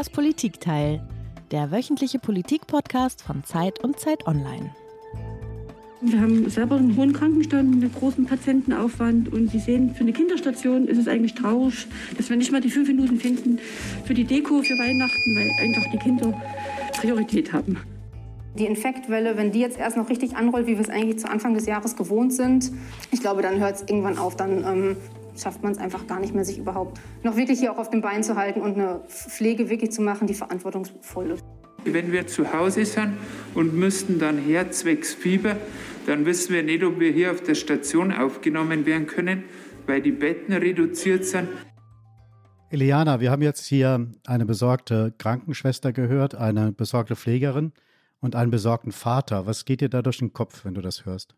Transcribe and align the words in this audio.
Das 0.00 0.08
Politikteil, 0.08 1.06
der 1.50 1.70
wöchentliche 1.70 2.18
Politik-Podcast 2.18 3.20
von 3.20 3.44
Zeit 3.44 3.84
und 3.84 4.00
Zeit 4.00 4.26
Online. 4.26 4.74
Wir 6.00 6.22
haben 6.22 6.48
selber 6.48 6.76
einen 6.76 6.96
hohen 6.96 7.12
Krankenstand 7.12 7.68
mit 7.68 7.84
einem 7.84 7.92
großen 7.92 8.24
Patientenaufwand 8.24 9.30
und 9.30 9.50
Sie 9.50 9.58
sehen, 9.58 9.94
für 9.94 10.00
eine 10.00 10.14
Kinderstation 10.14 10.88
ist 10.88 10.96
es 10.96 11.06
eigentlich 11.06 11.34
traurig, 11.34 11.86
dass 12.16 12.30
wir 12.30 12.38
nicht 12.38 12.50
mal 12.50 12.62
die 12.62 12.70
fünf 12.70 12.88
Minuten 12.88 13.20
finden 13.20 13.58
für 14.06 14.14
die 14.14 14.24
Deko 14.24 14.62
für 14.62 14.78
Weihnachten, 14.78 15.36
weil 15.36 15.50
einfach 15.66 15.84
die 15.92 15.98
Kinder 15.98 16.32
Priorität 16.98 17.52
haben. 17.52 17.76
Die 18.58 18.64
Infektwelle, 18.64 19.36
wenn 19.36 19.52
die 19.52 19.60
jetzt 19.60 19.78
erst 19.78 19.98
noch 19.98 20.08
richtig 20.08 20.34
anrollt, 20.34 20.66
wie 20.66 20.76
wir 20.76 20.80
es 20.80 20.88
eigentlich 20.88 21.18
zu 21.18 21.28
Anfang 21.28 21.52
des 21.52 21.66
Jahres 21.66 21.94
gewohnt 21.94 22.32
sind, 22.32 22.72
ich 23.10 23.20
glaube, 23.20 23.42
dann 23.42 23.60
hört 23.60 23.76
es 23.76 23.82
irgendwann 23.82 24.16
auf. 24.16 24.34
Dann 24.34 24.64
ähm, 24.64 24.96
schafft 25.40 25.62
man 25.62 25.72
es 25.72 25.78
einfach 25.78 26.06
gar 26.06 26.20
nicht 26.20 26.34
mehr, 26.34 26.44
sich 26.44 26.58
überhaupt 26.58 27.00
noch 27.22 27.36
wirklich 27.36 27.58
hier 27.58 27.72
auch 27.72 27.78
auf 27.78 27.90
dem 27.90 28.00
Bein 28.00 28.22
zu 28.22 28.36
halten 28.36 28.60
und 28.60 28.74
eine 28.74 29.00
Pflege 29.08 29.68
wirklich 29.70 29.92
zu 29.92 30.02
machen, 30.02 30.26
die 30.26 30.34
verantwortungsvoll 30.34 31.30
ist. 31.30 31.44
Wenn 31.84 32.12
wir 32.12 32.26
zu 32.26 32.52
Hause 32.52 32.84
sind 32.84 33.14
und 33.54 33.74
müssten 33.74 34.18
dann 34.18 34.36
her 34.36 34.70
zwecks 34.70 35.14
Fieber, 35.14 35.56
dann 36.06 36.26
wissen 36.26 36.52
wir 36.52 36.62
nicht, 36.62 36.84
ob 36.84 37.00
wir 37.00 37.10
hier 37.10 37.30
auf 37.30 37.42
der 37.42 37.54
Station 37.54 38.12
aufgenommen 38.12 38.84
werden 38.84 39.06
können, 39.06 39.44
weil 39.86 40.02
die 40.02 40.12
Betten 40.12 40.52
reduziert 40.52 41.24
sind. 41.24 41.48
Eliana, 42.68 43.20
wir 43.20 43.30
haben 43.30 43.42
jetzt 43.42 43.66
hier 43.66 44.08
eine 44.26 44.46
besorgte 44.46 45.12
Krankenschwester 45.18 45.92
gehört, 45.92 46.34
eine 46.34 46.70
besorgte 46.70 47.16
Pflegerin 47.16 47.72
und 48.20 48.36
einen 48.36 48.50
besorgten 48.50 48.92
Vater. 48.92 49.46
Was 49.46 49.64
geht 49.64 49.80
dir 49.80 49.88
da 49.88 50.02
durch 50.02 50.18
den 50.18 50.32
Kopf, 50.32 50.64
wenn 50.64 50.74
du 50.74 50.80
das 50.80 51.04
hörst? 51.04 51.34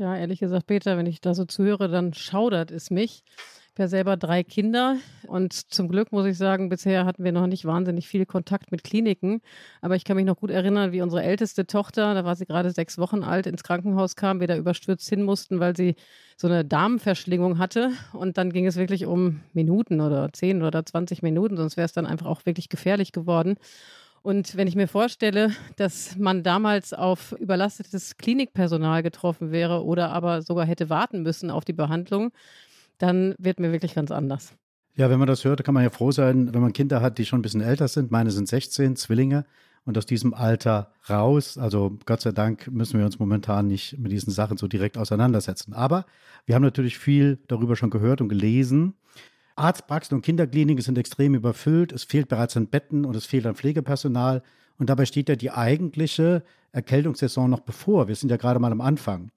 Ja, 0.00 0.16
ehrlich 0.16 0.40
gesagt, 0.40 0.66
Peter, 0.66 0.96
wenn 0.96 1.04
ich 1.04 1.20
da 1.20 1.34
so 1.34 1.44
zuhöre, 1.44 1.86
dann 1.90 2.14
schaudert 2.14 2.70
es 2.70 2.90
mich. 2.90 3.22
Ich 3.26 3.72
habe 3.74 3.82
ja 3.82 3.88
selber 3.88 4.16
drei 4.16 4.42
Kinder 4.42 4.96
und 5.26 5.52
zum 5.52 5.88
Glück 5.88 6.10
muss 6.10 6.24
ich 6.24 6.38
sagen, 6.38 6.70
bisher 6.70 7.04
hatten 7.04 7.22
wir 7.22 7.32
noch 7.32 7.46
nicht 7.46 7.66
wahnsinnig 7.66 8.08
viel 8.08 8.24
Kontakt 8.24 8.72
mit 8.72 8.82
Kliniken. 8.82 9.42
Aber 9.82 9.96
ich 9.96 10.04
kann 10.04 10.16
mich 10.16 10.24
noch 10.24 10.38
gut 10.38 10.50
erinnern, 10.50 10.92
wie 10.92 11.02
unsere 11.02 11.22
älteste 11.22 11.66
Tochter, 11.66 12.14
da 12.14 12.24
war 12.24 12.34
sie 12.34 12.46
gerade 12.46 12.70
sechs 12.70 12.96
Wochen 12.96 13.22
alt, 13.22 13.46
ins 13.46 13.62
Krankenhaus 13.62 14.16
kam, 14.16 14.40
wir 14.40 14.46
da 14.46 14.56
überstürzt 14.56 15.06
hin 15.06 15.22
mussten, 15.22 15.60
weil 15.60 15.76
sie 15.76 15.96
so 16.38 16.48
eine 16.48 16.64
Darmverschlingung 16.64 17.58
hatte. 17.58 17.90
Und 18.14 18.38
dann 18.38 18.54
ging 18.54 18.66
es 18.66 18.76
wirklich 18.76 19.04
um 19.04 19.42
Minuten 19.52 20.00
oder 20.00 20.32
zehn 20.32 20.62
oder 20.62 20.86
20 20.86 21.22
Minuten, 21.22 21.58
sonst 21.58 21.76
wäre 21.76 21.84
es 21.84 21.92
dann 21.92 22.06
einfach 22.06 22.26
auch 22.26 22.46
wirklich 22.46 22.70
gefährlich 22.70 23.12
geworden. 23.12 23.56
Und 24.22 24.56
wenn 24.56 24.66
ich 24.66 24.76
mir 24.76 24.88
vorstelle, 24.88 25.52
dass 25.76 26.16
man 26.16 26.42
damals 26.42 26.92
auf 26.92 27.32
überlastetes 27.32 28.16
Klinikpersonal 28.18 29.02
getroffen 29.02 29.50
wäre 29.50 29.84
oder 29.84 30.10
aber 30.10 30.42
sogar 30.42 30.66
hätte 30.66 30.90
warten 30.90 31.22
müssen 31.22 31.50
auf 31.50 31.64
die 31.64 31.72
Behandlung, 31.72 32.30
dann 32.98 33.34
wird 33.38 33.60
mir 33.60 33.72
wirklich 33.72 33.94
ganz 33.94 34.10
anders. 34.10 34.54
Ja, 34.94 35.08
wenn 35.08 35.18
man 35.18 35.28
das 35.28 35.44
hört, 35.44 35.64
kann 35.64 35.72
man 35.72 35.84
ja 35.84 35.90
froh 35.90 36.10
sein, 36.10 36.52
wenn 36.52 36.60
man 36.60 36.74
Kinder 36.74 37.00
hat, 37.00 37.16
die 37.16 37.24
schon 37.24 37.38
ein 37.38 37.42
bisschen 37.42 37.62
älter 37.62 37.88
sind. 37.88 38.10
Meine 38.10 38.30
sind 38.30 38.48
16, 38.48 38.96
Zwillinge. 38.96 39.46
Und 39.86 39.96
aus 39.96 40.04
diesem 40.04 40.34
Alter 40.34 40.92
raus, 41.08 41.56
also 41.56 41.96
Gott 42.04 42.20
sei 42.20 42.32
Dank 42.32 42.70
müssen 42.70 42.98
wir 42.98 43.06
uns 43.06 43.18
momentan 43.18 43.66
nicht 43.66 43.98
mit 43.98 44.12
diesen 44.12 44.30
Sachen 44.30 44.58
so 44.58 44.68
direkt 44.68 44.98
auseinandersetzen. 44.98 45.72
Aber 45.72 46.04
wir 46.44 46.54
haben 46.54 46.62
natürlich 46.62 46.98
viel 46.98 47.38
darüber 47.48 47.76
schon 47.76 47.88
gehört 47.88 48.20
und 48.20 48.28
gelesen. 48.28 48.94
Arztpraxen 49.60 50.16
und 50.16 50.22
Kinderkliniken 50.22 50.82
sind 50.82 50.98
extrem 50.98 51.34
überfüllt. 51.34 51.92
Es 51.92 52.04
fehlt 52.04 52.28
bereits 52.28 52.56
an 52.56 52.66
Betten 52.66 53.04
und 53.04 53.14
es 53.14 53.26
fehlt 53.26 53.46
an 53.46 53.54
Pflegepersonal. 53.54 54.42
Und 54.78 54.88
dabei 54.88 55.04
steht 55.04 55.28
ja 55.28 55.36
die 55.36 55.50
eigentliche 55.50 56.42
Erkältungssaison 56.72 57.50
noch 57.50 57.60
bevor. 57.60 58.08
Wir 58.08 58.14
sind 58.14 58.30
ja 58.30 58.38
gerade 58.38 58.58
mal 58.58 58.72
am 58.72 58.80
Anfang. 58.80 59.30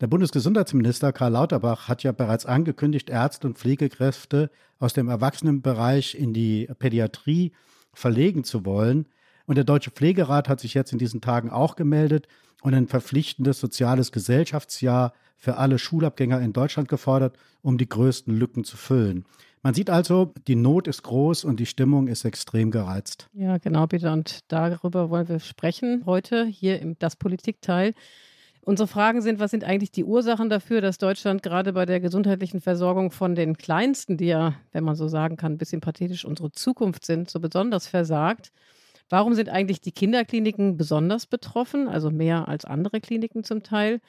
Der 0.00 0.08
Bundesgesundheitsminister 0.08 1.12
Karl 1.12 1.32
Lauterbach 1.32 1.86
hat 1.86 2.02
ja 2.02 2.12
bereits 2.12 2.46
angekündigt, 2.46 3.10
Ärzte 3.10 3.46
und 3.46 3.58
Pflegekräfte 3.58 4.50
aus 4.78 4.94
dem 4.94 5.08
Erwachsenenbereich 5.08 6.14
in 6.14 6.32
die 6.32 6.68
Pädiatrie 6.78 7.52
verlegen 7.92 8.44
zu 8.44 8.64
wollen. 8.64 9.06
Und 9.46 9.56
der 9.56 9.64
Deutsche 9.64 9.90
Pflegerat 9.90 10.48
hat 10.48 10.60
sich 10.60 10.74
jetzt 10.74 10.92
in 10.92 10.98
diesen 10.98 11.20
Tagen 11.20 11.50
auch 11.50 11.76
gemeldet 11.76 12.28
und 12.62 12.74
ein 12.74 12.88
verpflichtendes 12.88 13.60
soziales 13.60 14.10
Gesellschaftsjahr 14.10 15.12
für 15.36 15.56
alle 15.56 15.78
Schulabgänger 15.78 16.40
in 16.40 16.52
Deutschland 16.52 16.88
gefordert, 16.88 17.36
um 17.62 17.78
die 17.78 17.88
größten 17.88 18.36
Lücken 18.36 18.64
zu 18.64 18.76
füllen. 18.76 19.24
Man 19.62 19.74
sieht 19.74 19.90
also, 19.90 20.32
die 20.46 20.56
Not 20.56 20.88
ist 20.88 21.02
groß 21.02 21.44
und 21.44 21.60
die 21.60 21.66
Stimmung 21.66 22.08
ist 22.08 22.24
extrem 22.24 22.70
gereizt. 22.70 23.28
Ja, 23.34 23.58
genau, 23.58 23.86
bitte. 23.86 24.10
Und 24.10 24.40
darüber 24.48 25.10
wollen 25.10 25.28
wir 25.28 25.38
sprechen 25.38 26.04
heute 26.06 26.46
hier 26.46 26.80
im 26.80 26.98
Das 26.98 27.16
Politikteil. 27.16 27.92
Unsere 28.62 28.86
Fragen 28.86 29.20
sind, 29.20 29.38
was 29.38 29.50
sind 29.50 29.64
eigentlich 29.64 29.90
die 29.90 30.04
Ursachen 30.04 30.48
dafür, 30.48 30.80
dass 30.80 30.98
Deutschland 30.98 31.42
gerade 31.42 31.72
bei 31.74 31.86
der 31.86 32.00
gesundheitlichen 32.00 32.60
Versorgung 32.60 33.10
von 33.10 33.34
den 33.34 33.56
Kleinsten, 33.56 34.16
die 34.16 34.26
ja, 34.26 34.54
wenn 34.72 34.84
man 34.84 34.96
so 34.96 35.08
sagen 35.08 35.36
kann, 35.36 35.52
ein 35.52 35.58
bisschen 35.58 35.80
pathetisch 35.80 36.24
unsere 36.24 36.52
Zukunft 36.52 37.04
sind, 37.04 37.30
so 37.30 37.40
besonders 37.40 37.86
versagt? 37.86 38.52
Warum 39.10 39.34
sind 39.34 39.48
eigentlich 39.48 39.80
die 39.80 39.92
Kinderkliniken 39.92 40.76
besonders 40.76 41.26
betroffen, 41.26 41.88
also 41.88 42.10
mehr 42.10 42.48
als 42.48 42.64
andere 42.64 43.00
Kliniken 43.00 43.44
zum 43.44 43.62
Teil? 43.62 44.00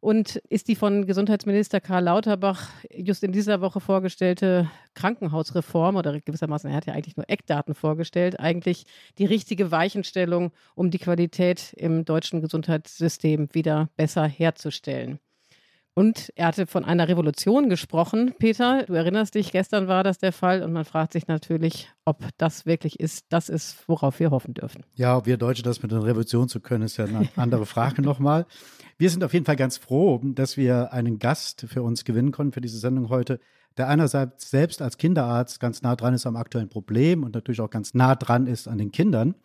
Und 0.00 0.36
ist 0.48 0.68
die 0.68 0.76
von 0.76 1.06
Gesundheitsminister 1.06 1.80
Karl 1.80 2.04
Lauterbach 2.04 2.68
just 2.94 3.24
in 3.24 3.32
dieser 3.32 3.60
Woche 3.60 3.80
vorgestellte 3.80 4.70
Krankenhausreform 4.94 5.96
oder 5.96 6.20
gewissermaßen, 6.20 6.70
er 6.70 6.76
hat 6.76 6.86
ja 6.86 6.94
eigentlich 6.94 7.16
nur 7.16 7.28
Eckdaten 7.28 7.74
vorgestellt, 7.74 8.38
eigentlich 8.38 8.84
die 9.18 9.26
richtige 9.26 9.72
Weichenstellung, 9.72 10.52
um 10.76 10.90
die 10.90 10.98
Qualität 10.98 11.72
im 11.76 12.04
deutschen 12.04 12.40
Gesundheitssystem 12.40 13.48
wieder 13.52 13.88
besser 13.96 14.26
herzustellen? 14.26 15.18
Und 15.98 16.32
er 16.36 16.46
hatte 16.46 16.68
von 16.68 16.84
einer 16.84 17.08
Revolution 17.08 17.68
gesprochen. 17.68 18.32
Peter, 18.38 18.84
du 18.84 18.92
erinnerst 18.92 19.34
dich, 19.34 19.50
gestern 19.50 19.88
war 19.88 20.04
das 20.04 20.18
der 20.18 20.32
Fall 20.32 20.62
und 20.62 20.72
man 20.72 20.84
fragt 20.84 21.12
sich 21.12 21.26
natürlich, 21.26 21.90
ob 22.04 22.22
das 22.36 22.66
wirklich 22.66 23.00
ist, 23.00 23.24
das 23.30 23.48
ist, 23.48 23.82
worauf 23.88 24.20
wir 24.20 24.30
hoffen 24.30 24.54
dürfen. 24.54 24.84
Ja, 24.94 25.16
ob 25.16 25.26
wir 25.26 25.36
Deutsche 25.38 25.64
das 25.64 25.82
mit 25.82 25.92
einer 25.92 26.04
Revolution 26.04 26.48
zu 26.48 26.60
können, 26.60 26.84
ist 26.84 26.98
ja 26.98 27.06
eine 27.06 27.28
andere 27.34 27.66
Frage 27.66 28.00
nochmal. 28.00 28.46
Wir 29.00 29.10
sind 29.10 29.22
auf 29.22 29.32
jeden 29.32 29.46
Fall 29.46 29.54
ganz 29.54 29.76
froh, 29.76 30.20
dass 30.24 30.56
wir 30.56 30.92
einen 30.92 31.20
Gast 31.20 31.66
für 31.68 31.84
uns 31.84 32.04
gewinnen 32.04 32.32
konnten 32.32 32.52
für 32.52 32.60
diese 32.60 32.80
Sendung 32.80 33.10
heute, 33.10 33.38
der 33.76 33.86
einerseits 33.86 34.50
selbst 34.50 34.82
als 34.82 34.98
Kinderarzt 34.98 35.60
ganz 35.60 35.82
nah 35.82 35.94
dran 35.94 36.14
ist 36.14 36.26
am 36.26 36.34
aktuellen 36.34 36.68
Problem 36.68 37.22
und 37.22 37.32
natürlich 37.32 37.60
auch 37.60 37.70
ganz 37.70 37.94
nah 37.94 38.16
dran 38.16 38.48
ist 38.48 38.66
an 38.66 38.76
den 38.76 38.90
Kindern, 38.90 39.36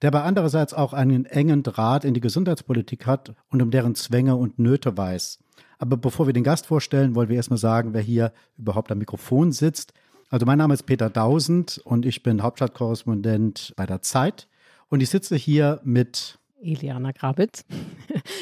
der 0.00 0.08
aber 0.08 0.22
andererseits 0.22 0.74
auch 0.74 0.92
einen 0.92 1.24
engen 1.24 1.64
Draht 1.64 2.04
in 2.04 2.14
die 2.14 2.20
Gesundheitspolitik 2.20 3.04
hat 3.04 3.34
und 3.50 3.60
um 3.60 3.72
deren 3.72 3.96
Zwänge 3.96 4.36
und 4.36 4.60
Nöte 4.60 4.96
weiß. 4.96 5.40
Aber 5.80 5.96
bevor 5.96 6.26
wir 6.26 6.32
den 6.32 6.44
Gast 6.44 6.66
vorstellen, 6.66 7.16
wollen 7.16 7.28
wir 7.28 7.36
erstmal 7.36 7.58
sagen, 7.58 7.94
wer 7.94 8.02
hier 8.02 8.32
überhaupt 8.58 8.92
am 8.92 8.98
Mikrofon 8.98 9.50
sitzt. 9.50 9.92
Also 10.28 10.46
mein 10.46 10.58
Name 10.58 10.74
ist 10.74 10.84
Peter 10.84 11.10
Dausend 11.10 11.80
und 11.82 12.06
ich 12.06 12.22
bin 12.22 12.44
Hauptstadtkorrespondent 12.44 13.72
bei 13.74 13.86
der 13.86 14.02
Zeit. 14.02 14.46
Und 14.88 15.00
ich 15.00 15.10
sitze 15.10 15.34
hier 15.34 15.80
mit 15.82 16.39
Eliana 16.62 17.12
Grabitz. 17.12 17.64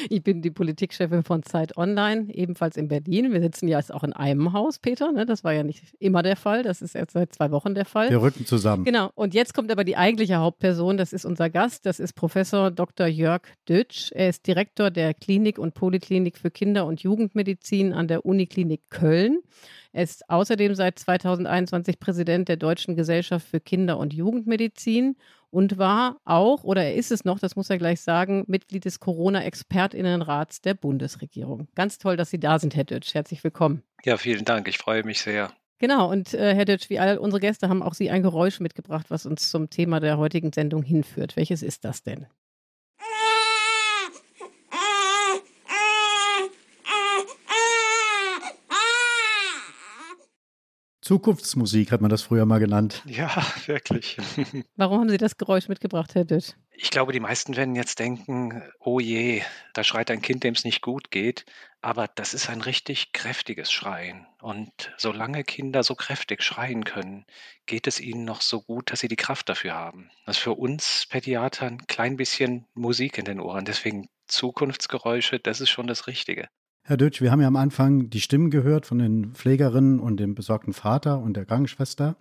Ich 0.09 0.23
bin 0.23 0.41
die 0.41 0.49
Politikchefin 0.49 1.23
von 1.23 1.43
Zeit 1.43 1.77
Online, 1.77 2.33
ebenfalls 2.33 2.77
in 2.77 2.87
Berlin. 2.87 3.31
Wir 3.31 3.41
sitzen 3.41 3.67
ja 3.67 3.79
auch 3.91 4.03
in 4.03 4.13
einem 4.13 4.53
Haus, 4.53 4.79
Peter. 4.79 5.11
Ne? 5.11 5.25
Das 5.25 5.43
war 5.43 5.53
ja 5.53 5.63
nicht 5.63 5.83
immer 5.99 6.23
der 6.23 6.35
Fall. 6.35 6.63
Das 6.63 6.81
ist 6.81 6.95
jetzt 6.95 7.13
seit 7.13 7.33
zwei 7.33 7.51
Wochen 7.51 7.75
der 7.75 7.85
Fall. 7.85 8.09
Wir 8.09 8.21
rücken 8.21 8.45
zusammen. 8.45 8.83
Genau. 8.83 9.11
Und 9.13 9.33
jetzt 9.33 9.53
kommt 9.53 9.71
aber 9.71 9.83
die 9.83 9.97
eigentliche 9.97 10.37
Hauptperson. 10.37 10.97
Das 10.97 11.13
ist 11.13 11.25
unser 11.25 11.49
Gast. 11.49 11.85
Das 11.85 11.99
ist 11.99 12.13
Professor 12.13 12.71
Dr. 12.71 13.07
Jörg 13.07 13.43
Dütsch. 13.67 14.11
Er 14.11 14.29
ist 14.29 14.47
Direktor 14.47 14.89
der 14.89 15.13
Klinik 15.13 15.59
und 15.59 15.73
Poliklinik 15.73 16.37
für 16.37 16.49
Kinder- 16.49 16.85
und 16.85 17.01
Jugendmedizin 17.01 17.93
an 17.93 18.07
der 18.07 18.25
Uniklinik 18.25 18.81
Köln. 18.89 19.39
Er 19.91 20.03
ist 20.03 20.29
außerdem 20.29 20.75
seit 20.75 20.99
2021 20.99 21.99
Präsident 21.99 22.47
der 22.47 22.57
Deutschen 22.57 22.95
Gesellschaft 22.95 23.47
für 23.47 23.59
Kinder- 23.59 23.97
und 23.97 24.13
Jugendmedizin 24.13 25.15
und 25.51 25.77
war 25.77 26.17
auch, 26.25 26.63
oder 26.63 26.83
er 26.83 26.95
ist 26.95 27.11
es 27.11 27.25
noch, 27.25 27.39
das 27.39 27.55
muss 27.55 27.69
er 27.69 27.77
gleich 27.77 28.01
sagen, 28.01 28.43
Mitglied 28.47 28.85
des 28.85 28.99
Corona-Expertinnenrats 28.99 30.61
der 30.61 30.73
Bundesregierung. 30.73 31.67
Ganz 31.75 31.97
toll, 31.97 32.17
dass 32.17 32.29
Sie 32.29 32.39
da 32.39 32.59
sind, 32.59 32.75
Herr 32.75 32.83
Dötsch. 32.83 33.13
Herzlich 33.13 33.43
willkommen. 33.43 33.83
Ja, 34.03 34.17
vielen 34.17 34.45
Dank. 34.45 34.67
Ich 34.67 34.77
freue 34.77 35.03
mich 35.03 35.21
sehr. 35.21 35.51
Genau, 35.79 36.11
und 36.11 36.33
äh, 36.33 36.53
Herr 36.53 36.65
Dötsch, 36.65 36.89
wie 36.89 36.99
all 36.99 37.17
unsere 37.17 37.39
Gäste 37.39 37.69
haben 37.69 37.81
auch 37.81 37.93
Sie 37.93 38.09
ein 38.09 38.21
Geräusch 38.21 38.59
mitgebracht, 38.59 39.05
was 39.09 39.25
uns 39.25 39.49
zum 39.49 39.69
Thema 39.69 39.99
der 40.01 40.17
heutigen 40.17 40.51
Sendung 40.51 40.83
hinführt. 40.83 41.37
Welches 41.37 41.63
ist 41.63 41.85
das 41.85 42.03
denn? 42.03 42.27
Zukunftsmusik 51.09 51.91
hat 51.91 52.01
man 52.01 52.11
das 52.11 52.21
früher 52.21 52.45
mal 52.45 52.59
genannt. 52.59 53.01
Ja, 53.07 53.31
wirklich. 53.65 54.15
Warum 54.75 54.99
haben 54.99 55.09
Sie 55.09 55.17
das 55.17 55.37
Geräusch 55.37 55.67
mitgebracht, 55.67 56.13
Herr 56.13 56.23
Dütt? 56.23 56.55
Ich 56.71 56.91
glaube, 56.91 57.13
die 57.13 57.19
meisten 57.19 57.57
werden 57.57 57.73
jetzt 57.73 57.97
denken, 57.97 58.61
oh 58.79 58.99
je, 58.99 59.41
da 59.73 59.83
schreit 59.83 60.11
ein 60.11 60.21
Kind, 60.21 60.43
dem 60.43 60.53
es 60.53 60.63
nicht 60.63 60.83
gut 60.83 61.09
geht. 61.09 61.45
Aber 61.81 62.07
das 62.07 62.35
ist 62.35 62.47
ein 62.51 62.61
richtig 62.61 63.11
kräftiges 63.11 63.71
Schreien. 63.71 64.27
Und 64.39 64.69
solange 64.97 65.43
Kinder 65.43 65.81
so 65.81 65.95
kräftig 65.95 66.43
schreien 66.43 66.83
können, 66.83 67.25
geht 67.65 67.87
es 67.87 67.99
ihnen 67.99 68.23
noch 68.23 68.41
so 68.41 68.61
gut, 68.61 68.91
dass 68.91 68.99
sie 68.99 69.07
die 69.07 69.15
Kraft 69.15 69.49
dafür 69.49 69.73
haben. 69.73 70.11
Das 70.27 70.37
ist 70.37 70.43
für 70.43 70.53
uns 70.53 71.07
Pädiater 71.09 71.65
ein 71.65 71.87
klein 71.87 72.17
bisschen 72.17 72.67
Musik 72.75 73.17
in 73.17 73.25
den 73.25 73.39
Ohren. 73.39 73.65
Deswegen 73.65 74.09
Zukunftsgeräusche, 74.27 75.39
das 75.39 75.59
ist 75.59 75.71
schon 75.71 75.87
das 75.87 76.05
Richtige. 76.05 76.49
Herr 76.81 76.97
Dötsch, 76.97 77.21
wir 77.21 77.31
haben 77.31 77.41
ja 77.41 77.47
am 77.47 77.55
Anfang 77.55 78.09
die 78.09 78.21
Stimmen 78.21 78.49
gehört 78.49 78.85
von 78.85 78.99
den 78.99 79.33
Pflegerinnen 79.33 79.99
und 79.99 80.17
dem 80.19 80.33
besorgten 80.33 80.73
Vater 80.73 81.19
und 81.19 81.35
der 81.35 81.45
Krankenschwester. 81.45 82.15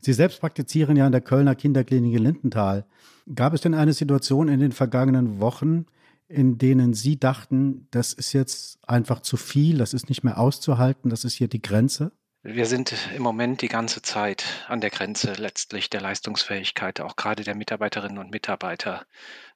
Sie 0.00 0.12
selbst 0.12 0.40
praktizieren 0.40 0.96
ja 0.96 1.06
in 1.06 1.12
der 1.12 1.20
Kölner 1.20 1.54
Kinderklinik 1.54 2.14
in 2.14 2.22
Lindenthal. 2.22 2.84
Gab 3.34 3.54
es 3.54 3.60
denn 3.62 3.74
eine 3.74 3.92
Situation 3.92 4.48
in 4.48 4.60
den 4.60 4.72
vergangenen 4.72 5.40
Wochen, 5.40 5.86
in 6.28 6.58
denen 6.58 6.94
Sie 6.94 7.18
dachten, 7.18 7.88
das 7.90 8.12
ist 8.12 8.32
jetzt 8.32 8.78
einfach 8.86 9.20
zu 9.20 9.36
viel, 9.36 9.78
das 9.78 9.94
ist 9.94 10.08
nicht 10.08 10.22
mehr 10.22 10.38
auszuhalten, 10.38 11.10
das 11.10 11.24
ist 11.24 11.34
hier 11.34 11.48
die 11.48 11.62
Grenze? 11.62 12.12
Wir 12.42 12.64
sind 12.64 12.94
im 13.14 13.22
Moment 13.22 13.60
die 13.60 13.68
ganze 13.68 14.00
Zeit 14.00 14.64
an 14.66 14.80
der 14.80 14.88
Grenze 14.88 15.34
letztlich 15.34 15.90
der 15.90 16.00
Leistungsfähigkeit, 16.00 16.98
auch 17.02 17.16
gerade 17.16 17.44
der 17.44 17.54
Mitarbeiterinnen 17.54 18.16
und 18.16 18.30
Mitarbeiter. 18.30 19.04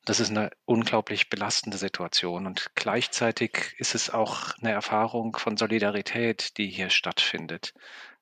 Das 0.05 0.21
ist 0.21 0.29
eine 0.29 0.51
unglaublich 0.67 1.31
belastende 1.31 1.79
Situation 1.79 2.47
und 2.47 2.73
gleichzeitig 2.75 3.75
ist 3.79 3.95
es 3.95 4.11
auch 4.11 4.53
eine 4.59 4.73
Erfahrung 4.73 5.35
von 5.35 5.57
Solidarität, 5.57 6.59
die 6.59 6.69
hier 6.69 6.91
stattfindet. 6.91 7.73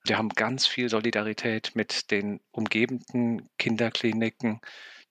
Wir 0.05 0.17
haben 0.17 0.29
ganz 0.29 0.69
viel 0.69 0.89
Solidarität 0.89 1.73
mit 1.75 2.13
den 2.13 2.39
umgebenden 2.53 3.49
Kinderkliniken, 3.59 4.61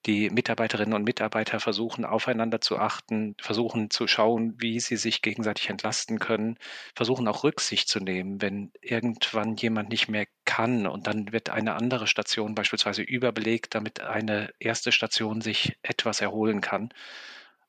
die 0.05 0.29
Mitarbeiterinnen 0.29 0.93
und 0.93 1.03
Mitarbeiter 1.03 1.59
versuchen, 1.59 2.05
aufeinander 2.05 2.61
zu 2.61 2.77
achten, 2.79 3.35
versuchen 3.41 3.89
zu 3.89 4.07
schauen, 4.07 4.55
wie 4.59 4.79
sie 4.79 4.97
sich 4.97 5.21
gegenseitig 5.21 5.69
entlasten 5.69 6.19
können, 6.19 6.57
versuchen 6.95 7.27
auch 7.27 7.43
Rücksicht 7.43 7.87
zu 7.89 7.99
nehmen, 7.99 8.41
wenn 8.41 8.71
irgendwann 8.81 9.55
jemand 9.55 9.89
nicht 9.89 10.09
mehr 10.09 10.25
kann 10.45 10.87
und 10.87 11.07
dann 11.07 11.31
wird 11.31 11.49
eine 11.49 11.75
andere 11.75 12.07
Station 12.07 12.55
beispielsweise 12.55 13.01
überbelegt, 13.03 13.75
damit 13.75 14.01
eine 14.01 14.53
erste 14.59 14.91
Station 14.91 15.41
sich 15.41 15.77
etwas 15.83 16.21
erholen 16.21 16.61
kann. 16.61 16.89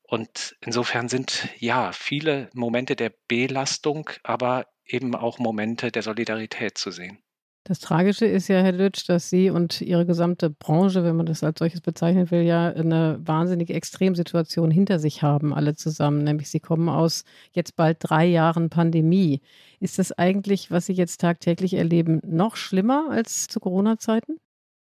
Und 0.03 0.55
insofern 0.61 1.09
sind 1.09 1.49
ja 1.59 1.91
viele 1.93 2.49
Momente 2.53 2.95
der 2.95 3.13
Belastung, 3.27 4.09
aber 4.23 4.67
eben 4.85 5.15
auch 5.15 5.39
Momente 5.39 5.91
der 5.91 6.03
Solidarität 6.03 6.77
zu 6.77 6.91
sehen. 6.91 7.22
Das 7.65 7.79
Tragische 7.79 8.25
ist 8.25 8.49
ja, 8.49 8.61
Herr 8.61 8.73
Lütsch, 8.73 9.07
dass 9.07 9.29
Sie 9.29 9.49
und 9.49 9.79
Ihre 9.79 10.05
gesamte 10.05 10.49
Branche, 10.49 11.05
wenn 11.05 11.15
man 11.15 11.25
das 11.25 11.45
als 11.45 11.59
solches 11.59 11.79
bezeichnen 11.79 12.29
will, 12.29 12.41
ja 12.41 12.67
eine 12.67 13.19
wahnsinnige 13.23 13.73
Extremsituation 13.73 14.69
hinter 14.69 14.99
sich 14.99 15.21
haben, 15.21 15.53
alle 15.53 15.73
zusammen. 15.73 16.25
Nämlich 16.25 16.49
Sie 16.49 16.59
kommen 16.59 16.89
aus 16.89 17.23
jetzt 17.53 17.77
bald 17.77 17.99
drei 18.01 18.25
Jahren 18.25 18.69
Pandemie. 18.69 19.39
Ist 19.79 19.97
das 19.97 20.11
eigentlich, 20.11 20.71
was 20.71 20.87
Sie 20.87 20.93
jetzt 20.93 21.21
tagtäglich 21.21 21.75
erleben, 21.75 22.19
noch 22.25 22.57
schlimmer 22.57 23.07
als 23.09 23.47
zu 23.47 23.61
Corona-Zeiten? 23.61 24.41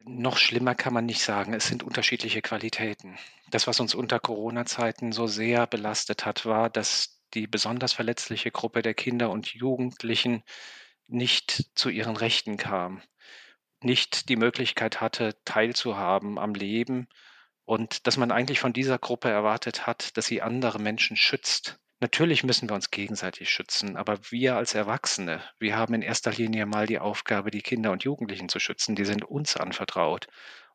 Noch 0.05 0.37
schlimmer 0.37 0.75
kann 0.75 0.93
man 0.93 1.07
nicht 1.07 1.23
sagen. 1.23 1.55
Es 1.55 1.67
sind 1.69 1.83
unterschiedliche 1.83 2.43
Qualitäten. 2.43 3.17
Das, 3.51 3.67
was 3.67 3.81
uns 3.81 3.95
unter 3.95 4.21
Corona-Zeiten 4.21 5.13
so 5.13 5.27
sehr 5.27 5.67
belastet 5.67 6.27
hat, 6.27 6.45
war, 6.45 6.69
dass 6.69 7.23
die 7.33 7.47
besonders 7.47 7.95
verletzliche 7.95 8.51
Gruppe 8.51 8.83
der 8.83 8.95
Kinder 8.95 9.31
und 9.31 9.47
Jugendlichen 9.47 10.43
nicht 11.09 11.71
zu 11.75 11.89
ihren 11.89 12.17
Rechten 12.17 12.57
kam, 12.57 13.03
nicht 13.83 14.29
die 14.29 14.37
Möglichkeit 14.37 15.01
hatte, 15.01 15.37
teilzuhaben 15.45 16.39
am 16.39 16.55
Leben 16.55 17.09
und 17.65 18.07
dass 18.07 18.17
man 18.17 18.31
eigentlich 18.31 18.61
von 18.61 18.73
dieser 18.73 18.99
Gruppe 18.99 19.29
erwartet 19.29 19.87
hat, 19.87 20.17
dass 20.17 20.27
sie 20.27 20.43
andere 20.43 20.79
Menschen 20.79 21.17
schützt. 21.17 21.79
Natürlich 22.01 22.45
müssen 22.45 22.69
wir 22.69 22.75
uns 22.75 22.91
gegenseitig 22.91 23.49
schützen, 23.49 23.97
aber 23.97 24.19
wir 24.31 24.57
als 24.57 24.75
Erwachsene, 24.75 25.43
wir 25.59 25.77
haben 25.77 25.95
in 25.95 26.03
erster 26.03 26.31
Linie 26.31 26.67
mal 26.67 26.87
die 26.87 26.99
Aufgabe, 26.99 27.51
die 27.51 27.63
Kinder 27.63 27.91
und 27.91 28.05
Jugendlichen 28.05 28.51
zu 28.51 28.61
schützen, 28.61 28.95
die 28.95 29.07
sind 29.07 29.25
uns 29.25 29.57
anvertraut. 29.57 30.27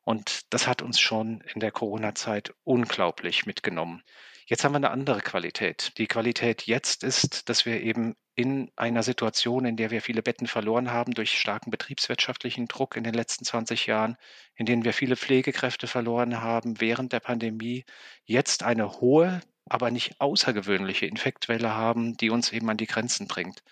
Und 0.04 0.54
das 0.54 0.68
hat 0.68 0.82
uns 0.82 1.00
schon 1.00 1.42
in 1.54 1.60
der 1.60 1.72
Corona-Zeit 1.72 2.54
unglaublich 2.64 3.46
mitgenommen. 3.46 4.04
Jetzt 4.48 4.64
haben 4.64 4.74
wir 4.74 4.78
eine 4.78 4.92
andere 4.92 5.22
Qualität. 5.22 5.94
Die 5.98 6.08
Qualität 6.08 6.64
jetzt 6.64 7.04
ist, 7.04 7.48
dass 7.48 7.66
wir 7.66 7.82
eben 7.82 8.16
in 8.36 8.72
einer 8.76 9.04
Situation, 9.04 9.66
in 9.66 9.78
der 9.78 9.92
wir 9.92 10.02
viele 10.02 10.24
Betten 10.24 10.48
verloren 10.48 10.92
haben 10.92 11.14
durch 11.14 11.38
starken 11.38 11.70
betriebswirtschaftlichen 11.70 12.68
Druck 12.68 12.96
in 12.96 13.04
den 13.04 13.14
letzten 13.14 13.46
20 13.46 13.86
Jahren, 13.86 14.18
in 14.56 14.66
denen 14.66 14.84
wir 14.84 14.94
viele 14.94 15.16
Pflegekräfte 15.16 15.88
verloren 15.88 16.42
haben 16.42 16.82
während 16.82 17.14
der 17.14 17.20
Pandemie, 17.20 17.86
jetzt 18.26 18.64
eine 18.64 19.00
hohe, 19.00 19.42
aber 19.70 19.92
nicht 19.92 20.20
außergewöhnliche 20.20 21.06
Infektwelle 21.06 21.74
haben, 21.76 22.18
die 22.18 22.30
uns 22.30 22.52
eben 22.52 22.70
an 22.70 22.78
die 22.78 22.88
Grenzen 22.88 23.28
bringt. 23.28 23.64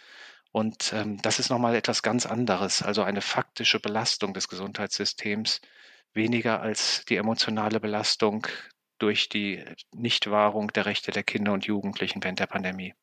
Und 0.51 0.93
ähm, 0.93 1.21
das 1.21 1.39
ist 1.39 1.49
nochmal 1.49 1.75
etwas 1.75 2.01
ganz 2.01 2.25
anderes, 2.25 2.81
also 2.81 3.03
eine 3.03 3.21
faktische 3.21 3.79
Belastung 3.79 4.33
des 4.33 4.47
Gesundheitssystems, 4.47 5.61
weniger 6.13 6.61
als 6.61 7.03
die 7.07 7.15
emotionale 7.15 7.79
Belastung 7.79 8.47
durch 8.99 9.29
die 9.29 9.63
Nichtwahrung 9.95 10.71
der 10.73 10.85
Rechte 10.85 11.11
der 11.11 11.23
Kinder 11.23 11.53
und 11.53 11.65
Jugendlichen 11.65 12.23
während 12.23 12.39
der 12.39 12.47
Pandemie. 12.47 12.93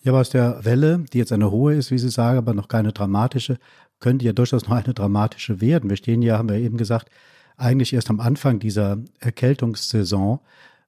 Ja, 0.00 0.12
aber 0.12 0.20
aus 0.20 0.30
der 0.30 0.64
Welle, 0.64 1.04
die 1.12 1.18
jetzt 1.18 1.32
eine 1.32 1.50
hohe 1.50 1.74
ist, 1.74 1.90
wie 1.90 1.98
Sie 1.98 2.10
sagen, 2.10 2.38
aber 2.38 2.54
noch 2.54 2.68
keine 2.68 2.92
dramatische, 2.92 3.58
könnte 4.00 4.24
ja 4.24 4.32
durchaus 4.32 4.66
noch 4.66 4.76
eine 4.76 4.94
dramatische 4.94 5.60
werden. 5.60 5.90
Wir 5.90 5.96
stehen 5.96 6.22
ja, 6.22 6.38
haben 6.38 6.48
wir 6.48 6.56
eben 6.56 6.76
gesagt, 6.76 7.08
eigentlich 7.56 7.92
erst 7.92 8.10
am 8.10 8.20
Anfang 8.20 8.58
dieser 8.58 8.98
Erkältungssaison. 9.20 10.40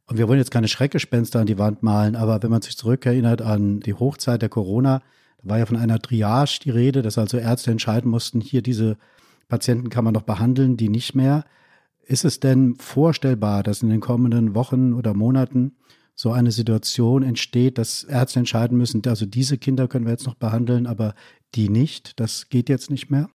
Und 0.06 0.18
wir 0.18 0.28
wollen 0.28 0.38
jetzt 0.38 0.50
keine 0.50 0.68
Schreckgespenster 0.68 1.40
an 1.40 1.46
die 1.46 1.58
Wand 1.58 1.82
malen, 1.82 2.16
aber 2.16 2.42
wenn 2.42 2.50
man 2.50 2.62
sich 2.62 2.76
zurückerinnert 2.76 3.40
an 3.40 3.80
die 3.80 3.94
Hochzeit 3.94 4.42
der 4.42 4.48
Corona, 4.48 5.00
da 5.38 5.48
war 5.48 5.58
ja 5.58 5.66
von 5.66 5.76
einer 5.76 6.00
Triage 6.00 6.58
die 6.62 6.70
Rede, 6.70 7.02
dass 7.02 7.16
also 7.16 7.38
Ärzte 7.38 7.70
entscheiden 7.70 8.10
mussten, 8.10 8.40
hier 8.40 8.62
diese 8.62 8.98
Patienten 9.48 9.90
kann 9.90 10.04
man 10.04 10.14
noch 10.14 10.22
behandeln, 10.22 10.76
die 10.76 10.88
nicht 10.88 11.14
mehr. 11.14 11.44
Ist 12.02 12.24
es 12.24 12.40
denn 12.40 12.76
vorstellbar, 12.76 13.62
dass 13.62 13.82
in 13.82 13.88
den 13.88 14.00
kommenden 14.00 14.54
Wochen 14.54 14.92
oder 14.92 15.14
Monaten 15.14 15.76
so 16.14 16.32
eine 16.32 16.52
Situation 16.52 17.22
entsteht, 17.22 17.78
dass 17.78 18.04
Ärzte 18.04 18.38
entscheiden 18.38 18.78
müssen, 18.78 19.02
also 19.06 19.26
diese 19.26 19.58
Kinder 19.58 19.88
können 19.88 20.04
wir 20.04 20.12
jetzt 20.12 20.26
noch 20.26 20.36
behandeln, 20.36 20.86
aber 20.86 21.14
die 21.54 21.68
nicht, 21.68 22.20
das 22.20 22.48
geht 22.48 22.68
jetzt 22.68 22.90
nicht 22.90 23.10
mehr? 23.10 23.28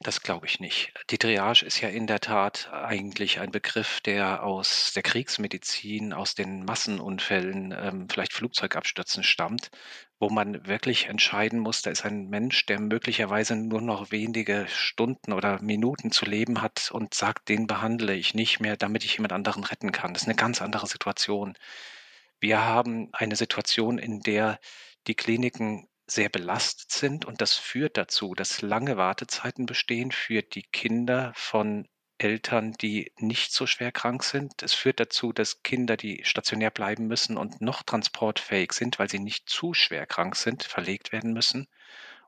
Das 0.00 0.20
glaube 0.20 0.46
ich 0.46 0.60
nicht. 0.60 0.92
Die 1.08 1.16
Triage 1.16 1.64
ist 1.64 1.80
ja 1.80 1.88
in 1.88 2.06
der 2.06 2.20
Tat 2.20 2.68
eigentlich 2.70 3.40
ein 3.40 3.50
Begriff, 3.50 4.02
der 4.02 4.42
aus 4.42 4.92
der 4.94 5.02
Kriegsmedizin, 5.02 6.12
aus 6.12 6.34
den 6.34 6.66
Massenunfällen, 6.66 7.72
ähm, 7.72 8.06
vielleicht 8.10 8.34
Flugzeugabstürzen 8.34 9.22
stammt, 9.22 9.70
wo 10.18 10.30
man 10.30 10.66
wirklich 10.66 11.06
entscheiden 11.06 11.58
muss, 11.58 11.82
da 11.82 11.90
ist 11.90 12.04
ein 12.04 12.28
Mensch, 12.28 12.64
der 12.66 12.80
möglicherweise 12.80 13.54
nur 13.54 13.82
noch 13.82 14.10
wenige 14.10 14.66
Stunden 14.68 15.32
oder 15.32 15.60
Minuten 15.60 16.10
zu 16.10 16.24
leben 16.24 16.62
hat 16.62 16.90
und 16.90 17.14
sagt, 17.14 17.48
den 17.48 17.66
behandle 17.66 18.14
ich 18.14 18.34
nicht 18.34 18.60
mehr, 18.60 18.76
damit 18.76 19.04
ich 19.04 19.14
jemand 19.14 19.32
anderen 19.32 19.64
retten 19.64 19.92
kann. 19.92 20.14
Das 20.14 20.22
ist 20.22 20.28
eine 20.28 20.36
ganz 20.36 20.62
andere 20.62 20.86
Situation. 20.86 21.54
Wir 22.40 22.64
haben 22.64 23.10
eine 23.12 23.36
Situation, 23.36 23.98
in 23.98 24.20
der 24.20 24.58
die 25.06 25.14
Kliniken 25.14 25.88
sehr 26.06 26.28
belastet 26.28 26.92
sind 26.92 27.24
und 27.24 27.40
das 27.40 27.54
führt 27.54 27.96
dazu, 27.96 28.34
dass 28.34 28.62
lange 28.62 28.96
Wartezeiten 28.96 29.66
bestehen 29.66 30.12
für 30.12 30.42
die 30.42 30.62
Kinder 30.62 31.32
von 31.34 31.88
Eltern, 32.18 32.72
die 32.72 33.12
nicht 33.18 33.52
so 33.52 33.66
schwer 33.66 33.92
krank 33.92 34.24
sind. 34.24 34.62
Es 34.62 34.72
führt 34.72 35.00
dazu, 35.00 35.32
dass 35.32 35.62
Kinder, 35.62 35.96
die 35.96 36.22
stationär 36.24 36.70
bleiben 36.70 37.06
müssen 37.06 37.36
und 37.36 37.60
noch 37.60 37.82
transportfähig 37.82 38.72
sind, 38.72 38.98
weil 38.98 39.10
sie 39.10 39.18
nicht 39.18 39.48
zu 39.48 39.74
schwer 39.74 40.06
krank 40.06 40.36
sind, 40.36 40.62
verlegt 40.64 41.12
werden 41.12 41.32
müssen. 41.32 41.68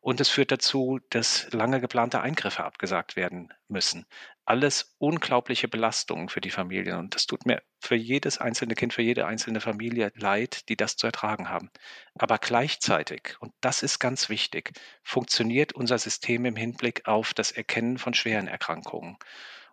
Und 0.01 0.21
es 0.21 0.29
führt 0.29 0.53
dazu, 0.53 1.01
dass 1.11 1.51
lange 1.53 1.81
geplante 1.81 2.21
Eingriffe 2.21 2.65
abgesagt 2.65 3.17
werden 3.17 3.53
müssen. 3.67 4.07
Alles 4.45 4.95
unglaubliche 4.99 5.69
Belastungen 5.69 6.29
für 6.29 6.41
die 6.41 6.51
Familien. 6.51 6.99
Und 6.99 7.15
das 7.15 7.27
tut 7.27 7.45
mir 7.47 7.63
für 7.81 7.97
jedes 7.97 8.39
einzelne 8.39 8.75
Kind, 8.75 8.95
für 8.95 9.03
jede 9.03 9.27
einzelne 9.27 9.61
Familie 9.61 10.13
leid, 10.15 10.69
die 10.69 10.77
das 10.77 10.97
zu 10.97 11.07
ertragen 11.07 11.51
haben. 11.51 11.71
Aber 12.15 12.39
gleichzeitig, 12.39 13.37
und 13.41 13.53
das 13.61 13.83
ist 13.83 13.99
ganz 13.99 14.29
wichtig, 14.29 14.73
funktioniert 15.03 15.73
unser 15.73 15.99
System 15.99 16.45
im 16.45 16.57
Hinblick 16.57 17.07
auf 17.07 17.35
das 17.35 17.51
Erkennen 17.51 17.99
von 17.99 18.15
schweren 18.15 18.49
Erkrankungen. 18.49 19.19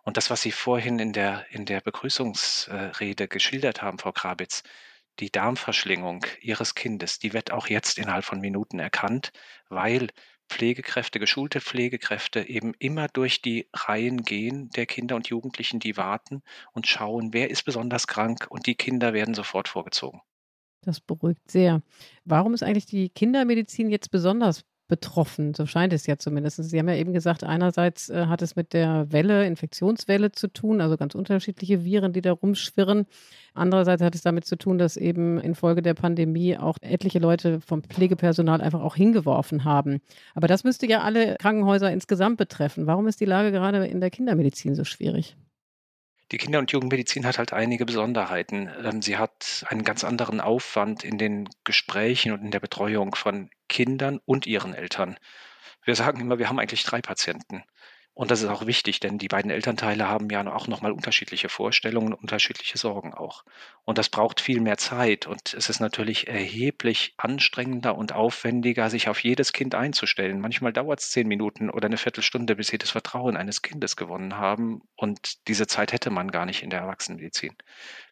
Und 0.06 0.16
das, 0.16 0.30
was 0.30 0.40
Sie 0.40 0.52
vorhin 0.52 1.00
in 1.00 1.12
der, 1.12 1.46
in 1.50 1.66
der 1.66 1.80
Begrüßungsrede 1.80 3.26
geschildert 3.26 3.82
haben, 3.82 3.98
Frau 3.98 4.12
Krabitz, 4.12 4.62
die 5.18 5.32
Darmverschlingung 5.32 6.24
Ihres 6.40 6.76
Kindes, 6.76 7.18
die 7.18 7.32
wird 7.32 7.50
auch 7.50 7.66
jetzt 7.66 7.98
innerhalb 7.98 8.24
von 8.24 8.40
Minuten 8.40 8.78
erkannt, 8.78 9.32
weil 9.68 10.06
Pflegekräfte, 10.48 11.18
geschulte 11.18 11.60
Pflegekräfte 11.60 12.48
eben 12.48 12.72
immer 12.78 13.08
durch 13.08 13.42
die 13.42 13.68
Reihen 13.74 14.22
gehen 14.22 14.70
der 14.70 14.86
Kinder 14.86 15.16
und 15.16 15.26
Jugendlichen, 15.26 15.80
die 15.80 15.96
warten 15.96 16.44
und 16.72 16.86
schauen, 16.86 17.32
wer 17.32 17.50
ist 17.50 17.64
besonders 17.64 18.06
krank 18.06 18.46
und 18.48 18.68
die 18.68 18.76
Kinder 18.76 19.12
werden 19.12 19.34
sofort 19.34 19.66
vorgezogen. 19.66 20.20
Das 20.82 21.00
beruhigt 21.00 21.50
sehr. 21.50 21.82
Warum 22.24 22.54
ist 22.54 22.62
eigentlich 22.62 22.86
die 22.86 23.08
Kindermedizin 23.08 23.90
jetzt 23.90 24.12
besonders 24.12 24.64
betroffen. 24.88 25.54
So 25.54 25.66
scheint 25.66 25.92
es 25.92 26.06
ja 26.06 26.18
zumindest. 26.18 26.62
Sie 26.62 26.78
haben 26.78 26.88
ja 26.88 26.94
eben 26.94 27.12
gesagt, 27.12 27.44
einerseits 27.44 28.08
äh, 28.08 28.26
hat 28.26 28.42
es 28.42 28.56
mit 28.56 28.72
der 28.72 29.10
Welle, 29.10 29.46
Infektionswelle 29.46 30.32
zu 30.32 30.48
tun, 30.48 30.80
also 30.80 30.96
ganz 30.96 31.14
unterschiedliche 31.14 31.84
Viren, 31.84 32.12
die 32.12 32.22
da 32.22 32.32
rumschwirren. 32.32 33.06
Andererseits 33.54 34.02
hat 34.02 34.14
es 34.14 34.22
damit 34.22 34.44
zu 34.44 34.56
tun, 34.56 34.78
dass 34.78 34.96
eben 34.96 35.38
infolge 35.40 35.82
der 35.82 35.94
Pandemie 35.94 36.56
auch 36.56 36.78
etliche 36.80 37.18
Leute 37.18 37.60
vom 37.60 37.82
Pflegepersonal 37.82 38.60
einfach 38.60 38.80
auch 38.80 38.96
hingeworfen 38.96 39.64
haben. 39.64 40.00
Aber 40.34 40.46
das 40.46 40.64
müsste 40.64 40.86
ja 40.86 41.02
alle 41.02 41.36
Krankenhäuser 41.36 41.90
insgesamt 41.90 42.36
betreffen. 42.36 42.86
Warum 42.86 43.08
ist 43.08 43.20
die 43.20 43.24
Lage 43.24 43.52
gerade 43.52 43.86
in 43.86 44.00
der 44.00 44.10
Kindermedizin 44.10 44.74
so 44.74 44.84
schwierig? 44.84 45.36
Die 46.32 46.38
Kinder- 46.38 46.58
und 46.58 46.72
Jugendmedizin 46.72 47.24
hat 47.24 47.38
halt 47.38 47.52
einige 47.52 47.86
Besonderheiten. 47.86 48.68
Ähm, 48.82 49.00
sie 49.00 49.16
hat 49.16 49.64
einen 49.68 49.84
ganz 49.84 50.02
anderen 50.02 50.40
Aufwand 50.40 51.04
in 51.04 51.18
den 51.18 51.48
Gesprächen 51.64 52.32
und 52.32 52.42
in 52.42 52.50
der 52.50 52.60
Betreuung 52.60 53.14
von 53.14 53.50
Kindern 53.68 54.20
und 54.24 54.46
ihren 54.46 54.74
Eltern. 54.74 55.18
Wir 55.84 55.94
sagen 55.94 56.20
immer, 56.20 56.38
wir 56.38 56.48
haben 56.48 56.58
eigentlich 56.58 56.82
drei 56.82 57.00
Patienten. 57.00 57.62
Und 58.16 58.30
das 58.30 58.40
ist 58.40 58.48
auch 58.48 58.64
wichtig, 58.64 58.98
denn 58.98 59.18
die 59.18 59.28
beiden 59.28 59.50
Elternteile 59.50 60.08
haben 60.08 60.30
ja 60.30 60.50
auch 60.50 60.68
nochmal 60.68 60.92
unterschiedliche 60.92 61.50
Vorstellungen, 61.50 62.14
unterschiedliche 62.14 62.78
Sorgen 62.78 63.12
auch. 63.12 63.44
Und 63.84 63.98
das 63.98 64.08
braucht 64.08 64.40
viel 64.40 64.62
mehr 64.62 64.78
Zeit. 64.78 65.26
Und 65.26 65.52
es 65.52 65.68
ist 65.68 65.80
natürlich 65.80 66.26
erheblich 66.26 67.12
anstrengender 67.18 67.94
und 67.94 68.14
aufwendiger, 68.14 68.88
sich 68.88 69.10
auf 69.10 69.22
jedes 69.22 69.52
Kind 69.52 69.74
einzustellen. 69.74 70.40
Manchmal 70.40 70.72
dauert 70.72 71.00
es 71.00 71.10
zehn 71.10 71.28
Minuten 71.28 71.68
oder 71.68 71.86
eine 71.86 71.98
Viertelstunde, 71.98 72.56
bis 72.56 72.68
sie 72.68 72.78
das 72.78 72.88
Vertrauen 72.88 73.36
eines 73.36 73.60
Kindes 73.60 73.96
gewonnen 73.96 74.38
haben. 74.38 74.80
Und 74.96 75.46
diese 75.46 75.66
Zeit 75.66 75.92
hätte 75.92 76.08
man 76.08 76.30
gar 76.30 76.46
nicht 76.46 76.62
in 76.62 76.70
der 76.70 76.80
Erwachsenenmedizin. 76.80 77.54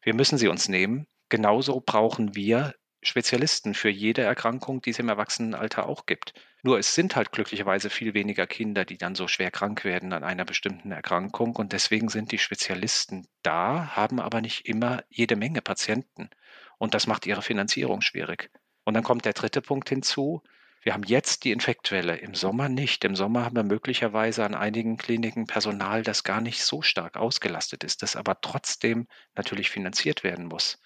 Wir 0.02 0.12
müssen 0.12 0.36
sie 0.36 0.48
uns 0.48 0.68
nehmen. 0.68 1.06
Genauso 1.30 1.80
brauchen 1.80 2.34
wir 2.36 2.74
Spezialisten 3.00 3.72
für 3.72 3.88
jede 3.88 4.20
Erkrankung, 4.20 4.82
die 4.82 4.90
es 4.90 4.98
im 4.98 5.08
Erwachsenenalter 5.08 5.86
auch 5.86 6.04
gibt. 6.04 6.34
Nur 6.66 6.78
es 6.78 6.94
sind 6.94 7.14
halt 7.14 7.30
glücklicherweise 7.30 7.90
viel 7.90 8.14
weniger 8.14 8.46
Kinder, 8.46 8.86
die 8.86 8.96
dann 8.96 9.14
so 9.14 9.28
schwer 9.28 9.50
krank 9.50 9.84
werden 9.84 10.14
an 10.14 10.24
einer 10.24 10.46
bestimmten 10.46 10.92
Erkrankung. 10.92 11.56
Und 11.56 11.74
deswegen 11.74 12.08
sind 12.08 12.32
die 12.32 12.38
Spezialisten 12.38 13.28
da, 13.42 13.94
haben 13.94 14.18
aber 14.18 14.40
nicht 14.40 14.66
immer 14.66 15.04
jede 15.10 15.36
Menge 15.36 15.60
Patienten. 15.60 16.30
Und 16.78 16.94
das 16.94 17.06
macht 17.06 17.26
ihre 17.26 17.42
Finanzierung 17.42 18.00
schwierig. 18.00 18.50
Und 18.84 18.94
dann 18.94 19.04
kommt 19.04 19.26
der 19.26 19.34
dritte 19.34 19.60
Punkt 19.60 19.90
hinzu. 19.90 20.42
Wir 20.80 20.94
haben 20.94 21.02
jetzt 21.02 21.44
die 21.44 21.52
Infektwelle, 21.52 22.16
im 22.16 22.34
Sommer 22.34 22.70
nicht. 22.70 23.04
Im 23.04 23.14
Sommer 23.14 23.44
haben 23.44 23.56
wir 23.56 23.62
möglicherweise 23.62 24.42
an 24.42 24.54
einigen 24.54 24.96
Kliniken 24.96 25.46
Personal, 25.46 26.02
das 26.02 26.24
gar 26.24 26.40
nicht 26.40 26.62
so 26.62 26.80
stark 26.80 27.18
ausgelastet 27.18 27.84
ist, 27.84 28.02
das 28.02 28.16
aber 28.16 28.40
trotzdem 28.40 29.06
natürlich 29.34 29.68
finanziert 29.68 30.24
werden 30.24 30.46
muss. 30.46 30.80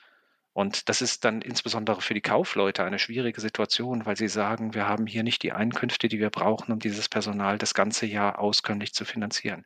Und 0.52 0.88
das 0.88 1.02
ist 1.02 1.24
dann 1.24 1.40
insbesondere 1.40 2.00
für 2.00 2.14
die 2.14 2.20
Kaufleute 2.20 2.84
eine 2.84 2.98
schwierige 2.98 3.40
Situation, 3.40 4.06
weil 4.06 4.16
sie 4.16 4.28
sagen, 4.28 4.74
wir 4.74 4.88
haben 4.88 5.06
hier 5.06 5.22
nicht 5.22 5.42
die 5.42 5.52
Einkünfte, 5.52 6.08
die 6.08 6.18
wir 6.18 6.30
brauchen, 6.30 6.72
um 6.72 6.80
dieses 6.80 7.08
Personal 7.08 7.58
das 7.58 7.74
ganze 7.74 8.06
Jahr 8.06 8.38
auskömmlich 8.38 8.92
zu 8.92 9.04
finanzieren. 9.04 9.64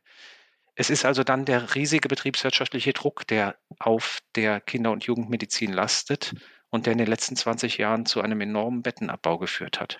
Es 0.75 0.89
ist 0.89 1.05
also 1.05 1.23
dann 1.23 1.45
der 1.45 1.75
riesige 1.75 2.07
betriebswirtschaftliche 2.07 2.93
Druck, 2.93 3.27
der 3.27 3.57
auf 3.79 4.19
der 4.35 4.59
Kinder- 4.59 4.91
und 4.91 5.05
Jugendmedizin 5.05 5.71
lastet 5.71 6.33
und 6.69 6.85
der 6.85 6.93
in 6.93 6.99
den 6.99 7.07
letzten 7.07 7.35
20 7.35 7.77
Jahren 7.77 8.05
zu 8.05 8.21
einem 8.21 8.41
enormen 8.41 8.81
Bettenabbau 8.81 9.37
geführt 9.37 9.79
hat. 9.79 9.99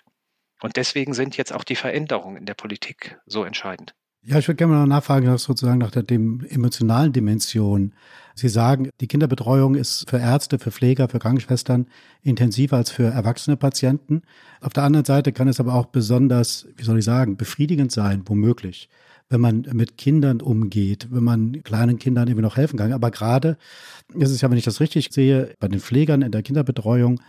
Und 0.60 0.76
deswegen 0.76 1.14
sind 1.14 1.36
jetzt 1.36 1.52
auch 1.52 1.64
die 1.64 1.76
Veränderungen 1.76 2.36
in 2.36 2.46
der 2.46 2.54
Politik 2.54 3.18
so 3.26 3.44
entscheidend. 3.44 3.94
Ja, 4.26 4.38
ich 4.38 4.48
würde 4.48 4.56
gerne 4.56 4.72
mal 4.72 4.86
nachfragen, 4.86 5.36
sozusagen 5.36 5.78
nach 5.78 5.90
der 5.90 6.02
dem 6.02 6.46
emotionalen 6.48 7.12
Dimension. 7.12 7.92
Sie 8.34 8.48
sagen, 8.48 8.88
die 9.02 9.06
Kinderbetreuung 9.06 9.74
ist 9.74 10.08
für 10.08 10.16
Ärzte, 10.16 10.58
für 10.58 10.70
Pfleger, 10.70 11.10
für 11.10 11.18
Krankenschwestern 11.18 11.86
intensiver 12.22 12.78
als 12.78 12.90
für 12.90 13.04
erwachsene 13.04 13.58
Patienten. 13.58 14.22
Auf 14.62 14.72
der 14.72 14.84
anderen 14.84 15.04
Seite 15.04 15.32
kann 15.32 15.46
es 15.46 15.60
aber 15.60 15.74
auch 15.74 15.86
besonders, 15.86 16.66
wie 16.78 16.84
soll 16.84 16.98
ich 17.00 17.04
sagen, 17.04 17.36
befriedigend 17.36 17.92
sein, 17.92 18.22
womöglich, 18.24 18.88
wenn 19.28 19.42
man 19.42 19.66
mit 19.74 19.98
Kindern 19.98 20.40
umgeht, 20.40 21.08
wenn 21.10 21.22
man 21.22 21.62
kleinen 21.62 21.98
Kindern 21.98 22.26
irgendwie 22.26 22.44
noch 22.44 22.56
helfen 22.56 22.78
kann. 22.78 22.94
Aber 22.94 23.10
gerade 23.10 23.58
ist 24.14 24.30
es 24.30 24.40
ja, 24.40 24.50
wenn 24.50 24.56
ich 24.56 24.64
das 24.64 24.80
richtig 24.80 25.10
sehe, 25.12 25.54
bei 25.60 25.68
den 25.68 25.80
Pflegern 25.80 26.22
in 26.22 26.32
der 26.32 26.42
Kinderbetreuung 26.42 27.20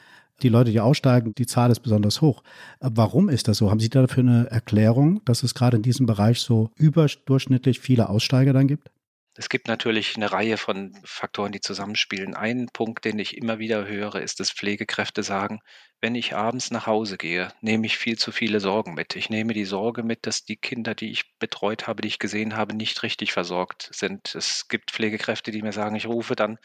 die 0.41 0.49
Leute, 0.49 0.71
die 0.71 0.79
aussteigen, 0.79 1.33
die 1.37 1.45
Zahl 1.45 1.71
ist 1.71 1.79
besonders 1.79 2.21
hoch. 2.21 2.43
Warum 2.79 3.29
ist 3.29 3.47
das 3.47 3.57
so? 3.57 3.71
Haben 3.71 3.79
Sie 3.79 3.89
dafür 3.89 4.23
eine 4.23 4.47
Erklärung, 4.49 5.23
dass 5.25 5.43
es 5.43 5.53
gerade 5.53 5.77
in 5.77 5.83
diesem 5.83 6.05
Bereich 6.05 6.39
so 6.39 6.71
überdurchschnittlich 6.75 7.79
viele 7.79 8.09
Aussteiger 8.09 8.53
dann 8.53 8.67
gibt? 8.67 8.89
Es 9.37 9.49
gibt 9.49 9.67
natürlich 9.67 10.15
eine 10.15 10.31
Reihe 10.31 10.57
von 10.57 10.93
Faktoren, 11.03 11.51
die 11.51 11.59
zusammenspielen. 11.59 12.35
Ein 12.35 12.67
Punkt, 12.71 13.03
den 13.03 13.19
ich 13.19 13.35
immer 13.35 13.59
wieder 13.59 13.85
höre, 13.85 14.15
ist, 14.15 14.39
dass 14.39 14.51
Pflegekräfte 14.51 15.23
sagen, 15.23 15.59
wenn 16.01 16.15
ich 16.15 16.35
abends 16.35 16.71
nach 16.71 16.87
Hause 16.87 17.17
gehe, 17.17 17.51
nehme 17.61 17.85
ich 17.87 17.97
viel 17.97 18.17
zu 18.17 18.31
viele 18.31 18.59
Sorgen 18.59 18.93
mit. 18.93 19.15
Ich 19.15 19.29
nehme 19.29 19.53
die 19.53 19.65
Sorge 19.65 20.03
mit, 20.03 20.25
dass 20.27 20.45
die 20.45 20.57
Kinder, 20.57 20.93
die 20.95 21.11
ich 21.11 21.37
betreut 21.39 21.87
habe, 21.87 22.01
die 22.01 22.07
ich 22.09 22.19
gesehen 22.19 22.55
habe, 22.55 22.75
nicht 22.75 23.01
richtig 23.03 23.31
versorgt 23.33 23.89
sind. 23.91 24.35
Es 24.35 24.67
gibt 24.67 24.91
Pflegekräfte, 24.91 25.51
die 25.51 25.61
mir 25.61 25.73
sagen, 25.73 25.95
ich 25.95 26.07
rufe 26.07 26.35
dann, 26.35 26.59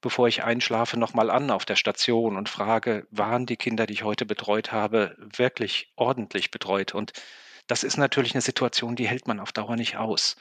bevor 0.00 0.28
ich 0.28 0.44
einschlafe, 0.44 0.98
nochmal 0.98 1.30
an 1.30 1.50
auf 1.50 1.64
der 1.64 1.76
Station 1.76 2.36
und 2.36 2.48
frage, 2.48 3.06
waren 3.10 3.46
die 3.46 3.56
Kinder, 3.56 3.86
die 3.86 3.94
ich 3.94 4.04
heute 4.04 4.26
betreut 4.26 4.72
habe, 4.72 5.16
wirklich 5.18 5.92
ordentlich 5.96 6.50
betreut? 6.50 6.94
Und 6.94 7.12
das 7.66 7.84
ist 7.84 7.96
natürlich 7.96 8.34
eine 8.34 8.42
Situation, 8.42 8.96
die 8.96 9.08
hält 9.08 9.26
man 9.26 9.40
auf 9.40 9.52
Dauer 9.52 9.76
nicht 9.76 9.96
aus 9.96 10.36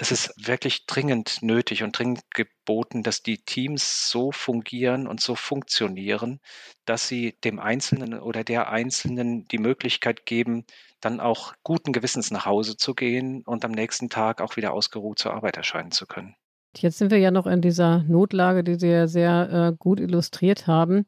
es 0.00 0.12
ist 0.12 0.32
wirklich 0.36 0.86
dringend 0.86 1.42
nötig 1.42 1.82
und 1.82 1.98
dringend 1.98 2.20
geboten, 2.32 3.02
dass 3.02 3.22
die 3.22 3.38
Teams 3.38 4.10
so 4.10 4.32
fungieren 4.32 5.06
und 5.06 5.20
so 5.20 5.34
funktionieren, 5.34 6.40
dass 6.84 7.08
sie 7.08 7.36
dem 7.44 7.58
Einzelnen 7.58 8.18
oder 8.20 8.44
der 8.44 8.70
Einzelnen 8.70 9.44
die 9.46 9.58
Möglichkeit 9.58 10.24
geben, 10.24 10.64
dann 11.00 11.20
auch 11.20 11.54
guten 11.62 11.92
Gewissens 11.92 12.30
nach 12.30 12.46
Hause 12.46 12.76
zu 12.76 12.94
gehen 12.94 13.42
und 13.44 13.64
am 13.64 13.72
nächsten 13.72 14.08
Tag 14.08 14.40
auch 14.40 14.56
wieder 14.56 14.72
ausgeruht 14.72 15.18
zur 15.18 15.34
Arbeit 15.34 15.56
erscheinen 15.56 15.90
zu 15.90 16.06
können. 16.06 16.34
Jetzt 16.76 16.98
sind 16.98 17.10
wir 17.10 17.18
ja 17.18 17.30
noch 17.30 17.46
in 17.46 17.60
dieser 17.60 18.04
Notlage, 18.04 18.62
die 18.62 18.76
Sie 18.76 18.88
ja 18.88 19.06
sehr 19.06 19.72
äh, 19.72 19.76
gut 19.76 20.00
illustriert 20.00 20.66
haben. 20.66 21.06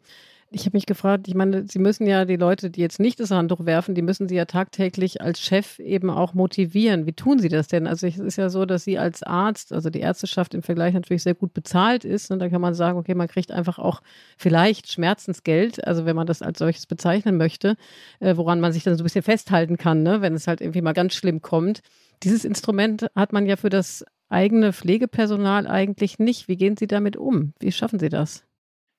Ich 0.53 0.67
habe 0.67 0.77
mich 0.77 0.87
gefragt, 0.87 1.29
ich 1.29 1.37
meine, 1.37 1.65
Sie 1.69 1.79
müssen 1.79 2.09
ja 2.09 2.25
die 2.25 2.35
Leute, 2.35 2.71
die 2.71 2.81
jetzt 2.81 2.99
nicht 2.99 3.21
das 3.21 3.31
Handtuch 3.31 3.67
werfen, 3.67 3.95
die 3.95 4.03
müssen 4.03 4.29
Sie 4.29 4.35
ja 4.35 4.47
tagtäglich 4.47 5.21
als 5.21 5.41
Chef 5.41 5.79
eben 5.79 6.11
auch 6.11 6.35
motivieren. 6.35 7.07
Wie 7.07 7.13
tun 7.13 7.39
Sie 7.39 7.49
das 7.49 7.69
denn? 7.69 7.87
Also 7.87 8.09
es 8.09 8.19
ist 8.19 8.37
ja 8.37 8.49
so, 8.49 8.67
dass 8.67 8.83
Sie 8.83 8.99
als 8.99 9.23
Arzt, 9.23 9.73
also 9.73 9.91
die 9.91 10.01
Ärzteschaft 10.01 10.53
im 10.55 10.63
Vergleich 10.63 10.93
natürlich 10.93 11.23
sehr 11.23 11.37
gut 11.37 11.55
bezahlt 11.55 12.05
ist. 12.05 12.33
Und 12.33 12.39
ne? 12.39 12.45
da 12.45 12.51
kann 12.51 12.61
man 12.61 12.75
sagen, 12.75 12.99
okay, 12.99 13.15
man 13.15 13.29
kriegt 13.29 13.53
einfach 13.53 13.79
auch 13.79 14.03
vielleicht 14.37 14.91
Schmerzensgeld, 14.91 15.87
also 15.87 16.05
wenn 16.05 16.17
man 16.17 16.27
das 16.27 16.43
als 16.43 16.59
solches 16.59 16.87
bezeichnen 16.87 17.37
möchte, 17.37 17.77
äh, 18.19 18.37
woran 18.37 18.59
man 18.59 18.73
sich 18.73 18.83
dann 18.83 18.97
so 18.97 19.03
ein 19.03 19.05
bisschen 19.05 19.23
festhalten 19.23 19.77
kann, 19.77 20.03
ne? 20.03 20.21
wenn 20.21 20.35
es 20.35 20.49
halt 20.49 20.61
irgendwie 20.61 20.83
mal 20.83 20.95
ganz 20.95 21.15
schlimm 21.15 21.43
kommt. 21.43 21.81
Dieses 22.25 22.45
Instrument 22.45 23.07
hat 23.15 23.33
man 23.33 23.47
ja 23.47 23.55
für 23.55 23.71
das 23.71 24.05
eigene 24.29 24.73
Pflegepersonal 24.73 25.69
eigentlich 25.69 26.19
nicht. 26.19 26.49
Wie 26.49 26.57
gehen 26.57 26.77
Sie 26.77 26.89
damit 26.89 27.17
um? 27.17 27.55
Wie 27.61 27.71
schaffen 27.71 28.01
Sie 28.01 28.09
das? 28.09 28.50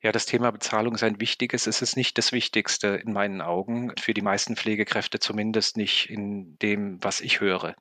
Ja, 0.04 0.12
das 0.12 0.26
Thema 0.26 0.52
Bezahlung 0.52 0.96
ist 0.96 1.04
ein 1.04 1.20
wichtiges. 1.20 1.68
Es 1.68 1.84
ist 1.84 1.96
nicht 1.96 2.18
das 2.18 2.32
Wichtigste 2.32 2.88
in 2.88 3.14
meinen 3.14 3.40
Augen, 3.40 3.94
für 4.00 4.16
die 4.16 4.24
meisten 4.24 4.56
Pflegekräfte 4.56 5.20
zumindest 5.20 5.78
nicht 5.78 6.10
in 6.10 6.58
dem, 6.58 6.98
was 7.04 7.22
ich 7.22 7.40
höre. 7.40 7.76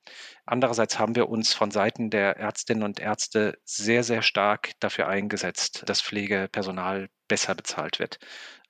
Andererseits 0.45 0.99
haben 0.99 1.17
wir 1.17 1.31
uns 1.31 1.55
von 1.55 1.71
Seiten 1.71 2.11
der 2.11 2.37
Ärztinnen 2.37 2.83
und 2.83 3.01
Ärzte 3.01 3.59
sehr, 3.65 4.05
sehr 4.05 4.21
stark 4.21 4.73
dafür 4.81 5.09
eingesetzt, 5.09 5.83
dass 5.87 6.03
Pflegepersonal 6.03 7.09
besser 7.27 7.55
bezahlt 7.55 7.99
wird. 7.99 8.19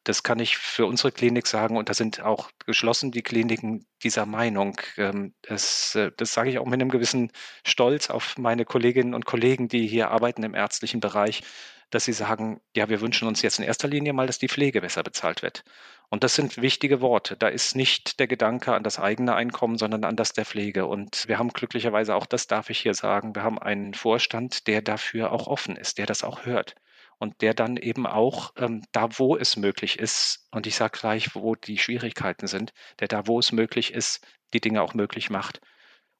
Das 0.05 0.23
kann 0.23 0.39
ich 0.39 0.57
für 0.57 0.87
unsere 0.87 1.11
Klinik 1.11 1.47
sagen 1.49 1.77
und 1.77 1.89
da 1.89 1.95
sind 1.95 2.21
auch 2.21 2.51
geschlossen 2.67 3.11
die 3.11 3.23
Kliniken 3.23 3.85
dieser 4.03 4.27
Meinung. 4.27 4.81
Ähm, 4.97 5.35
das, 5.43 5.95
äh, 5.97 6.11
das 6.17 6.33
sage 6.33 6.51
ich 6.51 6.59
auch 6.59 6.67
mit 6.67 6.81
einem 6.81 6.89
gewissen 6.89 7.33
Stolz 7.67 8.11
auf 8.11 8.39
meine 8.39 8.65
Kolleginnen 8.65 9.13
und 9.13 9.27
Kollegen, 9.27 9.69
die 9.69 9.87
hier 9.87 10.11
arbeiten 10.11 10.43
im 10.45 10.55
ärztlichen 10.55 11.01
Bereich 11.01 11.43
dass 11.91 12.05
sie 12.05 12.13
sagen, 12.13 12.61
ja, 12.75 12.89
wir 12.89 13.01
wünschen 13.01 13.29
uns 13.29 13.43
jetzt 13.43 13.59
in 13.59 13.65
erster 13.65 13.89
Linie 13.89 14.13
mal, 14.13 14.27
dass 14.27 14.39
die 14.39 14.49
Pflege 14.49 14.81
besser 14.81 15.03
bezahlt 15.03 15.43
wird. 15.43 15.65
Und 16.09 16.25
das 16.25 16.35
sind 16.35 16.61
wichtige 16.61 17.01
Worte. 17.01 17.37
Da 17.37 17.49
ist 17.49 17.77
nicht 17.77 18.19
der 18.19 18.27
Gedanke 18.27 18.75
an 18.75 18.83
das 18.83 18.99
eigene 18.99 19.35
Einkommen, 19.35 19.79
sondern 19.79 20.05
an 20.05 20.17
das 20.17 20.33
der 20.33 20.45
Pflege. 20.45 20.87
Und 20.87 21.29
wir 21.29 21.39
haben 21.39 21.51
glücklicherweise, 21.51 22.15
auch 22.15 22.27
das 22.27 22.47
darf 22.47 22.71
ich 22.71 22.81
hier 22.81 22.95
sagen, 22.95 23.35
wir 23.35 23.43
haben 23.43 23.59
einen 23.59 23.95
Vorstand, 23.95 24.67
der 24.67 24.83
dafür 24.83 25.33
auch 25.33 25.47
offen 25.47 25.77
ist, 25.77 25.99
der 25.99 26.07
das 26.07 26.25
auch 26.25 26.45
hört 26.45 26.75
und 27.21 27.43
der 27.43 27.55
dann 27.55 27.77
eben 27.77 28.07
auch 28.07 28.53
ähm, 28.57 28.83
da, 28.93 29.09
wo 29.19 29.37
es 29.37 29.57
möglich 29.57 29.99
ist, 29.99 30.49
und 30.51 30.67
ich 30.67 30.75
sage 30.75 30.99
gleich, 30.99 31.35
wo 31.35 31.55
die 31.55 31.79
Schwierigkeiten 31.79 32.47
sind, 32.47 32.73
der 32.99 33.09
da, 33.09 33.27
wo 33.27 33.39
es 33.39 33.53
möglich 33.53 33.93
ist, 33.93 34.27
die 34.55 34.61
Dinge 34.61 34.83
auch 34.83 34.95
möglich 34.95 35.29
macht. 35.29 35.61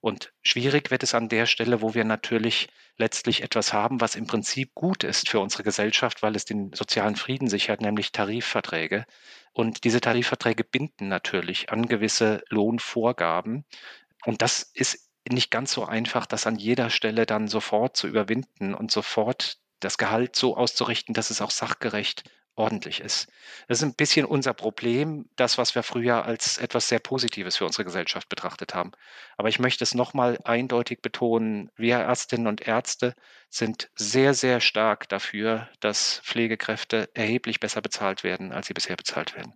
Und 0.01 0.33
schwierig 0.43 0.91
wird 0.91 1.03
es 1.03 1.15
an 1.15 1.29
der 1.29 1.47
Stelle, 1.47 1.83
wo 1.83 1.95
wir 1.95 2.05
natürlich 2.05 2.69
letztlich 2.97 3.43
etwas 3.43 3.73
haben, 3.73 4.01
was 4.01 4.15
im 4.15 4.27
Prinzip 4.27 4.75
gut 4.75 5.05
ist 5.05 5.29
für 5.29 5.41
unsere 5.41 5.63
Gesellschaft, 5.63 6.23
weil 6.23 6.37
es 6.37 6.45
den 6.45 6.73
sozialen 6.73 7.17
Frieden 7.17 7.49
sichert, 7.49 7.83
nämlich 7.83 8.13
Tarifverträge. 8.13 9.05
Und 9.53 9.85
diese 9.85 10.01
Tarifverträge 10.01 10.65
binden 10.65 11.09
natürlich 11.09 11.71
an 11.71 11.87
gewisse 11.87 12.43
Lohnvorgaben. 12.49 13.65
Und 14.25 14.43
das 14.43 14.63
ist 14.63 15.11
nicht 15.29 15.51
ganz 15.51 15.73
so 15.73 15.85
einfach, 15.85 16.25
das 16.27 16.47
an 16.47 16.57
jeder 16.57 16.89
Stelle 16.89 17.27
dann 17.27 17.49
sofort 17.49 17.97
zu 17.97 18.09
überwinden 18.09 18.75
und 18.75 18.91
sofort 18.91 19.59
das 19.81 19.99
Gehalt 19.99 20.37
so 20.37 20.57
auszurichten, 20.57 21.15
dass 21.15 21.31
es 21.31 21.41
auch 21.43 21.51
sachgerecht 21.51 22.25
ordentlich 22.61 23.01
ist. 23.01 23.29
Das 23.69 23.79
ist 23.79 23.85
ein 23.85 23.95
bisschen 23.95 24.27
unser 24.27 24.53
Problem, 24.55 25.29
das, 25.37 25.59
was 25.59 25.75
wir 25.75 25.83
früher 25.83 26.25
als 26.27 26.59
etwas 26.59 26.89
sehr 26.89 26.99
Positives 27.01 27.57
für 27.57 27.65
unsere 27.65 27.85
Gesellschaft 27.85 28.29
betrachtet 28.29 28.75
haben. 28.75 28.93
Aber 29.39 29.49
ich 29.49 29.59
möchte 29.59 29.83
es 29.83 29.95
nochmal 29.95 30.39
eindeutig 30.45 31.01
betonen, 31.01 31.71
wir 31.77 31.97
Ärztinnen 31.97 32.47
und 32.47 32.61
Ärzte 32.67 33.15
sind 33.49 33.91
sehr, 33.95 34.35
sehr 34.35 34.61
stark 34.61 35.09
dafür, 35.09 35.69
dass 35.81 36.21
Pflegekräfte 36.25 37.09
erheblich 37.15 37.61
besser 37.61 37.81
bezahlt 37.81 38.25
werden, 38.25 38.53
als 38.53 38.67
sie 38.67 38.75
bisher 38.75 38.97
bezahlt 38.97 39.35
werden. 39.35 39.55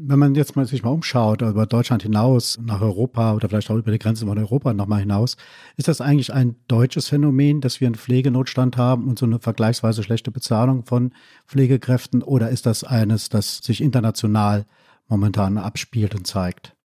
Wenn 0.00 0.20
man 0.20 0.36
jetzt 0.36 0.54
mal 0.54 0.64
sich 0.64 0.84
mal 0.84 0.90
umschaut, 0.90 1.42
über 1.42 1.66
Deutschland 1.66 2.04
hinaus, 2.04 2.56
nach 2.62 2.80
Europa 2.80 3.34
oder 3.34 3.48
vielleicht 3.48 3.68
auch 3.68 3.74
über 3.74 3.90
die 3.90 3.98
Grenzen 3.98 4.28
von 4.28 4.38
Europa 4.38 4.72
nochmal 4.72 5.00
hinaus, 5.00 5.36
ist 5.76 5.88
das 5.88 6.00
eigentlich 6.00 6.32
ein 6.32 6.54
deutsches 6.68 7.08
Phänomen, 7.08 7.60
dass 7.60 7.80
wir 7.80 7.88
einen 7.88 7.96
Pflegenotstand 7.96 8.76
haben 8.76 9.08
und 9.08 9.18
so 9.18 9.26
eine 9.26 9.40
vergleichsweise 9.40 10.04
schlechte 10.04 10.30
Bezahlung 10.30 10.84
von 10.84 11.12
Pflegekräften 11.48 12.22
oder 12.22 12.48
ist 12.50 12.66
das 12.66 12.84
eines, 12.84 13.28
das 13.28 13.58
sich 13.58 13.80
international 13.80 14.66
momentan 15.08 15.58
abspielt 15.58 16.14
und 16.14 16.28
zeigt? 16.28 16.76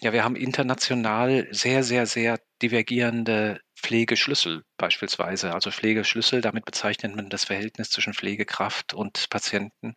Ja, 0.00 0.14
wir 0.14 0.24
haben 0.24 0.36
international 0.36 1.48
sehr, 1.50 1.82
sehr, 1.82 2.06
sehr 2.06 2.40
divergierende 2.62 3.60
Pflegeschlüssel 3.76 4.62
beispielsweise. 4.78 5.52
Also 5.52 5.70
Pflegeschlüssel, 5.70 6.40
damit 6.40 6.64
bezeichnet 6.64 7.14
man 7.16 7.28
das 7.28 7.44
Verhältnis 7.44 7.90
zwischen 7.90 8.14
Pflegekraft 8.14 8.94
und 8.94 9.28
Patienten. 9.28 9.94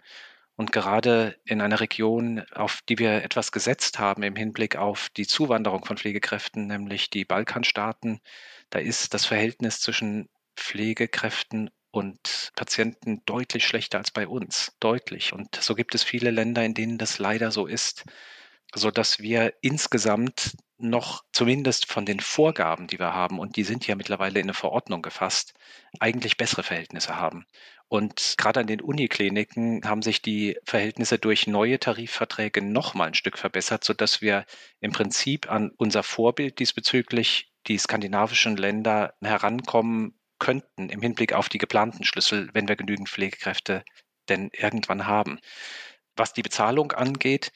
Und 0.59 0.73
gerade 0.73 1.39
in 1.45 1.61
einer 1.61 1.79
Region, 1.79 2.43
auf 2.51 2.81
die 2.89 2.99
wir 2.99 3.23
etwas 3.23 3.53
gesetzt 3.53 3.97
haben 3.97 4.23
im 4.23 4.35
Hinblick 4.35 4.75
auf 4.75 5.07
die 5.15 5.25
Zuwanderung 5.25 5.85
von 5.85 5.95
Pflegekräften, 5.95 6.67
nämlich 6.67 7.09
die 7.09 7.23
Balkanstaaten, 7.23 8.19
da 8.69 8.79
ist 8.79 9.13
das 9.13 9.25
Verhältnis 9.25 9.79
zwischen 9.79 10.27
Pflegekräften 10.57 11.69
und 11.91 12.51
Patienten 12.57 13.21
deutlich 13.25 13.65
schlechter 13.65 13.99
als 13.99 14.11
bei 14.11 14.27
uns. 14.27 14.75
Deutlich. 14.81 15.31
Und 15.31 15.55
so 15.55 15.75
gibt 15.75 15.95
es 15.95 16.03
viele 16.03 16.29
Länder, 16.29 16.65
in 16.65 16.73
denen 16.73 16.97
das 16.97 17.19
leider 17.19 17.51
so 17.51 17.65
ist, 17.65 18.03
sodass 18.75 19.19
wir 19.19 19.53
insgesamt 19.61 20.57
noch 20.79 21.23
zumindest 21.33 21.91
von 21.91 22.05
den 22.05 22.19
Vorgaben, 22.19 22.87
die 22.87 22.99
wir 22.99 23.13
haben, 23.13 23.39
und 23.39 23.55
die 23.55 23.63
sind 23.63 23.85
ja 23.87 23.95
mittlerweile 23.95 24.39
in 24.39 24.45
eine 24.45 24.53
Verordnung 24.53 25.01
gefasst, 25.01 25.53
eigentlich 25.99 26.37
bessere 26.37 26.63
Verhältnisse 26.63 27.17
haben. 27.17 27.45
Und 27.89 28.35
gerade 28.37 28.59
an 28.59 28.67
den 28.67 28.81
Unikliniken 28.81 29.81
haben 29.83 30.01
sich 30.01 30.21
die 30.21 30.57
Verhältnisse 30.63 31.17
durch 31.17 31.47
neue 31.47 31.79
Tarifverträge 31.79 32.61
noch 32.61 32.93
mal 32.93 33.07
ein 33.07 33.13
Stück 33.15 33.37
verbessert, 33.37 33.83
sodass 33.83 34.21
wir 34.21 34.45
im 34.79 34.91
Prinzip 34.91 35.51
an 35.51 35.71
unser 35.77 36.03
Vorbild 36.03 36.59
diesbezüglich 36.59 37.51
die 37.67 37.77
skandinavischen 37.77 38.57
Länder 38.57 39.15
herankommen 39.21 40.19
könnten 40.39 40.89
im 40.89 41.01
Hinblick 41.01 41.33
auf 41.33 41.49
die 41.49 41.57
geplanten 41.57 42.05
Schlüssel, 42.05 42.49
wenn 42.53 42.67
wir 42.67 42.75
genügend 42.75 43.09
Pflegekräfte 43.09 43.83
denn 44.29 44.49
irgendwann 44.53 45.07
haben. 45.07 45.39
Was 46.15 46.33
die 46.33 46.43
Bezahlung 46.43 46.91
angeht, 46.91 47.51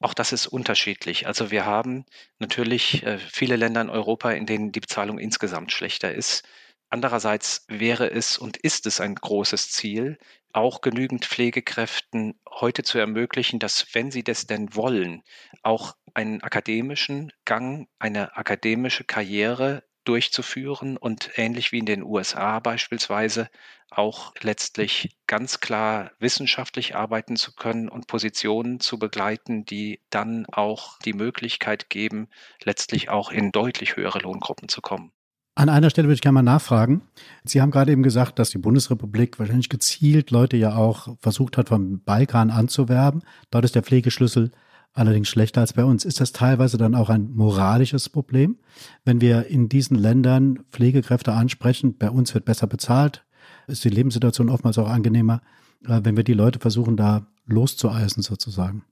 auch 0.00 0.14
das 0.14 0.32
ist 0.32 0.46
unterschiedlich. 0.46 1.26
Also 1.26 1.50
wir 1.50 1.64
haben 1.64 2.04
natürlich 2.38 3.02
äh, 3.04 3.18
viele 3.18 3.56
Länder 3.56 3.80
in 3.80 3.90
Europa, 3.90 4.32
in 4.32 4.46
denen 4.46 4.72
die 4.72 4.80
Bezahlung 4.80 5.18
insgesamt 5.18 5.72
schlechter 5.72 6.14
ist. 6.14 6.46
Andererseits 6.88 7.64
wäre 7.68 8.10
es 8.10 8.38
und 8.38 8.56
ist 8.58 8.86
es 8.86 9.00
ein 9.00 9.14
großes 9.14 9.70
Ziel, 9.70 10.18
auch 10.52 10.80
genügend 10.80 11.24
Pflegekräften 11.24 12.40
heute 12.48 12.82
zu 12.82 12.98
ermöglichen, 12.98 13.58
dass, 13.58 13.86
wenn 13.92 14.10
sie 14.10 14.22
das 14.22 14.46
denn 14.46 14.74
wollen, 14.74 15.22
auch 15.62 15.94
einen 16.14 16.42
akademischen 16.42 17.32
Gang, 17.44 17.88
eine 17.98 18.36
akademische 18.36 19.04
Karriere 19.04 19.82
durchzuführen 20.08 20.96
und 20.96 21.30
ähnlich 21.34 21.72
wie 21.72 21.78
in 21.78 21.86
den 21.86 22.02
USA 22.02 22.60
beispielsweise 22.60 23.48
auch 23.90 24.32
letztlich 24.40 25.16
ganz 25.26 25.60
klar 25.60 26.10
wissenschaftlich 26.18 26.96
arbeiten 26.96 27.36
zu 27.36 27.54
können 27.54 27.88
und 27.88 28.06
Positionen 28.06 28.80
zu 28.80 28.98
begleiten, 28.98 29.64
die 29.64 30.00
dann 30.10 30.46
auch 30.46 30.98
die 31.00 31.12
Möglichkeit 31.12 31.90
geben, 31.90 32.28
letztlich 32.62 33.10
auch 33.10 33.30
in 33.30 33.52
deutlich 33.52 33.96
höhere 33.96 34.18
Lohngruppen 34.18 34.68
zu 34.68 34.80
kommen. 34.80 35.12
An 35.58 35.70
einer 35.70 35.88
Stelle 35.88 36.08
würde 36.08 36.16
ich 36.16 36.20
gerne 36.20 36.34
mal 36.34 36.42
nachfragen. 36.42 37.00
Sie 37.44 37.62
haben 37.62 37.70
gerade 37.70 37.90
eben 37.90 38.02
gesagt, 38.02 38.38
dass 38.38 38.50
die 38.50 38.58
Bundesrepublik 38.58 39.38
wahrscheinlich 39.38 39.70
gezielt 39.70 40.30
Leute 40.30 40.58
ja 40.58 40.76
auch 40.76 41.16
versucht 41.18 41.56
hat, 41.56 41.70
vom 41.70 42.02
Balkan 42.02 42.50
anzuwerben. 42.50 43.22
Dort 43.50 43.64
ist 43.64 43.74
der 43.74 43.82
Pflegeschlüssel 43.82 44.52
allerdings 44.96 45.28
schlechter 45.28 45.60
als 45.60 45.72
bei 45.72 45.84
uns. 45.84 46.04
Ist 46.04 46.20
das 46.20 46.32
teilweise 46.32 46.78
dann 46.78 46.94
auch 46.94 47.10
ein 47.10 47.34
moralisches 47.34 48.08
Problem, 48.08 48.58
wenn 49.04 49.20
wir 49.20 49.46
in 49.46 49.68
diesen 49.68 49.96
Ländern 49.96 50.64
Pflegekräfte 50.72 51.32
ansprechen? 51.32 51.96
Bei 51.96 52.10
uns 52.10 52.34
wird 52.34 52.44
besser 52.44 52.66
bezahlt, 52.66 53.24
ist 53.66 53.84
die 53.84 53.90
Lebenssituation 53.90 54.50
oftmals 54.50 54.78
auch 54.78 54.88
angenehmer, 54.88 55.42
äh, 55.84 56.00
wenn 56.02 56.16
wir 56.16 56.24
die 56.24 56.34
Leute 56.34 56.58
versuchen, 56.58 56.96
da 56.96 57.26
loszueisen 57.44 58.22
sozusagen. 58.22 58.84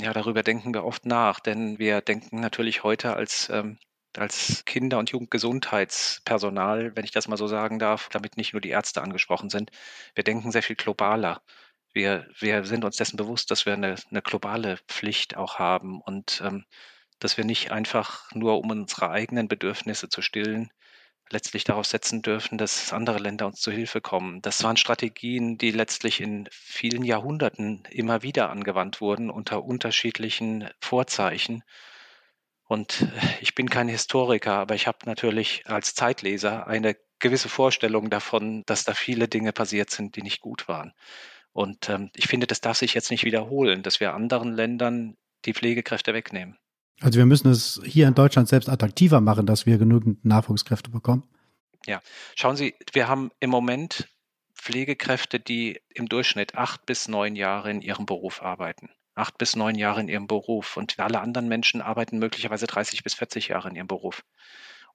Ja, 0.00 0.12
darüber 0.12 0.42
denken 0.42 0.72
wir 0.72 0.84
oft 0.84 1.04
nach, 1.04 1.38
denn 1.38 1.78
wir 1.78 2.00
denken 2.00 2.40
natürlich 2.40 2.82
heute 2.82 3.14
als 3.14 3.50
ähm, 3.52 3.76
als 4.18 4.64
Kinder- 4.64 4.98
und 4.98 5.10
Jugendgesundheitspersonal, 5.10 6.94
wenn 6.94 7.04
ich 7.04 7.12
das 7.12 7.28
mal 7.28 7.36
so 7.36 7.46
sagen 7.46 7.78
darf, 7.78 8.08
damit 8.10 8.36
nicht 8.36 8.52
nur 8.52 8.60
die 8.60 8.68
Ärzte 8.68 9.02
angesprochen 9.02 9.50
sind. 9.50 9.70
Wir 10.14 10.24
denken 10.24 10.52
sehr 10.52 10.62
viel 10.62 10.76
globaler. 10.76 11.42
Wir, 11.92 12.26
wir 12.38 12.64
sind 12.64 12.84
uns 12.84 12.96
dessen 12.96 13.16
bewusst, 13.16 13.50
dass 13.50 13.66
wir 13.66 13.74
eine, 13.74 13.96
eine 14.10 14.22
globale 14.22 14.78
Pflicht 14.88 15.36
auch 15.36 15.58
haben 15.58 16.00
und 16.00 16.42
ähm, 16.44 16.64
dass 17.18 17.36
wir 17.36 17.44
nicht 17.44 17.70
einfach 17.70 18.30
nur, 18.32 18.58
um 18.58 18.70
unsere 18.70 19.10
eigenen 19.10 19.48
Bedürfnisse 19.48 20.08
zu 20.08 20.22
stillen, 20.22 20.70
letztlich 21.30 21.64
darauf 21.64 21.86
setzen 21.86 22.22
dürfen, 22.22 22.58
dass 22.58 22.92
andere 22.92 23.18
Länder 23.18 23.46
uns 23.46 23.60
zu 23.60 23.70
Hilfe 23.70 24.00
kommen. 24.00 24.42
Das 24.42 24.62
waren 24.62 24.76
Strategien, 24.76 25.58
die 25.58 25.70
letztlich 25.70 26.20
in 26.20 26.48
vielen 26.50 27.04
Jahrhunderten 27.04 27.84
immer 27.90 28.22
wieder 28.22 28.50
angewandt 28.50 29.00
wurden 29.00 29.30
unter 29.30 29.64
unterschiedlichen 29.64 30.68
Vorzeichen. 30.80 31.62
Und 32.64 33.06
ich 33.40 33.54
bin 33.54 33.68
kein 33.68 33.88
Historiker, 33.88 34.54
aber 34.54 34.74
ich 34.74 34.86
habe 34.86 34.98
natürlich 35.06 35.62
als 35.66 35.94
Zeitleser 35.94 36.66
eine 36.66 36.96
gewisse 37.18 37.48
Vorstellung 37.48 38.10
davon, 38.10 38.62
dass 38.66 38.84
da 38.84 38.94
viele 38.94 39.28
Dinge 39.28 39.52
passiert 39.52 39.90
sind, 39.90 40.16
die 40.16 40.22
nicht 40.22 40.40
gut 40.40 40.68
waren. 40.68 40.92
Und 41.52 41.88
ähm, 41.88 42.10
ich 42.14 42.26
finde, 42.26 42.46
das 42.46 42.60
darf 42.60 42.78
sich 42.78 42.94
jetzt 42.94 43.10
nicht 43.10 43.24
wiederholen, 43.24 43.82
dass 43.82 44.00
wir 44.00 44.14
anderen 44.14 44.52
Ländern 44.52 45.16
die 45.44 45.52
Pflegekräfte 45.52 46.14
wegnehmen. 46.14 46.56
Also 47.00 47.18
wir 47.18 47.26
müssen 47.26 47.50
es 47.50 47.80
hier 47.84 48.06
in 48.06 48.14
Deutschland 48.14 48.48
selbst 48.48 48.68
attraktiver 48.68 49.20
machen, 49.20 49.46
dass 49.46 49.66
wir 49.66 49.78
genügend 49.78 50.24
Nachwuchskräfte 50.24 50.90
bekommen. 50.90 51.24
Ja, 51.86 52.00
schauen 52.36 52.56
Sie, 52.56 52.74
wir 52.92 53.08
haben 53.08 53.30
im 53.40 53.50
Moment 53.50 54.08
Pflegekräfte, 54.54 55.40
die 55.40 55.80
im 55.92 56.08
Durchschnitt 56.08 56.54
acht 56.54 56.86
bis 56.86 57.08
neun 57.08 57.34
Jahre 57.34 57.70
in 57.70 57.82
ihrem 57.82 58.06
Beruf 58.06 58.40
arbeiten. 58.40 58.90
Acht 59.14 59.36
bis 59.36 59.56
neun 59.56 59.74
Jahre 59.74 60.00
in 60.00 60.08
ihrem 60.08 60.28
Beruf. 60.28 60.76
Und 60.76 60.98
alle 61.00 61.20
anderen 61.20 61.48
Menschen 61.48 61.82
arbeiten 61.82 62.18
möglicherweise 62.18 62.66
30 62.66 63.02
bis 63.02 63.14
40 63.14 63.48
Jahre 63.48 63.68
in 63.68 63.74
ihrem 63.74 63.88
Beruf. 63.88 64.22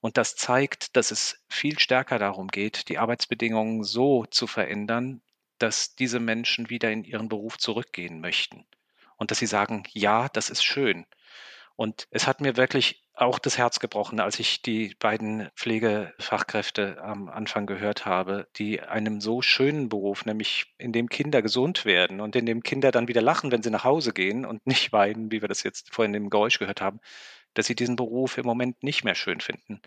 Und 0.00 0.16
das 0.16 0.36
zeigt, 0.36 0.96
dass 0.96 1.10
es 1.10 1.44
viel 1.48 1.78
stärker 1.78 2.18
darum 2.18 2.48
geht, 2.48 2.88
die 2.88 2.98
Arbeitsbedingungen 2.98 3.84
so 3.84 4.24
zu 4.26 4.46
verändern, 4.46 5.20
dass 5.58 5.94
diese 5.94 6.20
Menschen 6.20 6.70
wieder 6.70 6.90
in 6.90 7.04
ihren 7.04 7.28
Beruf 7.28 7.58
zurückgehen 7.58 8.20
möchten 8.20 8.66
und 9.16 9.30
dass 9.30 9.38
sie 9.38 9.46
sagen, 9.46 9.84
ja, 9.92 10.28
das 10.28 10.50
ist 10.50 10.64
schön. 10.64 11.06
Und 11.76 12.08
es 12.10 12.26
hat 12.26 12.40
mir 12.40 12.56
wirklich 12.56 13.04
auch 13.14 13.38
das 13.38 13.58
Herz 13.58 13.80
gebrochen, 13.80 14.20
als 14.20 14.38
ich 14.38 14.62
die 14.62 14.94
beiden 14.98 15.48
Pflegefachkräfte 15.56 17.02
am 17.02 17.28
Anfang 17.28 17.66
gehört 17.66 18.06
habe, 18.06 18.48
die 18.56 18.80
einem 18.80 19.20
so 19.20 19.42
schönen 19.42 19.88
Beruf, 19.88 20.24
nämlich 20.24 20.74
in 20.78 20.92
dem 20.92 21.08
Kinder 21.08 21.42
gesund 21.42 21.84
werden 21.84 22.20
und 22.20 22.36
in 22.36 22.46
dem 22.46 22.62
Kinder 22.62 22.90
dann 22.90 23.08
wieder 23.08 23.22
lachen, 23.22 23.50
wenn 23.50 23.62
sie 23.62 23.70
nach 23.70 23.84
Hause 23.84 24.12
gehen 24.12 24.44
und 24.44 24.66
nicht 24.66 24.92
weinen, 24.92 25.32
wie 25.32 25.40
wir 25.40 25.48
das 25.48 25.62
jetzt 25.62 25.92
vorhin 25.92 26.14
im 26.14 26.30
Geräusch 26.30 26.58
gehört 26.58 26.80
haben, 26.80 27.00
dass 27.54 27.66
sie 27.66 27.74
diesen 27.74 27.96
Beruf 27.96 28.38
im 28.38 28.46
Moment 28.46 28.82
nicht 28.82 29.04
mehr 29.04 29.16
schön 29.16 29.40
finden. 29.40 29.80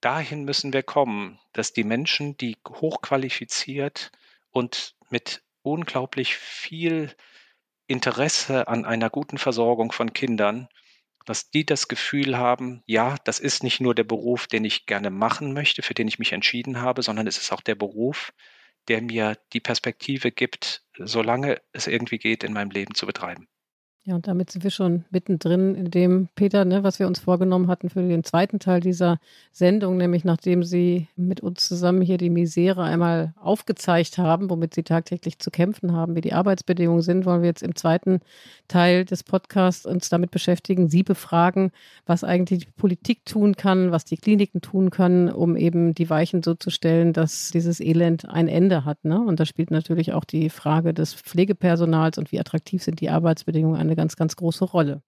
Dahin 0.00 0.44
müssen 0.44 0.72
wir 0.72 0.84
kommen, 0.84 1.40
dass 1.52 1.72
die 1.72 1.84
Menschen, 1.84 2.36
die 2.36 2.56
hochqualifiziert 2.68 4.12
und 4.50 4.94
mit 5.10 5.42
unglaublich 5.62 6.36
viel 6.36 7.14
Interesse 7.86 8.68
an 8.68 8.84
einer 8.84 9.10
guten 9.10 9.38
Versorgung 9.38 9.92
von 9.92 10.12
Kindern, 10.12 10.68
dass 11.24 11.50
die 11.50 11.66
das 11.66 11.88
Gefühl 11.88 12.38
haben, 12.38 12.82
ja, 12.86 13.16
das 13.24 13.38
ist 13.38 13.62
nicht 13.62 13.80
nur 13.80 13.94
der 13.94 14.04
Beruf, 14.04 14.46
den 14.46 14.64
ich 14.64 14.86
gerne 14.86 15.10
machen 15.10 15.52
möchte, 15.52 15.82
für 15.82 15.94
den 15.94 16.08
ich 16.08 16.18
mich 16.18 16.32
entschieden 16.32 16.80
habe, 16.80 17.02
sondern 17.02 17.26
es 17.26 17.38
ist 17.38 17.52
auch 17.52 17.60
der 17.60 17.74
Beruf, 17.74 18.32
der 18.88 19.02
mir 19.02 19.36
die 19.52 19.60
Perspektive 19.60 20.32
gibt, 20.32 20.84
solange 20.98 21.60
es 21.72 21.86
irgendwie 21.86 22.18
geht, 22.18 22.44
in 22.44 22.52
meinem 22.52 22.70
Leben 22.70 22.94
zu 22.94 23.06
betreiben. 23.06 23.46
Ja, 24.08 24.14
und 24.14 24.26
damit 24.26 24.50
sind 24.50 24.64
wir 24.64 24.70
schon 24.70 25.04
mittendrin 25.10 25.74
in 25.74 25.90
dem, 25.90 26.30
Peter, 26.34 26.64
ne, 26.64 26.82
was 26.82 26.98
wir 26.98 27.06
uns 27.06 27.18
vorgenommen 27.18 27.68
hatten 27.68 27.90
für 27.90 28.00
den 28.00 28.24
zweiten 28.24 28.58
Teil 28.58 28.80
dieser 28.80 29.18
Sendung, 29.52 29.98
nämlich 29.98 30.24
nachdem 30.24 30.62
Sie 30.62 31.08
mit 31.14 31.42
uns 31.42 31.68
zusammen 31.68 32.00
hier 32.00 32.16
die 32.16 32.30
Misere 32.30 32.84
einmal 32.84 33.34
aufgezeigt 33.38 34.16
haben, 34.16 34.48
womit 34.48 34.72
Sie 34.72 34.82
tagtäglich 34.82 35.40
zu 35.40 35.50
kämpfen 35.50 35.92
haben, 35.92 36.16
wie 36.16 36.22
die 36.22 36.32
Arbeitsbedingungen 36.32 37.02
sind, 37.02 37.26
wollen 37.26 37.42
wir 37.42 37.50
jetzt 37.50 37.62
im 37.62 37.76
zweiten 37.76 38.20
Teil 38.66 39.04
des 39.04 39.24
Podcasts 39.24 39.84
uns 39.84 40.08
damit 40.08 40.30
beschäftigen, 40.30 40.88
Sie 40.88 41.02
befragen, 41.02 41.70
was 42.06 42.24
eigentlich 42.24 42.60
die 42.60 42.72
Politik 42.78 43.26
tun 43.26 43.56
kann, 43.56 43.92
was 43.92 44.06
die 44.06 44.16
Kliniken 44.16 44.62
tun 44.62 44.88
können, 44.88 45.28
um 45.28 45.54
eben 45.54 45.92
die 45.92 46.08
Weichen 46.08 46.42
so 46.42 46.54
zu 46.54 46.70
stellen, 46.70 47.12
dass 47.12 47.50
dieses 47.50 47.78
Elend 47.78 48.26
ein 48.26 48.48
Ende 48.48 48.86
hat. 48.86 49.04
Ne? 49.04 49.20
Und 49.20 49.38
da 49.38 49.44
spielt 49.44 49.70
natürlich 49.70 50.14
auch 50.14 50.24
die 50.24 50.48
Frage 50.48 50.94
des 50.94 51.12
Pflegepersonals 51.12 52.16
und 52.16 52.32
wie 52.32 52.40
attraktiv 52.40 52.82
sind 52.82 53.02
die 53.02 53.10
Arbeitsbedingungen 53.10 53.78
eine 53.78 53.97
ganz, 53.98 54.14
ganz 54.14 54.36
große 54.36 54.64
Rolle. 54.64 55.02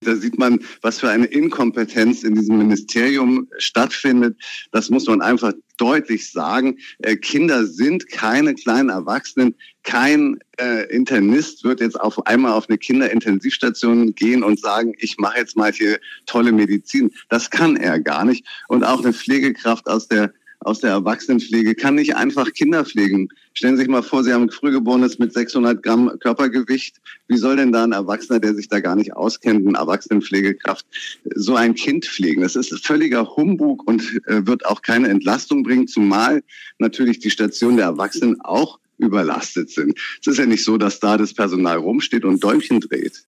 Da 0.00 0.16
sieht 0.16 0.38
man, 0.38 0.60
was 0.82 1.00
für 1.00 1.10
eine 1.10 1.26
Inkompetenz 1.26 2.24
in 2.24 2.34
diesem 2.34 2.58
Ministerium 2.58 3.48
stattfindet. 3.58 4.36
Das 4.72 4.88
muss 4.90 5.06
man 5.06 5.20
einfach 5.20 5.52
deutlich 5.76 6.30
sagen. 6.30 6.78
Äh, 7.02 7.16
Kinder 7.16 7.66
sind 7.66 8.08
keine 8.08 8.54
kleinen 8.54 8.88
Erwachsenen. 8.88 9.54
Kein 9.82 10.38
äh, 10.58 10.86
Internist 10.88 11.64
wird 11.64 11.80
jetzt 11.80 12.00
auf 12.00 12.26
einmal 12.26 12.52
auf 12.52 12.68
eine 12.68 12.78
Kinderintensivstation 12.78 14.14
gehen 14.14 14.42
und 14.42 14.58
sagen, 14.58 14.94
ich 14.98 15.18
mache 15.18 15.38
jetzt 15.38 15.56
mal 15.56 15.72
hier 15.72 15.98
tolle 16.26 16.52
Medizin. 16.52 17.10
Das 17.28 17.50
kann 17.50 17.76
er 17.76 18.00
gar 18.00 18.24
nicht. 18.24 18.46
Und 18.68 18.84
auch 18.84 19.02
eine 19.02 19.12
Pflegekraft 19.12 19.86
aus 19.86 20.08
der 20.08 20.32
aus 20.64 20.80
der 20.80 20.90
Erwachsenenpflege 20.90 21.74
kann 21.74 21.94
nicht 21.94 22.16
einfach 22.16 22.52
Kinder 22.52 22.84
pflegen. 22.84 23.28
Stellen 23.52 23.76
Sie 23.76 23.82
sich 23.82 23.90
mal 23.90 24.02
vor, 24.02 24.24
Sie 24.24 24.32
haben 24.32 24.44
ein 24.44 24.50
Frühgeborenes 24.50 25.18
mit 25.18 25.32
600 25.32 25.82
Gramm 25.82 26.10
Körpergewicht. 26.20 26.96
Wie 27.28 27.36
soll 27.36 27.56
denn 27.56 27.72
da 27.72 27.84
ein 27.84 27.92
Erwachsener, 27.92 28.40
der 28.40 28.54
sich 28.54 28.68
da 28.68 28.80
gar 28.80 28.96
nicht 28.96 29.14
auskennt, 29.14 29.66
eine 29.66 29.78
Erwachsenenpflegekraft, 29.78 30.86
so 31.34 31.54
ein 31.54 31.74
Kind 31.74 32.06
pflegen? 32.06 32.42
Das 32.42 32.56
ist 32.56 32.84
völliger 32.84 33.36
Humbug 33.36 33.86
und 33.86 34.02
äh, 34.26 34.46
wird 34.46 34.66
auch 34.66 34.82
keine 34.82 35.08
Entlastung 35.08 35.62
bringen, 35.62 35.86
zumal 35.86 36.42
natürlich 36.78 37.18
die 37.18 37.30
Station 37.30 37.76
der 37.76 37.86
Erwachsenen 37.86 38.40
auch 38.40 38.78
überlastet 38.98 39.70
sind. 39.70 39.98
Es 40.20 40.26
ist 40.26 40.38
ja 40.38 40.46
nicht 40.46 40.64
so, 40.64 40.78
dass 40.78 41.00
da 41.00 41.16
das 41.16 41.34
Personal 41.34 41.78
rumsteht 41.78 42.24
und 42.24 42.42
Däumchen 42.42 42.80
dreht. 42.80 43.24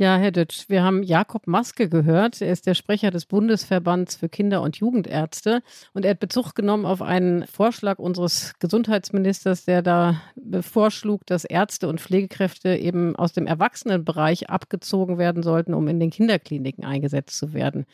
Ja, 0.00 0.16
Herr 0.16 0.30
Dütsch, 0.30 0.68
wir 0.68 0.84
haben 0.84 1.02
Jakob 1.02 1.48
Maske 1.48 1.88
gehört. 1.88 2.40
Er 2.40 2.52
ist 2.52 2.68
der 2.68 2.74
Sprecher 2.74 3.10
des 3.10 3.26
Bundesverbands 3.26 4.14
für 4.14 4.28
Kinder- 4.28 4.62
und 4.62 4.76
Jugendärzte. 4.76 5.60
Und 5.92 6.04
er 6.04 6.12
hat 6.12 6.20
Bezug 6.20 6.54
genommen 6.54 6.86
auf 6.86 7.02
einen 7.02 7.48
Vorschlag 7.48 7.98
unseres 7.98 8.54
Gesundheitsministers, 8.60 9.64
der 9.64 9.82
da 9.82 10.22
vorschlug, 10.60 11.26
dass 11.26 11.44
Ärzte 11.44 11.88
und 11.88 12.00
Pflegekräfte 12.00 12.76
eben 12.76 13.16
aus 13.16 13.32
dem 13.32 13.48
Erwachsenenbereich 13.48 14.48
abgezogen 14.48 15.18
werden 15.18 15.42
sollten, 15.42 15.74
um 15.74 15.88
in 15.88 15.98
den 15.98 16.10
Kinderkliniken 16.10 16.84
eingesetzt 16.84 17.36
zu 17.36 17.52
werden. 17.52 17.84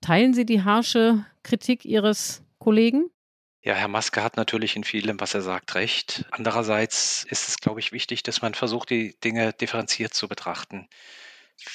Teilen 0.00 0.34
Sie 0.34 0.44
die 0.44 0.64
harsche 0.64 1.24
Kritik 1.44 1.84
Ihres 1.84 2.42
Kollegen? 2.58 3.06
Ja, 3.62 3.74
Herr 3.74 3.86
Maske 3.86 4.24
hat 4.24 4.36
natürlich 4.36 4.74
in 4.74 4.82
vielem, 4.82 5.20
was 5.20 5.32
er 5.32 5.42
sagt, 5.42 5.76
recht. 5.76 6.24
Andererseits 6.32 7.24
ist 7.30 7.48
es, 7.48 7.58
glaube 7.58 7.78
ich, 7.78 7.92
wichtig, 7.92 8.24
dass 8.24 8.42
man 8.42 8.54
versucht, 8.54 8.90
die 8.90 9.14
Dinge 9.22 9.52
differenziert 9.52 10.12
zu 10.12 10.26
betrachten 10.26 10.88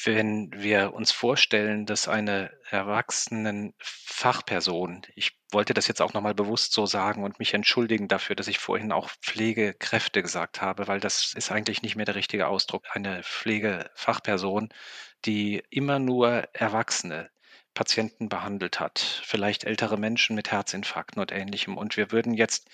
wenn 0.03 0.51
wir 0.53 0.93
uns 0.93 1.11
vorstellen, 1.11 1.85
dass 1.85 2.07
eine 2.07 2.51
erwachsenen 2.69 3.73
Fachperson, 3.79 5.03
ich 5.15 5.39
wollte 5.51 5.73
das 5.73 5.87
jetzt 5.87 6.01
auch 6.01 6.13
nochmal 6.13 6.33
bewusst 6.33 6.73
so 6.73 6.85
sagen 6.85 7.23
und 7.23 7.39
mich 7.39 7.53
entschuldigen 7.53 8.07
dafür, 8.07 8.35
dass 8.35 8.47
ich 8.47 8.59
vorhin 8.59 8.91
auch 8.91 9.09
Pflegekräfte 9.21 10.21
gesagt 10.21 10.61
habe, 10.61 10.87
weil 10.87 10.99
das 10.99 11.33
ist 11.33 11.51
eigentlich 11.51 11.81
nicht 11.81 11.95
mehr 11.95 12.05
der 12.05 12.15
richtige 12.15 12.47
Ausdruck. 12.47 12.85
Eine 12.91 13.23
Pflegefachperson, 13.23 14.69
die 15.25 15.63
immer 15.69 15.99
nur 15.99 16.43
Erwachsene 16.53 17.29
Patienten 17.73 18.27
behandelt 18.27 18.79
hat, 18.79 18.99
vielleicht 18.99 19.63
ältere 19.63 19.97
Menschen 19.97 20.35
mit 20.35 20.51
Herzinfarkten 20.51 21.21
und 21.21 21.31
ähnlichem. 21.31 21.77
Und 21.77 21.95
wir 21.95 22.11
würden 22.11 22.33
jetzt 22.33 22.67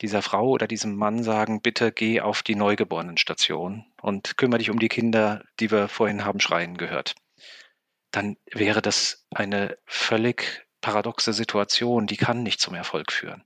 dieser 0.00 0.22
Frau 0.22 0.48
oder 0.48 0.66
diesem 0.66 0.94
Mann 0.96 1.22
sagen, 1.22 1.60
bitte 1.60 1.92
geh 1.92 2.20
auf 2.20 2.42
die 2.42 2.54
Neugeborenenstation 2.54 3.84
und 4.00 4.36
kümmere 4.36 4.58
dich 4.58 4.70
um 4.70 4.78
die 4.78 4.88
Kinder, 4.88 5.44
die 5.60 5.70
wir 5.70 5.88
vorhin 5.88 6.24
haben 6.24 6.40
schreien 6.40 6.76
gehört. 6.76 7.14
Dann 8.10 8.36
wäre 8.52 8.80
das 8.80 9.26
eine 9.34 9.76
völlig 9.86 10.66
paradoxe 10.80 11.32
Situation, 11.32 12.06
die 12.06 12.16
kann 12.16 12.42
nicht 12.42 12.60
zum 12.60 12.74
Erfolg 12.74 13.12
führen. 13.12 13.44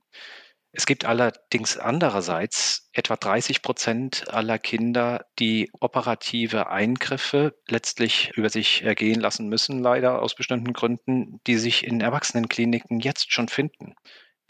Es 0.75 0.87
gibt 0.87 1.05
allerdings 1.05 1.77
andererseits 1.77 2.89
etwa 2.93 3.15
30 3.15 3.61
Prozent 3.61 4.33
aller 4.33 4.57
Kinder, 4.57 5.27
die 5.37 5.69
operative 5.79 6.67
Eingriffe 6.67 7.55
letztlich 7.67 8.31
über 8.35 8.49
sich 8.49 8.81
ergehen 8.81 9.19
lassen 9.19 9.49
müssen, 9.49 9.83
leider 9.83 10.19
aus 10.19 10.33
bestimmten 10.33 10.73
Gründen, 10.73 11.39
die 11.45 11.57
sich 11.57 11.83
in 11.83 12.01
Erwachsenenkliniken 12.01 12.99
jetzt 12.99 13.31
schon 13.31 13.49
finden 13.49 13.93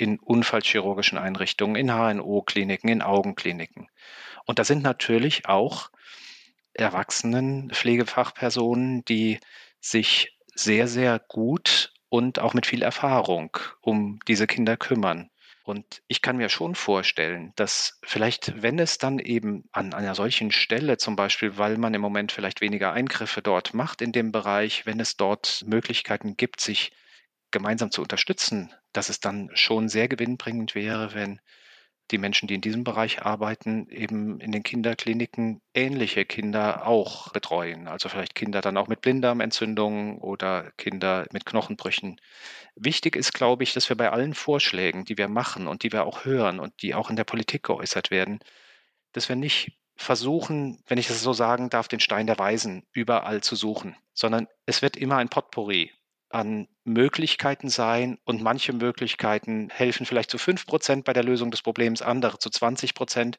in 0.03 0.19
unfallchirurgischen 0.19 1.17
Einrichtungen, 1.17 1.75
in 1.75 1.89
HNO-Kliniken, 1.89 2.89
in 2.89 3.01
Augenkliniken. 3.01 3.87
Und 4.45 4.59
da 4.59 4.63
sind 4.63 4.83
natürlich 4.83 5.47
auch 5.47 5.89
Erwachsenen 6.73 7.69
Pflegefachpersonen, 7.71 9.05
die 9.05 9.39
sich 9.79 10.37
sehr, 10.55 10.87
sehr 10.87 11.19
gut 11.19 11.93
und 12.09 12.39
auch 12.39 12.53
mit 12.53 12.65
viel 12.65 12.81
Erfahrung 12.81 13.57
um 13.81 14.19
diese 14.27 14.47
Kinder 14.47 14.77
kümmern. 14.77 15.29
Und 15.63 16.01
ich 16.07 16.21
kann 16.21 16.35
mir 16.35 16.49
schon 16.49 16.75
vorstellen, 16.75 17.53
dass 17.55 17.99
vielleicht, 18.03 18.61
wenn 18.61 18.79
es 18.79 18.97
dann 18.97 19.17
eben 19.17 19.63
an 19.71 19.93
einer 19.93 20.13
solchen 20.13 20.51
Stelle, 20.51 20.97
zum 20.97 21.15
Beispiel, 21.15 21.57
weil 21.57 21.77
man 21.77 21.93
im 21.93 22.01
Moment 22.01 22.33
vielleicht 22.33 22.59
weniger 22.59 22.91
Eingriffe 22.91 23.41
dort 23.41 23.73
macht 23.73 24.01
in 24.01 24.11
dem 24.11 24.33
Bereich, 24.33 24.85
wenn 24.85 24.99
es 24.99 25.15
dort 25.15 25.63
Möglichkeiten 25.65 26.35
gibt, 26.35 26.59
sich 26.59 26.91
gemeinsam 27.53 27.91
zu 27.91 28.01
unterstützen, 28.01 28.73
dass 28.91 29.07
es 29.07 29.21
dann 29.21 29.49
schon 29.53 29.87
sehr 29.87 30.09
gewinnbringend 30.09 30.75
wäre, 30.75 31.13
wenn 31.13 31.39
die 32.11 32.17
Menschen, 32.17 32.47
die 32.47 32.55
in 32.55 32.61
diesem 32.61 32.83
Bereich 32.83 33.21
arbeiten, 33.21 33.87
eben 33.89 34.39
in 34.39 34.51
den 34.51 34.63
Kinderkliniken 34.63 35.61
ähnliche 35.73 36.25
Kinder 36.25 36.85
auch 36.85 37.31
betreuen. 37.31 37.87
Also 37.87 38.09
vielleicht 38.09 38.35
Kinder 38.35 38.61
dann 38.61 38.77
auch 38.77 38.87
mit 38.87 39.01
Blinddarmentzündungen 39.01 40.17
oder 40.17 40.71
Kinder 40.77 41.25
mit 41.31 41.45
Knochenbrüchen. 41.45 42.19
Wichtig 42.75 43.15
ist, 43.15 43.33
glaube 43.33 43.63
ich, 43.63 43.73
dass 43.73 43.87
wir 43.89 43.95
bei 43.95 44.11
allen 44.11 44.33
Vorschlägen, 44.33 45.05
die 45.05 45.17
wir 45.17 45.29
machen 45.29 45.67
und 45.67 45.83
die 45.83 45.93
wir 45.93 46.05
auch 46.05 46.25
hören 46.25 46.59
und 46.59 46.81
die 46.81 46.93
auch 46.93 47.09
in 47.09 47.15
der 47.15 47.23
Politik 47.23 47.63
geäußert 47.63 48.11
werden, 48.11 48.39
dass 49.13 49.29
wir 49.29 49.35
nicht 49.35 49.77
versuchen, 49.95 50.83
wenn 50.87 50.97
ich 50.97 51.07
das 51.07 51.21
so 51.21 51.33
sagen 51.33 51.69
darf, 51.69 51.87
den 51.87 51.99
Stein 51.99 52.27
der 52.27 52.39
Weisen 52.39 52.83
überall 52.91 53.41
zu 53.41 53.55
suchen, 53.55 53.95
sondern 54.13 54.47
es 54.65 54.81
wird 54.81 54.97
immer 54.97 55.17
ein 55.17 55.29
Potpourri 55.29 55.91
an 56.33 56.67
Möglichkeiten 56.83 57.69
sein 57.69 58.17
und 58.25 58.41
manche 58.41 58.73
Möglichkeiten 58.73 59.69
helfen 59.69 60.05
vielleicht 60.05 60.31
zu 60.31 60.37
5 60.37 60.65
Prozent 60.65 61.05
bei 61.05 61.13
der 61.13 61.23
Lösung 61.23 61.51
des 61.51 61.61
Problems, 61.61 62.01
andere 62.01 62.39
zu 62.39 62.49
20 62.49 62.93
Prozent. 62.95 63.37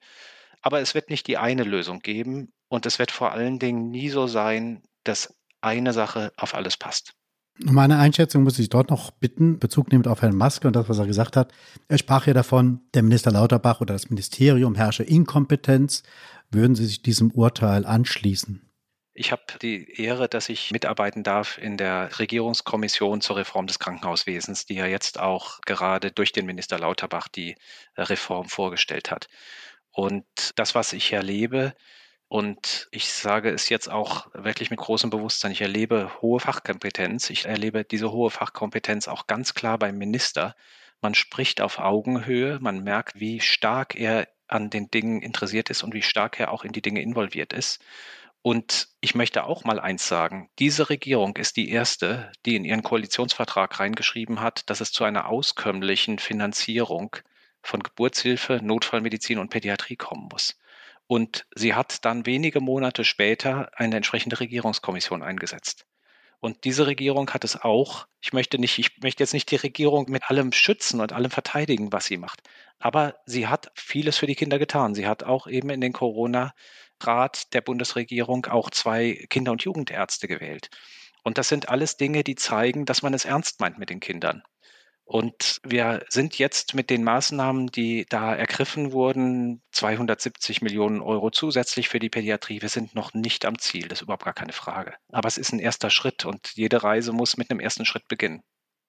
Aber 0.62 0.80
es 0.80 0.94
wird 0.94 1.10
nicht 1.10 1.26
die 1.26 1.36
eine 1.36 1.64
Lösung 1.64 2.00
geben 2.00 2.52
und 2.68 2.86
es 2.86 2.98
wird 2.98 3.10
vor 3.10 3.32
allen 3.32 3.58
Dingen 3.58 3.90
nie 3.90 4.08
so 4.08 4.26
sein, 4.26 4.82
dass 5.02 5.34
eine 5.60 5.92
Sache 5.92 6.32
auf 6.36 6.54
alles 6.54 6.76
passt. 6.76 7.14
Meine 7.58 7.98
Einschätzung 7.98 8.42
muss 8.42 8.58
ich 8.58 8.68
dort 8.68 8.90
noch 8.90 9.12
bitten, 9.12 9.58
Bezug 9.58 9.92
nehmend 9.92 10.08
auf 10.08 10.22
Herrn 10.22 10.36
Musk 10.36 10.64
und 10.64 10.74
das, 10.74 10.88
was 10.88 10.98
er 10.98 11.06
gesagt 11.06 11.36
hat. 11.36 11.52
Er 11.86 11.98
sprach 11.98 12.26
ja 12.26 12.32
davon, 12.32 12.80
der 12.94 13.02
Minister 13.02 13.30
Lauterbach 13.30 13.80
oder 13.80 13.94
das 13.94 14.10
Ministerium 14.10 14.74
herrsche 14.74 15.04
Inkompetenz. 15.04 16.02
Würden 16.50 16.74
Sie 16.74 16.86
sich 16.86 17.02
diesem 17.02 17.30
Urteil 17.30 17.86
anschließen? 17.86 18.62
Ich 19.16 19.30
habe 19.30 19.42
die 19.62 20.02
Ehre, 20.02 20.28
dass 20.28 20.48
ich 20.48 20.72
mitarbeiten 20.72 21.22
darf 21.22 21.56
in 21.58 21.76
der 21.76 22.18
Regierungskommission 22.18 23.20
zur 23.20 23.36
Reform 23.36 23.68
des 23.68 23.78
Krankenhauswesens, 23.78 24.66
die 24.66 24.74
ja 24.74 24.86
jetzt 24.86 25.20
auch 25.20 25.60
gerade 25.62 26.10
durch 26.10 26.32
den 26.32 26.46
Minister 26.46 26.78
Lauterbach 26.80 27.28
die 27.28 27.54
äh, 27.94 28.02
Reform 28.02 28.48
vorgestellt 28.48 29.12
hat. 29.12 29.28
Und 29.92 30.26
das, 30.56 30.74
was 30.74 30.92
ich 30.92 31.12
erlebe, 31.12 31.74
und 32.26 32.88
ich 32.90 33.12
sage 33.12 33.50
es 33.50 33.68
jetzt 33.68 33.88
auch 33.88 34.26
wirklich 34.34 34.70
mit 34.70 34.80
großem 34.80 35.10
Bewusstsein, 35.10 35.52
ich 35.52 35.60
erlebe 35.60 36.10
hohe 36.20 36.40
Fachkompetenz. 36.40 37.30
Ich 37.30 37.44
erlebe 37.44 37.84
diese 37.84 38.10
hohe 38.10 38.30
Fachkompetenz 38.30 39.06
auch 39.06 39.28
ganz 39.28 39.54
klar 39.54 39.78
beim 39.78 39.96
Minister. 39.96 40.56
Man 41.00 41.14
spricht 41.14 41.60
auf 41.60 41.78
Augenhöhe, 41.78 42.58
man 42.60 42.82
merkt, 42.82 43.20
wie 43.20 43.38
stark 43.40 43.94
er 43.94 44.26
an 44.48 44.70
den 44.70 44.90
Dingen 44.90 45.22
interessiert 45.22 45.70
ist 45.70 45.84
und 45.84 45.94
wie 45.94 46.02
stark 46.02 46.40
er 46.40 46.50
auch 46.50 46.64
in 46.64 46.72
die 46.72 46.82
Dinge 46.82 47.02
involviert 47.02 47.52
ist. 47.52 47.80
Und 48.46 48.88
ich 49.00 49.14
möchte 49.14 49.44
auch 49.44 49.64
mal 49.64 49.80
eins 49.80 50.06
sagen. 50.06 50.50
Diese 50.58 50.90
Regierung 50.90 51.34
ist 51.38 51.56
die 51.56 51.70
erste, 51.70 52.30
die 52.44 52.56
in 52.56 52.66
ihren 52.66 52.82
Koalitionsvertrag 52.82 53.80
reingeschrieben 53.80 54.42
hat, 54.42 54.68
dass 54.68 54.82
es 54.82 54.92
zu 54.92 55.04
einer 55.04 55.30
auskömmlichen 55.30 56.18
Finanzierung 56.18 57.16
von 57.62 57.82
Geburtshilfe, 57.82 58.60
Notfallmedizin 58.62 59.38
und 59.38 59.48
Pädiatrie 59.48 59.96
kommen 59.96 60.28
muss. 60.30 60.58
Und 61.06 61.46
sie 61.54 61.72
hat 61.72 62.04
dann 62.04 62.26
wenige 62.26 62.60
Monate 62.60 63.04
später 63.04 63.70
eine 63.76 63.96
entsprechende 63.96 64.38
Regierungskommission 64.38 65.22
eingesetzt. 65.22 65.86
Und 66.38 66.64
diese 66.64 66.86
Regierung 66.86 67.30
hat 67.30 67.44
es 67.44 67.58
auch. 67.58 68.06
Ich 68.20 68.34
möchte 68.34 68.58
nicht, 68.58 68.78
ich 68.78 68.98
möchte 69.00 69.22
jetzt 69.22 69.32
nicht 69.32 69.50
die 69.50 69.56
Regierung 69.56 70.10
mit 70.10 70.28
allem 70.28 70.52
schützen 70.52 71.00
und 71.00 71.14
allem 71.14 71.30
verteidigen, 71.30 71.94
was 71.94 72.04
sie 72.04 72.18
macht. 72.18 72.42
Aber 72.78 73.14
sie 73.24 73.46
hat 73.46 73.72
vieles 73.74 74.18
für 74.18 74.26
die 74.26 74.34
Kinder 74.34 74.58
getan. 74.58 74.94
Sie 74.94 75.06
hat 75.06 75.22
auch 75.22 75.46
eben 75.46 75.70
in 75.70 75.80
den 75.80 75.94
Corona 75.94 76.52
Rat 77.00 77.52
der 77.54 77.60
Bundesregierung 77.60 78.46
auch 78.46 78.70
zwei 78.70 79.26
Kinder- 79.30 79.52
und 79.52 79.62
Jugendärzte 79.64 80.28
gewählt. 80.28 80.70
Und 81.22 81.38
das 81.38 81.48
sind 81.48 81.68
alles 81.68 81.96
Dinge, 81.96 82.22
die 82.24 82.34
zeigen, 82.34 82.84
dass 82.84 83.02
man 83.02 83.14
es 83.14 83.24
ernst 83.24 83.60
meint 83.60 83.78
mit 83.78 83.90
den 83.90 84.00
Kindern. 84.00 84.42
Und 85.06 85.60
wir 85.62 86.04
sind 86.08 86.38
jetzt 86.38 86.74
mit 86.74 86.88
den 86.88 87.04
Maßnahmen, 87.04 87.66
die 87.66 88.06
da 88.08 88.34
ergriffen 88.34 88.92
wurden, 88.92 89.62
270 89.72 90.62
Millionen 90.62 91.02
Euro 91.02 91.30
zusätzlich 91.30 91.90
für 91.90 91.98
die 91.98 92.08
Pädiatrie. 92.08 92.62
Wir 92.62 92.70
sind 92.70 92.94
noch 92.94 93.12
nicht 93.12 93.44
am 93.44 93.58
Ziel, 93.58 93.88
das 93.88 93.98
ist 93.98 94.02
überhaupt 94.02 94.24
gar 94.24 94.32
keine 94.32 94.54
Frage. 94.54 94.94
Aber 95.12 95.28
es 95.28 95.36
ist 95.36 95.52
ein 95.52 95.58
erster 95.58 95.90
Schritt 95.90 96.24
und 96.24 96.52
jede 96.54 96.82
Reise 96.82 97.12
muss 97.12 97.36
mit 97.36 97.50
einem 97.50 97.60
ersten 97.60 97.84
Schritt 97.84 98.08
beginnen. 98.08 98.42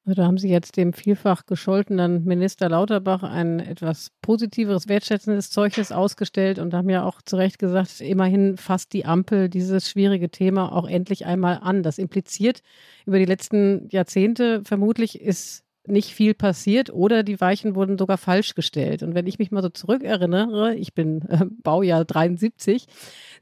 Da 0.08 0.26
haben 0.26 0.38
Sie 0.38 0.50
jetzt 0.50 0.78
dem 0.78 0.94
vielfach 0.94 1.48
gescholtenen 1.48 2.24
Minister 2.26 2.70
Lauterbach 2.70 3.24
ein 3.24 3.60
etwas 3.60 4.12
positiveres, 4.22 4.88
wertschätzendes 4.88 5.50
Zeugnis 5.50 5.92
ausgestellt 5.92 6.60
und 6.60 6.76
haben 6.76 6.92
ja 6.92 7.04
auch 7.04 7.24
zu 7.24 7.38
Recht 7.38 7.58
gesagt, 7.58 8.02
immerhin 8.02 8.56
fasst 8.58 8.94
die 8.94 9.06
Ampel 9.06 9.50
dieses 9.50 9.90
schwierige 9.90 10.30
Thema 10.30 10.72
auch 10.72 10.88
endlich 10.88 11.26
einmal 11.26 11.58
an. 11.60 11.82
Das 11.82 11.98
impliziert, 11.98 12.62
über 13.08 13.18
die 13.18 13.26
letzten 13.26 13.88
Jahrzehnte 13.90 14.62
vermutlich 14.64 15.20
ist 15.20 15.65
nicht 15.88 16.14
viel 16.14 16.34
passiert 16.34 16.92
oder 16.92 17.24
die 17.24 17.40
Weichen 17.40 17.76
wurden 17.76 17.98
sogar 17.98 18.18
falsch 18.18 18.56
gestellt. 18.56 19.04
Und 19.04 19.16
wenn 19.16 19.28
ich 19.28 19.40
mich 19.40 19.52
mal 19.52 19.62
so 19.62 19.70
zurückerinnere, 19.70 20.76
ich 20.76 20.94
bin 20.94 21.22
äh, 21.30 21.46
Baujahr 21.64 22.06
73, 22.06 22.88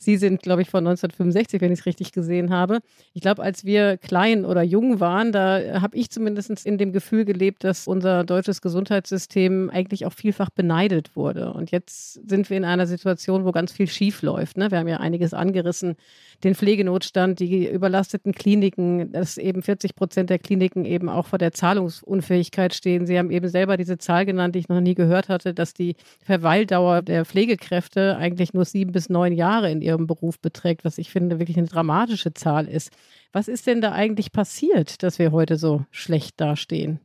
Sie 0.04 0.18
sind, 0.18 0.42
glaube 0.42 0.62
ich, 0.62 0.70
von 0.70 0.86
1965, 0.86 1.62
wenn 1.62 1.72
ich 1.72 1.80
es 1.80 1.86
richtig 1.86 2.12
gesehen 2.12 2.50
habe. 2.52 2.80
Ich 3.14 3.22
glaube, 3.22 3.42
als 3.42 3.64
wir 3.64 3.98
klein 3.98 4.44
oder 4.44 4.62
jung 4.62 5.00
waren, 5.00 5.32
da 5.32 5.82
habe 5.82 5.96
ich 5.96 6.10
zumindest 6.10 6.66
in 6.66 6.78
dem 6.78 6.92
Gefühl 6.92 7.24
gelebt, 7.24 7.64
dass 7.64 7.88
unser 7.88 8.26
deutsches 8.26 8.62
Gesundheitssystem 8.62 9.70
eigentlich 9.70 10.06
auch 10.06 10.12
vielfach 10.12 10.50
beneidet 10.50 11.16
wurde. 11.16 11.54
Und 11.54 11.72
jetzt 11.72 12.20
sind 12.30 12.50
wir 12.50 12.58
in 12.58 12.66
einer 12.66 12.86
Situation, 12.86 13.46
wo 13.46 13.52
ganz 13.52 13.72
viel 13.72 13.88
schief 13.88 14.22
läuft. 14.22 14.58
Ne? 14.58 14.72
Wir 14.72 14.80
haben 14.80 14.90
ja 14.90 14.98
einiges 14.98 15.34
angerissen 15.34 15.96
den 16.44 16.56
Pflegenotstand, 16.56 17.40
die 17.40 17.70
überlasteten 17.70 18.34
Kliniken, 18.34 19.14
dass 19.14 19.38
eben 19.38 19.62
40 19.62 19.96
Prozent 19.96 20.30
der 20.30 20.40
Kliniken 20.40 20.84
eben 20.84 21.08
auch 21.08 21.28
vor 21.28 21.40
der 21.40 21.54
Zahlungsunfähigkeit 21.54 22.33
stehen. 22.74 23.06
Sie 23.06 23.18
haben 23.18 23.32
eben 23.32 23.48
selber 23.48 23.78
diese 23.78 23.98
Zahl 23.98 24.26
genannt, 24.26 24.56
die 24.56 24.60
ich 24.60 24.70
noch 24.70 24.82
nie 24.82 24.96
gehört 24.96 25.30
hatte, 25.30 25.54
dass 25.54 25.74
die 25.74 25.96
Verweildauer 26.24 27.02
der 27.02 27.26
Pflegekräfte 27.26 28.18
eigentlich 28.18 28.54
nur 28.54 28.66
sieben 28.66 28.92
bis 28.92 29.10
neun 29.10 29.34
Jahre 29.34 29.70
in 29.70 29.82
ihrem 29.82 30.08
Beruf 30.08 30.40
beträgt, 30.40 30.86
was 30.86 30.98
ich 30.98 31.12
finde 31.12 31.40
wirklich 31.40 31.58
eine 31.58 31.68
dramatische 31.68 32.34
Zahl 32.34 32.68
ist. 32.68 32.92
Was 33.32 33.48
ist 33.48 33.68
denn 33.68 33.82
da 33.82 33.92
eigentlich 33.92 34.32
passiert, 34.32 35.04
dass 35.04 35.20
wir 35.20 35.32
heute 35.32 35.58
so 35.58 35.86
schlecht 35.92 36.40
dastehen? 36.42 37.00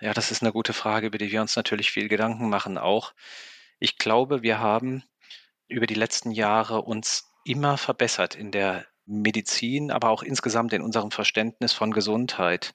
Ja, 0.00 0.12
das 0.12 0.30
ist 0.30 0.42
eine 0.42 0.52
gute 0.52 0.72
Frage, 0.72 1.06
über 1.06 1.18
die 1.18 1.32
wir 1.32 1.40
uns 1.40 1.56
natürlich 1.56 1.90
viel 1.90 2.08
Gedanken 2.08 2.50
machen 2.50 2.76
auch. 2.76 3.14
Ich 3.78 3.96
glaube, 3.96 4.42
wir 4.42 4.58
haben 4.58 5.02
über 5.68 5.86
die 5.86 5.94
letzten 5.94 6.30
Jahre 6.30 6.82
uns 6.82 7.30
immer 7.44 7.78
verbessert 7.78 8.34
in 8.34 8.50
der 8.50 8.84
Medizin, 9.06 9.90
aber 9.90 10.10
auch 10.10 10.22
insgesamt 10.22 10.72
in 10.72 10.82
unserem 10.82 11.10
Verständnis 11.10 11.72
von 11.72 11.92
Gesundheit 11.92 12.74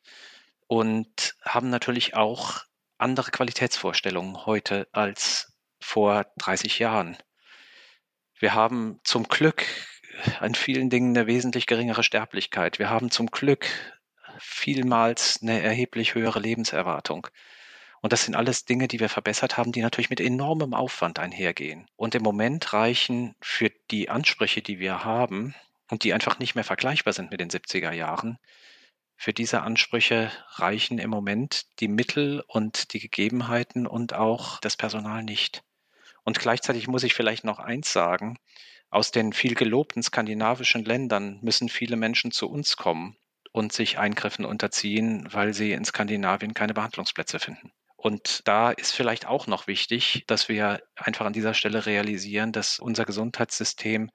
und 0.70 1.36
haben 1.44 1.72
natürlich 1.72 2.14
auch 2.16 2.62
andere 3.00 3.32
Qualitätsvorstellungen 3.32 4.46
heute 4.46 4.88
als 4.92 5.58
vor 5.82 6.28
30 6.38 6.78
Jahren. 6.78 7.18
Wir 8.38 8.54
haben 8.54 9.00
zum 9.04 9.24
Glück 9.24 9.66
an 10.40 10.54
vielen 10.54 10.92
Dingen 10.92 11.18
eine 11.18 11.26
wesentlich 11.26 11.66
geringere 11.66 12.04
Sterblichkeit. 12.04 12.78
Wir 12.78 12.92
haben 12.92 13.10
zum 13.10 13.32
Glück 13.32 13.66
vielmals 14.38 15.40
eine 15.42 15.60
erheblich 15.60 16.14
höhere 16.14 16.40
Lebenserwartung. 16.40 17.28
Und 18.02 18.14
das 18.14 18.26
sind 18.26 18.36
alles 18.36 18.66
Dinge, 18.66 18.88
die 18.88 19.00
wir 19.00 19.10
verbessert 19.10 19.58
haben, 19.58 19.72
die 19.72 19.82
natürlich 19.82 20.12
mit 20.12 20.22
enormem 20.22 20.76
Aufwand 20.76 21.18
einhergehen. 21.18 21.88
Und 21.96 22.14
im 22.14 22.22
Moment 22.22 22.74
reichen 22.74 23.34
für 23.42 23.72
die 23.90 24.10
Ansprüche, 24.10 24.62
die 24.62 24.78
wir 24.78 25.04
haben 25.04 25.56
und 25.90 26.04
die 26.04 26.14
einfach 26.14 26.38
nicht 26.38 26.54
mehr 26.54 26.64
vergleichbar 26.64 27.14
sind 27.14 27.32
mit 27.32 27.40
den 27.40 27.50
70er 27.50 27.92
Jahren, 27.92 28.38
für 29.20 29.34
diese 29.34 29.64
Ansprüche 29.64 30.32
reichen 30.52 30.98
im 30.98 31.10
Moment 31.10 31.66
die 31.82 31.90
Mittel 31.90 32.42
und 32.48 32.94
die 32.94 33.02
Gegebenheiten 33.02 33.86
und 33.86 34.14
auch 34.14 34.62
das 34.62 34.78
Personal 34.78 35.24
nicht. 35.24 35.62
Und 36.24 36.40
gleichzeitig 36.40 36.88
muss 36.88 37.04
ich 37.04 37.14
vielleicht 37.14 37.44
noch 37.44 37.60
eins 37.60 37.92
sagen. 37.92 38.38
Aus 38.90 39.12
den 39.12 39.34
viel 39.34 39.56
gelobten 39.56 40.02
skandinavischen 40.02 40.86
Ländern 40.86 41.38
müssen 41.42 41.68
viele 41.68 41.98
Menschen 41.98 42.32
zu 42.32 42.50
uns 42.50 42.78
kommen 42.78 43.18
und 43.52 43.74
sich 43.74 44.00
Eingriffen 44.00 44.46
unterziehen, 44.46 45.28
weil 45.32 45.54
sie 45.54 45.74
in 45.74 45.84
Skandinavien 45.84 46.54
keine 46.54 46.74
Behandlungsplätze 46.74 47.40
finden. 47.40 47.74
Und 47.98 48.48
da 48.48 48.72
ist 48.72 48.94
vielleicht 48.94 49.26
auch 49.26 49.48
noch 49.48 49.68
wichtig, 49.68 50.24
dass 50.28 50.48
wir 50.48 50.82
einfach 50.96 51.26
an 51.26 51.34
dieser 51.34 51.54
Stelle 51.54 51.86
realisieren, 51.86 52.54
dass 52.54 52.80
unser 52.80 53.04
Gesundheitssystem 53.04 54.12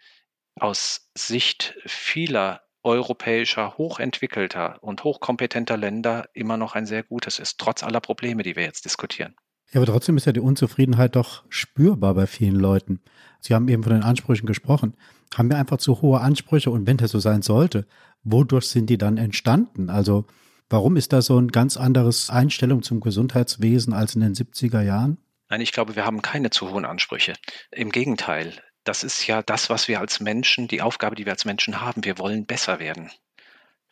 aus 0.57 1.11
Sicht 1.15 1.77
vieler 1.85 2.64
europäischer, 2.85 3.77
hochentwickelter 3.77 4.79
und 4.83 5.05
hochkompetenter 5.05 5.77
Länder 5.77 6.29
immer 6.33 6.57
noch 6.57 6.75
ein 6.75 6.87
sehr 6.87 7.03
gutes 7.03 7.39
ist, 7.39 7.59
trotz 7.59 7.83
aller 7.83 8.01
Probleme, 8.01 8.43
die 8.43 8.57
wir 8.57 8.63
jetzt 8.63 8.85
diskutieren. 8.85 9.35
Ja, 9.73 9.81
aber 9.81 9.91
trotzdem 9.91 10.17
ist 10.17 10.27
ja 10.27 10.33
die 10.33 10.41
Unzufriedenheit 10.41 11.17
doch 11.17 11.43
spürbar 11.49 12.15
bei 12.15 12.27
vielen 12.27 12.57
Leuten. 12.57 13.01
Sie 13.41 13.55
haben 13.55 13.67
eben 13.69 13.83
von 13.83 13.93
den 13.93 14.03
Ansprüchen 14.03 14.47
gesprochen. 14.47 14.97
Haben 15.35 15.51
wir 15.51 15.59
einfach 15.59 15.79
zu 15.79 16.01
hohe 16.03 16.21
Ansprüche 16.21 16.71
und 16.71 16.87
wenn 16.87 16.97
das 16.97 17.11
so 17.11 17.19
sein 17.19 17.43
sollte, 17.43 17.87
wodurch 18.23 18.69
sind 18.69 18.89
die 18.89 18.99
dann 18.99 19.17
entstanden? 19.17 19.91
Also 19.91 20.27
Warum 20.71 20.97
ist 20.97 21.13
da 21.13 21.23
so 21.23 21.39
ein 21.39 21.49
ganz 21.49 21.77
anderes 21.77 22.31
Einstellung 22.31 22.83
zum 22.83 23.01
Gesundheitswesen 23.01 23.93
als 23.93 24.15
in 24.15 24.23
den 24.23 24.35
70er 24.35 24.81
Jahren? 24.81 25.19
Nein, 25.51 25.61
ich 25.61 25.73
glaube, 25.73 25.95
wir 25.95 26.07
haben 26.07 26.23
keine 26.23 26.51
zu 26.51 26.71
hohen 26.71 26.85
Ansprüche. 26.85 27.35
Im 27.71 27.91
Gegenteil, 27.91 28.55
das 28.85 29.03
ist 29.03 29.27
ja 29.27 29.43
das, 29.43 29.71
was 29.71 29.89
wir 29.89 30.01
als 30.01 30.21
Menschen, 30.21 30.69
die 30.69 30.83
Aufgabe, 30.83 31.17
die 31.17 31.25
wir 31.25 31.33
als 31.33 31.45
Menschen 31.45 31.81
haben. 31.81 32.05
Wir 32.05 32.19
wollen 32.19 32.47
besser 32.47 32.79
werden. 32.79 33.11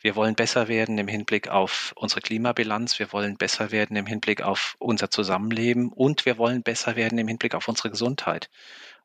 Wir 0.00 0.16
wollen 0.16 0.34
besser 0.34 0.66
werden 0.66 0.98
im 0.98 1.06
Hinblick 1.06 1.48
auf 1.48 1.92
unsere 1.94 2.20
Klimabilanz, 2.20 2.98
wir 2.98 3.12
wollen 3.12 3.36
besser 3.36 3.70
werden 3.70 3.96
im 3.96 4.06
Hinblick 4.06 4.42
auf 4.42 4.74
unser 4.80 5.10
Zusammenleben 5.10 5.92
und 5.92 6.26
wir 6.26 6.38
wollen 6.38 6.64
besser 6.64 6.96
werden 6.96 7.18
im 7.18 7.28
Hinblick 7.28 7.54
auf 7.54 7.68
unsere 7.68 7.90
Gesundheit. 7.90 8.50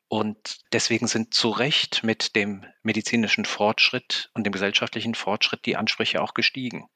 Und 0.08 0.60
deswegen 0.72 1.06
sind 1.06 1.34
zu 1.34 1.50
Recht 1.50 2.02
mit 2.02 2.34
dem 2.34 2.64
medizinischen 2.82 3.44
Fortschritt 3.44 4.30
und 4.34 4.44
dem 4.44 4.52
gesellschaftlichen 4.52 5.14
Fortschritt 5.14 5.66
die 5.66 5.76
Ansprüche 5.76 6.20
auch 6.20 6.34
gestiegen. 6.34 6.88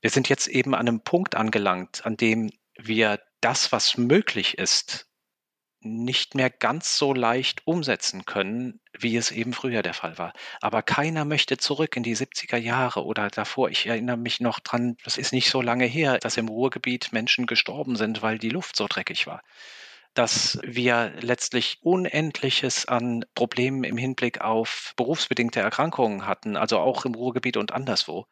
Wir 0.00 0.10
sind 0.10 0.28
jetzt 0.28 0.46
eben 0.46 0.74
an 0.74 0.86
einem 0.86 1.00
Punkt 1.00 1.34
angelangt, 1.34 2.06
an 2.06 2.16
dem 2.16 2.50
wir 2.76 3.20
das, 3.40 3.72
was 3.72 3.96
möglich 3.96 4.58
ist, 4.58 5.08
nicht 5.84 6.34
mehr 6.34 6.50
ganz 6.50 6.96
so 6.96 7.12
leicht 7.12 7.66
umsetzen 7.66 8.24
können, 8.24 8.80
wie 8.98 9.16
es 9.16 9.30
eben 9.30 9.52
früher 9.52 9.82
der 9.82 9.94
Fall 9.94 10.18
war. 10.18 10.32
Aber 10.60 10.82
keiner 10.82 11.24
möchte 11.24 11.56
zurück 11.56 11.96
in 11.96 12.02
die 12.02 12.16
70er 12.16 12.56
Jahre 12.56 13.04
oder 13.04 13.28
davor. 13.28 13.70
Ich 13.70 13.86
erinnere 13.86 14.16
mich 14.16 14.40
noch 14.40 14.60
dran, 14.60 14.96
das 15.04 15.18
ist 15.18 15.32
nicht 15.32 15.50
so 15.50 15.60
lange 15.60 15.86
her, 15.86 16.18
dass 16.18 16.36
im 16.36 16.48
Ruhrgebiet 16.48 17.12
Menschen 17.12 17.46
gestorben 17.46 17.96
sind, 17.96 18.22
weil 18.22 18.38
die 18.38 18.50
Luft 18.50 18.76
so 18.76 18.86
dreckig 18.88 19.26
war 19.26 19.42
dass 20.14 20.60
wir 20.62 21.12
letztlich 21.20 21.78
Unendliches 21.82 22.86
an 22.86 23.24
Problemen 23.34 23.82
im 23.82 23.96
Hinblick 23.96 24.40
auf 24.40 24.94
berufsbedingte 24.96 25.60
Erkrankungen 25.60 26.26
hatten, 26.26 26.56
also 26.56 26.78
auch 26.78 27.04
im 27.04 27.14
Ruhrgebiet 27.14 27.56
und 27.56 27.72
anderswo. 27.72 28.26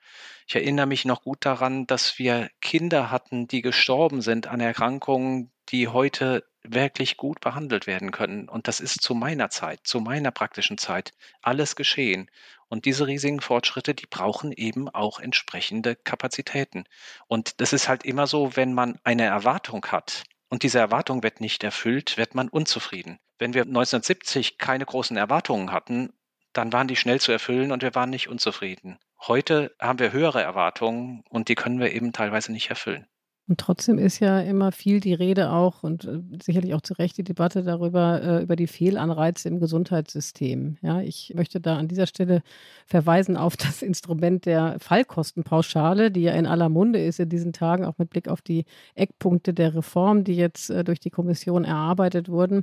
Ich 0.46 0.54
erinnere 0.54 0.86
mich 0.86 1.04
noch 1.04 1.22
gut 1.22 1.44
daran, 1.44 1.86
dass 1.88 2.18
wir 2.18 2.50
Kinder 2.60 3.10
hatten, 3.10 3.48
die 3.48 3.62
gestorben 3.62 4.22
sind 4.22 4.46
an 4.46 4.60
Erkrankungen, 4.60 5.50
die 5.70 5.88
heute 5.88 6.44
wirklich 6.64 7.16
gut 7.16 7.40
behandelt 7.40 7.86
werden 7.86 8.10
können. 8.10 8.48
Und 8.48 8.68
das 8.68 8.80
ist 8.80 9.02
zu 9.02 9.14
meiner 9.14 9.50
Zeit, 9.50 9.80
zu 9.84 10.00
meiner 10.00 10.30
praktischen 10.30 10.78
Zeit 10.78 11.12
alles 11.40 11.76
geschehen. 11.76 12.30
Und 12.68 12.84
diese 12.84 13.06
riesigen 13.06 13.40
Fortschritte, 13.40 13.94
die 13.94 14.06
brauchen 14.06 14.52
eben 14.52 14.88
auch 14.88 15.20
entsprechende 15.20 15.96
Kapazitäten. 15.96 16.84
Und 17.26 17.60
das 17.60 17.72
ist 17.72 17.88
halt 17.88 18.04
immer 18.04 18.26
so, 18.26 18.56
wenn 18.56 18.72
man 18.72 18.98
eine 19.04 19.24
Erwartung 19.24 19.86
hat, 19.86 20.24
und 20.52 20.64
diese 20.64 20.78
Erwartung 20.78 21.22
wird 21.22 21.40
nicht 21.40 21.64
erfüllt, 21.64 22.18
wird 22.18 22.34
man 22.34 22.50
unzufrieden. 22.50 23.18
Wenn 23.38 23.54
wir 23.54 23.62
1970 23.62 24.58
keine 24.58 24.84
großen 24.84 25.16
Erwartungen 25.16 25.72
hatten, 25.72 26.12
dann 26.52 26.74
waren 26.74 26.88
die 26.88 26.96
schnell 26.96 27.22
zu 27.22 27.32
erfüllen 27.32 27.72
und 27.72 27.82
wir 27.82 27.94
waren 27.94 28.10
nicht 28.10 28.28
unzufrieden. 28.28 28.98
Heute 29.26 29.74
haben 29.80 29.98
wir 29.98 30.12
höhere 30.12 30.42
Erwartungen 30.42 31.24
und 31.30 31.48
die 31.48 31.54
können 31.54 31.80
wir 31.80 31.92
eben 31.92 32.12
teilweise 32.12 32.52
nicht 32.52 32.68
erfüllen. 32.68 33.06
Und 33.48 33.58
trotzdem 33.58 33.98
ist 33.98 34.20
ja 34.20 34.38
immer 34.40 34.70
viel 34.70 35.00
die 35.00 35.14
Rede 35.14 35.50
auch 35.50 35.82
und 35.82 36.04
äh, 36.04 36.20
sicherlich 36.40 36.74
auch 36.74 36.80
zu 36.80 36.94
Recht 36.94 37.18
die 37.18 37.24
Debatte 37.24 37.64
darüber, 37.64 38.22
äh, 38.22 38.42
über 38.42 38.54
die 38.54 38.68
Fehlanreize 38.68 39.48
im 39.48 39.58
Gesundheitssystem. 39.58 40.76
Ja, 40.80 41.00
ich 41.00 41.32
möchte 41.34 41.60
da 41.60 41.76
an 41.76 41.88
dieser 41.88 42.06
Stelle 42.06 42.42
verweisen 42.86 43.36
auf 43.36 43.56
das 43.56 43.82
Instrument 43.82 44.46
der 44.46 44.76
Fallkostenpauschale, 44.78 46.12
die 46.12 46.22
ja 46.22 46.34
in 46.34 46.46
aller 46.46 46.68
Munde 46.68 47.04
ist 47.04 47.18
in 47.18 47.30
diesen 47.30 47.52
Tagen, 47.52 47.84
auch 47.84 47.98
mit 47.98 48.10
Blick 48.10 48.28
auf 48.28 48.42
die 48.42 48.64
Eckpunkte 48.94 49.52
der 49.52 49.74
Reform, 49.74 50.22
die 50.22 50.36
jetzt 50.36 50.70
äh, 50.70 50.84
durch 50.84 51.00
die 51.00 51.10
Kommission 51.10 51.64
erarbeitet 51.64 52.28
wurden. 52.28 52.62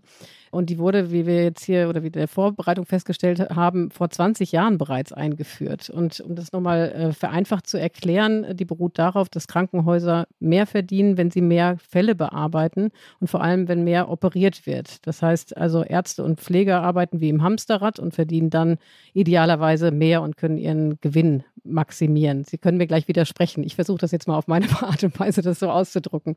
Und 0.49 0.69
die 0.69 0.79
wurde, 0.79 1.11
wie 1.11 1.25
wir 1.25 1.43
jetzt 1.43 1.65
hier 1.65 1.89
oder 1.89 2.03
wie 2.03 2.09
der 2.09 2.29
Vorbereitung 2.29 2.85
festgestellt 2.85 3.39
haben, 3.49 3.91
vor 3.91 4.09
20 4.09 4.53
Jahren 4.53 4.77
bereits 4.77 5.11
eingeführt. 5.11 5.89
Und 5.89 6.21
um 6.21 6.35
das 6.35 6.53
nochmal 6.53 6.91
äh, 6.91 7.11
vereinfacht 7.11 7.67
zu 7.67 7.77
erklären, 7.77 8.55
die 8.55 8.65
beruht 8.65 8.97
darauf, 8.97 9.27
dass 9.27 9.47
Krankenhäuser 9.47 10.25
mehr 10.39 10.68
verdienen, 10.69 11.17
wenn 11.17 11.31
sie 11.31 11.41
mehr 11.41 11.77
Fälle 11.77 12.15
bearbeiten 12.15 12.91
und 13.19 13.27
vor 13.27 13.41
allem, 13.41 13.67
wenn 13.67 13.83
mehr 13.83 14.09
operiert 14.09 14.65
wird. 14.65 15.05
Das 15.07 15.21
heißt 15.21 15.57
also, 15.57 15.83
Ärzte 15.83 16.23
und 16.23 16.39
Pfleger 16.39 16.81
arbeiten 16.81 17.19
wie 17.19 17.29
im 17.29 17.43
Hamsterrad 17.43 17.99
und 17.99 18.13
verdienen 18.13 18.49
dann 18.49 18.77
idealerweise 19.13 19.91
mehr 19.91 20.21
und 20.21 20.37
können 20.37 20.57
ihren 20.57 20.99
Gewinn 21.01 21.43
maximieren. 21.63 22.43
Sie 22.43 22.57
können 22.57 22.77
mir 22.77 22.87
gleich 22.87 23.07
widersprechen. 23.07 23.63
Ich 23.63 23.75
versuche 23.75 23.99
das 23.99 24.11
jetzt 24.11 24.27
mal 24.27 24.37
auf 24.37 24.47
meine 24.47 24.67
Art 24.81 25.03
und 25.03 25.19
Weise, 25.19 25.41
das 25.41 25.59
so 25.59 25.69
auszudrücken. 25.69 26.35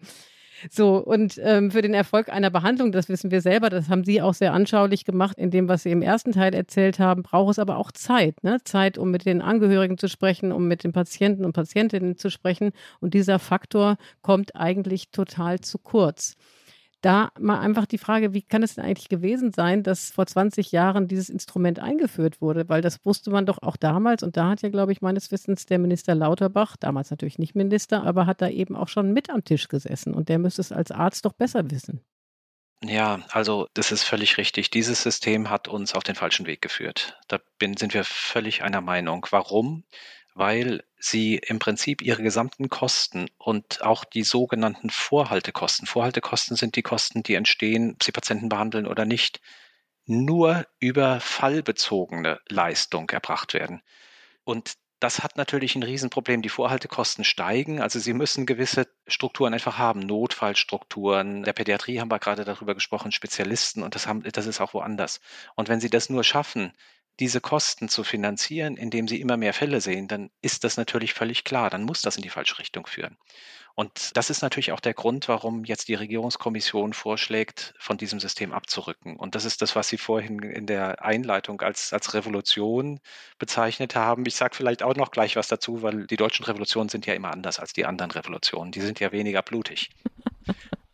So, 0.71 0.99
und 0.99 1.41
ähm, 1.43 1.71
für 1.71 1.83
den 1.83 1.95
Erfolg 1.95 2.29
einer 2.29 2.51
Behandlung, 2.51 2.93
das 2.93 3.09
wissen 3.09 3.31
wir 3.31 3.41
selber, 3.41 3.71
das 3.71 3.89
haben 3.89 4.05
Sie 4.05 4.23
auch 4.23 4.35
sehr 4.35 4.53
anschaulich 4.53 5.05
gemacht 5.05 5.39
in 5.39 5.51
dem, 5.51 5.69
was 5.69 5.83
Sie 5.83 5.91
im 5.91 6.03
ersten 6.03 6.33
Teil 6.33 6.55
erzählt 6.55 6.99
haben, 6.99 7.23
braucht 7.23 7.53
es 7.53 7.59
aber 7.59 7.77
auch 7.77 7.93
Zeit. 7.93 8.43
Ne? 8.43 8.59
Zeit, 8.65 8.99
um 8.99 9.11
mit 9.11 9.25
den 9.27 9.43
Angehörigen 9.43 9.99
zu 9.99 10.09
sprechen, 10.09 10.53
um 10.53 10.69
mit 10.69 10.85
den 10.85 10.93
Patienten 10.93 11.45
und 11.45 11.53
Patientinnen 11.53 12.17
zu 12.17 12.31
sprechen. 12.31 12.71
Und 13.01 13.15
dieser 13.15 13.39
Faktor 13.39 13.97
kommt 14.23 14.57
eigentlich 14.57 15.11
total 15.11 15.61
zu 15.61 15.79
kurz 15.79 16.37
da 17.03 17.31
mal 17.39 17.61
einfach 17.61 17.87
die 17.87 17.99
Frage, 17.99 18.33
wie 18.33 18.43
kann 18.43 18.63
es 18.63 18.77
denn 18.77 18.85
eigentlich 18.85 19.09
gewesen 19.09 19.53
sein, 19.53 19.83
dass 19.83 20.11
vor 20.11 20.27
20 20.27 20.73
Jahren 20.73 21.09
dieses 21.09 21.29
Instrument 21.29 21.79
eingeführt 21.79 22.41
wurde? 22.41 22.69
Weil 22.69 22.81
das 22.81 23.05
wusste 23.05 23.31
man 23.31 23.45
doch 23.45 23.59
auch 23.61 23.77
damals. 23.77 24.23
Und 24.23 24.37
da 24.37 24.49
hat 24.51 24.63
ja, 24.63 24.71
glaube 24.71 24.93
ich, 24.93 25.03
meines 25.03 25.31
Wissens 25.31 25.67
der 25.67 25.79
Minister 25.79 26.15
Lauterbach, 26.15 26.77
damals 26.77 27.11
natürlich 27.11 27.39
nicht 27.39 27.55
Minister, 27.55 28.05
aber 28.05 28.27
hat 28.27 28.41
da 28.41 28.49
eben 28.49 28.77
auch 28.77 28.89
schon 28.89 29.13
mit 29.13 29.31
am 29.31 29.45
Tisch 29.45 29.69
gesessen. 29.69 30.15
Und 30.15 30.29
der 30.29 30.39
müsste 30.39 30.63
es 30.63 30.73
als 30.73 30.91
Arzt 30.91 31.25
doch 31.25 31.33
besser 31.33 31.71
wissen. 31.71 32.01
Ja, 32.85 33.21
also 33.31 33.69
das 33.75 33.93
ist 33.93 34.03
völlig 34.03 34.39
richtig. 34.39 34.71
Dieses 34.71 35.03
System 35.03 35.51
hat 35.51 35.69
uns 35.69 35.95
auf 35.95 36.03
den 36.03 36.17
falschen 36.17 36.47
Weg 36.47 36.63
geführt. 36.63 37.21
Da 37.29 37.39
bin, 37.59 37.77
sind 37.77 37.95
wir 37.95 38.03
völlig 38.05 38.63
einer 38.63 38.81
Meinung. 38.81 39.27
Warum? 39.31 39.85
weil 40.35 40.83
sie 41.03 41.37
im 41.37 41.59
Prinzip 41.59 42.01
ihre 42.01 42.23
gesamten 42.23 42.69
Kosten 42.69 43.27
und 43.37 43.83
auch 43.83 44.05
die 44.05 44.23
sogenannten 44.23 44.89
Vorhaltekosten, 44.89 45.87
Vorhaltekosten 45.87 46.57
sind 46.57 46.77
die 46.77 46.83
Kosten, 46.83 47.23
die 47.23 47.35
entstehen, 47.35 47.93
ob 47.95 48.03
sie 48.03 48.13
Patienten 48.13 48.49
behandeln 48.49 48.87
oder 48.87 49.05
nicht, 49.05 49.41
nur 50.07 50.67
über 50.79 51.21
fallbezogene 51.21 52.41
Leistung 52.49 53.11
erbracht 53.11 53.55
werden. 53.55 53.83
Und 54.45 54.75
das 55.01 55.25
hat 55.25 55.37
natürlich 55.37 55.75
ein 55.75 55.83
Riesenproblem. 55.83 56.43
Die 56.43 56.49
Vorhaltekosten 56.49 57.25
steigen. 57.25 57.81
Also 57.81 57.99
Sie 57.99 58.13
müssen 58.13 58.47
gewisse 58.47 58.87
Strukturen 59.09 59.53
einfach 59.53 59.79
haben. 59.79 59.99
Notfallstrukturen. 59.99 61.43
Der 61.43 61.53
Pädiatrie 61.53 61.99
haben 61.99 62.11
wir 62.11 62.21
gerade 62.21 62.45
darüber 62.45 62.75
gesprochen, 62.75 63.11
Spezialisten. 63.11 63.83
Und 63.83 63.97
das, 63.97 64.07
haben, 64.07 64.23
das 64.23 64.47
ist 64.47 64.61
auch 64.61 64.75
woanders. 64.75 65.21
Und 65.57 65.69
wenn 65.69 65.81
Sie 65.81 65.91
das 65.91 66.09
nur 66.09 66.23
schaffen, 66.23 66.73
diese 67.21 67.41
Kosten 67.41 67.89
zu 67.89 68.05
finanzieren, 68.05 68.77
indem 68.77 69.07
sie 69.07 69.21
immer 69.21 69.37
mehr 69.37 69.53
Fälle 69.53 69.81
sehen, 69.81 70.09
dann 70.09 70.31
ist 70.41 70.65
das 70.65 70.77
natürlich 70.77 71.15
völlig 71.15 71.45
klar. 71.45 71.71
Dann 71.71 71.85
muss 71.85 72.03
das 72.03 72.17
in 72.17 72.23
die 72.23 72.31
falsche 72.31 72.59
Richtung 72.59 72.87
führen. 72.87 73.17
Und 73.75 74.17
das 74.17 74.29
ist 74.29 74.43
natürlich 74.43 74.73
auch 74.73 74.81
der 74.81 74.93
Grund, 74.93 75.29
warum 75.29 75.65
jetzt 75.65 75.89
die 75.89 75.95
Regierungskommission 75.95 76.93
vorschlägt, 76.93 77.75
von 77.79 77.97
diesem 77.97 78.21
System 78.21 78.53
abzurücken. 78.53 79.17
Und 79.17 79.35
das 79.35 79.47
ist 79.47 79.63
das, 79.63 79.75
was 79.75 79.89
Sie 79.89 79.97
vorhin 79.97 80.41
in 80.41 80.67
der 80.67 81.03
Einleitung 81.03 81.61
als, 81.63 81.93
als 81.93 82.13
Revolution 82.13 83.01
bezeichnet 83.39 83.95
haben. 83.95 84.27
Ich 84.27 84.37
sage 84.37 84.55
vielleicht 84.55 84.83
auch 84.83 84.95
noch 84.95 85.11
gleich 85.11 85.37
was 85.37 85.49
dazu, 85.49 85.83
weil 85.83 86.07
die 86.07 86.17
deutschen 86.17 86.45
Revolutionen 86.45 86.91
sind 86.91 87.07
ja 87.07 87.15
immer 87.15 87.33
anders 87.33 87.59
als 87.59 87.73
die 87.73 87.87
anderen 87.87 88.11
Revolutionen. 88.11 88.73
Die 88.73 88.81
sind 88.81 89.01
ja 89.01 89.11
weniger 89.11 89.43
blutig. 89.43 89.91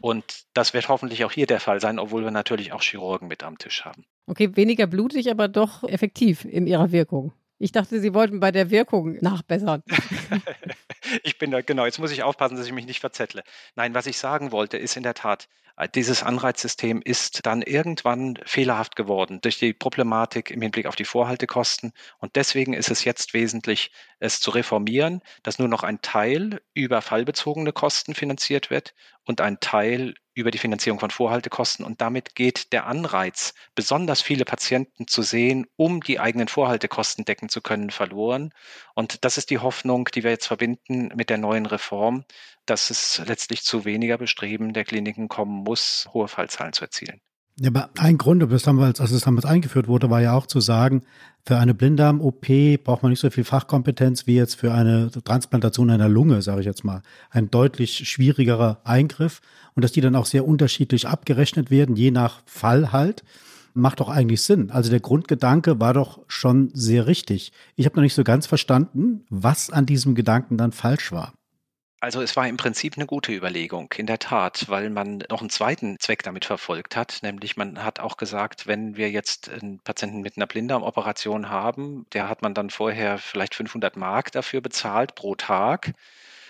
Und 0.00 0.44
das 0.54 0.74
wird 0.74 0.88
hoffentlich 0.88 1.24
auch 1.24 1.32
hier 1.32 1.46
der 1.46 1.60
Fall 1.60 1.80
sein, 1.80 1.98
obwohl 1.98 2.22
wir 2.22 2.30
natürlich 2.30 2.72
auch 2.72 2.82
Chirurgen 2.82 3.28
mit 3.28 3.42
am 3.42 3.58
Tisch 3.58 3.84
haben. 3.84 4.04
Okay, 4.26 4.54
weniger 4.54 4.86
blutig, 4.86 5.30
aber 5.30 5.48
doch 5.48 5.82
effektiv 5.84 6.44
in 6.44 6.66
ihrer 6.66 6.92
Wirkung. 6.92 7.32
Ich 7.58 7.72
dachte, 7.72 8.00
Sie 8.00 8.14
wollten 8.14 8.38
bei 8.38 8.52
der 8.52 8.70
Wirkung 8.70 9.18
nachbessern. 9.20 9.82
ich 11.24 11.38
bin 11.38 11.50
da, 11.50 11.60
genau, 11.60 11.86
jetzt 11.86 11.98
muss 11.98 12.12
ich 12.12 12.22
aufpassen, 12.22 12.56
dass 12.56 12.66
ich 12.66 12.72
mich 12.72 12.86
nicht 12.86 13.00
verzettle. 13.00 13.42
Nein, 13.74 13.94
was 13.94 14.06
ich 14.06 14.18
sagen 14.18 14.52
wollte, 14.52 14.76
ist 14.76 14.96
in 14.96 15.02
der 15.02 15.14
Tat, 15.14 15.48
dieses 15.86 16.22
Anreizsystem 16.24 17.00
ist 17.02 17.46
dann 17.46 17.62
irgendwann 17.62 18.38
fehlerhaft 18.44 18.96
geworden 18.96 19.40
durch 19.40 19.58
die 19.58 19.72
Problematik 19.72 20.50
im 20.50 20.60
Hinblick 20.60 20.86
auf 20.86 20.96
die 20.96 21.04
Vorhaltekosten. 21.04 21.92
Und 22.18 22.34
deswegen 22.34 22.72
ist 22.72 22.90
es 22.90 23.04
jetzt 23.04 23.32
wesentlich, 23.32 23.92
es 24.18 24.40
zu 24.40 24.50
reformieren, 24.50 25.22
dass 25.44 25.58
nur 25.58 25.68
noch 25.68 25.84
ein 25.84 26.02
Teil 26.02 26.60
über 26.74 27.00
fallbezogene 27.00 27.72
Kosten 27.72 28.14
finanziert 28.14 28.70
wird 28.70 28.94
und 29.24 29.40
ein 29.40 29.60
Teil 29.60 30.14
über 30.38 30.50
die 30.50 30.58
Finanzierung 30.58 31.00
von 31.00 31.10
Vorhaltekosten. 31.10 31.84
Und 31.84 32.00
damit 32.00 32.34
geht 32.34 32.72
der 32.72 32.86
Anreiz, 32.86 33.54
besonders 33.74 34.22
viele 34.22 34.44
Patienten 34.44 35.06
zu 35.06 35.22
sehen, 35.22 35.66
um 35.76 36.00
die 36.00 36.20
eigenen 36.20 36.48
Vorhaltekosten 36.48 37.24
decken 37.24 37.48
zu 37.48 37.60
können, 37.60 37.90
verloren. 37.90 38.52
Und 38.94 39.24
das 39.24 39.36
ist 39.36 39.50
die 39.50 39.58
Hoffnung, 39.58 40.06
die 40.14 40.22
wir 40.22 40.30
jetzt 40.30 40.46
verbinden 40.46 41.10
mit 41.14 41.28
der 41.28 41.38
neuen 41.38 41.66
Reform, 41.66 42.24
dass 42.66 42.90
es 42.90 43.20
letztlich 43.26 43.62
zu 43.64 43.84
weniger 43.84 44.16
Bestreben 44.16 44.72
der 44.72 44.84
Kliniken 44.84 45.28
kommen 45.28 45.66
muss, 45.68 46.08
hohe 46.14 46.28
Fallzahlen 46.28 46.72
zu 46.72 46.82
erzielen. 46.82 47.20
Ja, 47.60 47.70
aber 47.70 47.90
ein 47.98 48.18
Grund, 48.18 48.40
das 48.52 48.62
damals, 48.62 49.00
als 49.00 49.10
es 49.10 49.22
damals 49.22 49.44
eingeführt 49.44 49.88
wurde, 49.88 50.10
war 50.10 50.20
ja 50.22 50.32
auch 50.34 50.46
zu 50.46 50.60
sagen, 50.60 51.02
für 51.44 51.56
eine 51.56 51.74
Blinddarm-OP 51.74 52.46
braucht 52.84 53.02
man 53.02 53.10
nicht 53.10 53.20
so 53.20 53.30
viel 53.30 53.42
Fachkompetenz 53.42 54.26
wie 54.26 54.36
jetzt 54.36 54.54
für 54.54 54.72
eine 54.72 55.10
Transplantation 55.10 55.90
einer 55.90 56.08
Lunge, 56.08 56.40
sage 56.40 56.60
ich 56.60 56.66
jetzt 56.66 56.84
mal. 56.84 57.02
Ein 57.30 57.50
deutlich 57.50 58.08
schwierigerer 58.08 58.80
Eingriff 58.84 59.40
und 59.74 59.82
dass 59.82 59.92
die 59.92 60.00
dann 60.00 60.14
auch 60.14 60.26
sehr 60.26 60.46
unterschiedlich 60.46 61.08
abgerechnet 61.08 61.70
werden, 61.70 61.96
je 61.96 62.12
nach 62.12 62.42
Fall 62.46 62.92
halt, 62.92 63.24
macht 63.74 64.00
doch 64.00 64.08
eigentlich 64.08 64.42
Sinn. 64.42 64.70
Also 64.70 64.90
der 64.90 65.00
Grundgedanke 65.00 65.80
war 65.80 65.94
doch 65.94 66.20
schon 66.28 66.70
sehr 66.74 67.06
richtig. 67.06 67.52
Ich 67.74 67.86
habe 67.86 67.96
noch 67.96 68.02
nicht 68.02 68.14
so 68.14 68.24
ganz 68.24 68.46
verstanden, 68.46 69.24
was 69.30 69.70
an 69.70 69.86
diesem 69.86 70.14
Gedanken 70.14 70.58
dann 70.58 70.72
falsch 70.72 71.10
war. 71.10 71.32
Also 72.00 72.22
es 72.22 72.36
war 72.36 72.46
im 72.46 72.56
Prinzip 72.56 72.96
eine 72.96 73.06
gute 73.06 73.32
Überlegung, 73.32 73.92
in 73.96 74.06
der 74.06 74.20
Tat, 74.20 74.68
weil 74.68 74.88
man 74.88 75.18
noch 75.30 75.40
einen 75.40 75.50
zweiten 75.50 75.98
Zweck 75.98 76.22
damit 76.22 76.44
verfolgt 76.44 76.94
hat, 76.94 77.18
nämlich 77.22 77.56
man 77.56 77.82
hat 77.82 77.98
auch 77.98 78.16
gesagt, 78.16 78.68
wenn 78.68 78.96
wir 78.96 79.10
jetzt 79.10 79.48
einen 79.48 79.80
Patienten 79.80 80.20
mit 80.20 80.36
einer 80.36 80.46
Blinddarmoperation 80.46 81.48
haben, 81.50 82.06
der 82.12 82.28
hat 82.28 82.40
man 82.42 82.54
dann 82.54 82.70
vorher 82.70 83.18
vielleicht 83.18 83.56
500 83.56 83.96
Mark 83.96 84.30
dafür 84.30 84.60
bezahlt 84.60 85.16
pro 85.16 85.34
Tag. 85.34 85.92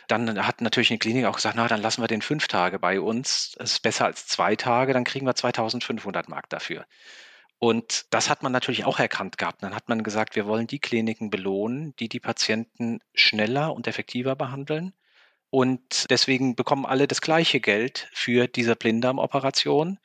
Dann 0.09 0.47
hat 0.47 0.61
natürlich 0.61 0.91
eine 0.91 0.99
Klinik 0.99 1.27
auch 1.27 1.37
gesagt, 1.37 1.57
na, 1.57 1.69
dann 1.69 1.83
lassen 1.83 2.03
wir 2.03 2.09
den 2.09 2.23
fünf 2.23 2.49
Tage 2.49 2.79
bei 2.79 3.01
uns. 3.01 3.53
Das 3.59 3.73
ist 3.73 3.83
besser 3.83 4.07
als 4.07 4.27
zwei 4.27 4.57
Tage, 4.57 4.93
dann 4.93 5.05
kriegen 5.05 5.27
wir 5.27 5.35
2500 5.35 6.29
Mark 6.29 6.51
dafür. 6.51 6.87
Und 7.59 8.07
das 8.15 8.31
hat 8.31 8.43
man 8.43 8.53
natürlich 8.53 8.85
auch 8.85 8.99
erkannt 8.99 9.39
gehabt. 9.39 9.63
Dann 9.63 9.75
hat 9.75 9.89
man 9.89 10.03
gesagt, 10.03 10.37
wir 10.37 10.47
wollen 10.47 10.67
die 10.67 10.81
Kliniken 10.81 11.31
belohnen, 11.31 11.95
die 11.97 12.09
die 12.09 12.21
Patienten 12.21 13.01
schneller 13.15 13.75
und 13.75 13.87
effektiver 13.87 14.37
behandeln 14.37 14.95
und 15.51 16.07
deswegen 16.11 16.55
bekommen 16.55 16.87
alle 16.87 17.07
das 17.07 17.21
gleiche 17.21 17.61
Geld 17.61 18.09
für 18.13 18.47
diese 18.47 18.77
Blinddarmoperation. 18.77 19.99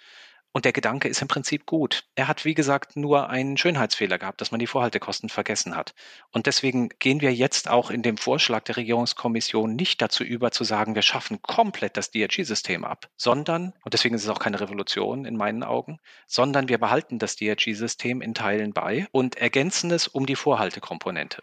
Und 0.56 0.66
der 0.66 0.72
Gedanke 0.72 1.08
ist 1.08 1.20
im 1.20 1.28
Prinzip 1.28 1.66
gut. 1.66 2.04
Er 2.14 2.28
hat, 2.28 2.46
wie 2.46 2.54
gesagt, 2.54 2.96
nur 2.96 3.28
einen 3.32 3.58
Schönheitsfehler 3.58 4.20
gehabt, 4.20 4.40
dass 4.40 4.52
man 4.52 4.60
die 4.60 4.68
Vorhaltekosten 4.68 5.30
vergessen 5.30 5.76
hat. 5.76 5.96
Und 6.32 6.46
deswegen 6.46 6.90
gehen 7.00 7.22
wir 7.22 7.34
jetzt 7.34 7.68
auch 7.68 7.90
in 7.90 8.04
dem 8.04 8.18
Vorschlag 8.18 8.64
der 8.66 8.78
Regierungskommission 8.78 9.76
nicht 9.76 10.00
dazu 10.00 10.24
über 10.24 10.52
zu 10.52 10.64
sagen, 10.64 10.94
wir 10.94 11.02
schaffen 11.02 11.42
komplett 11.42 11.98
das 11.98 12.12
DRG-System 12.12 12.86
ab, 12.86 13.10
sondern, 13.18 13.74
und 13.84 13.96
deswegen 13.96 14.14
ist 14.14 14.24
es 14.24 14.30
auch 14.30 14.38
keine 14.38 14.60
Revolution 14.60 15.26
in 15.26 15.38
meinen 15.38 15.64
Augen, 15.64 16.00
sondern 16.28 16.70
wir 16.70 16.78
behalten 16.78 17.18
das 17.18 17.36
DRG-System 17.36 18.22
in 18.22 18.36
Teilen 18.36 18.74
bei 18.74 19.08
und 19.12 19.36
ergänzen 19.38 19.90
es 19.90 20.08
um 20.08 20.28
die 20.28 20.36
Vorhaltekomponente. 20.36 21.42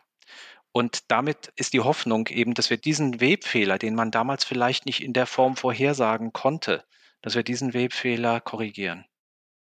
Und 0.72 1.10
damit 1.10 1.52
ist 1.56 1.72
die 1.72 1.80
Hoffnung 1.80 2.28
eben, 2.28 2.54
dass 2.54 2.70
wir 2.70 2.76
diesen 2.76 3.20
Webfehler, 3.20 3.78
den 3.78 3.94
man 3.94 4.10
damals 4.10 4.44
vielleicht 4.44 4.86
nicht 4.86 5.02
in 5.02 5.12
der 5.12 5.26
Form 5.26 5.56
vorhersagen 5.56 6.32
konnte, 6.32 6.84
dass 7.22 7.34
wir 7.34 7.42
diesen 7.42 7.74
Webfehler 7.74 8.40
korrigieren. 8.40 9.04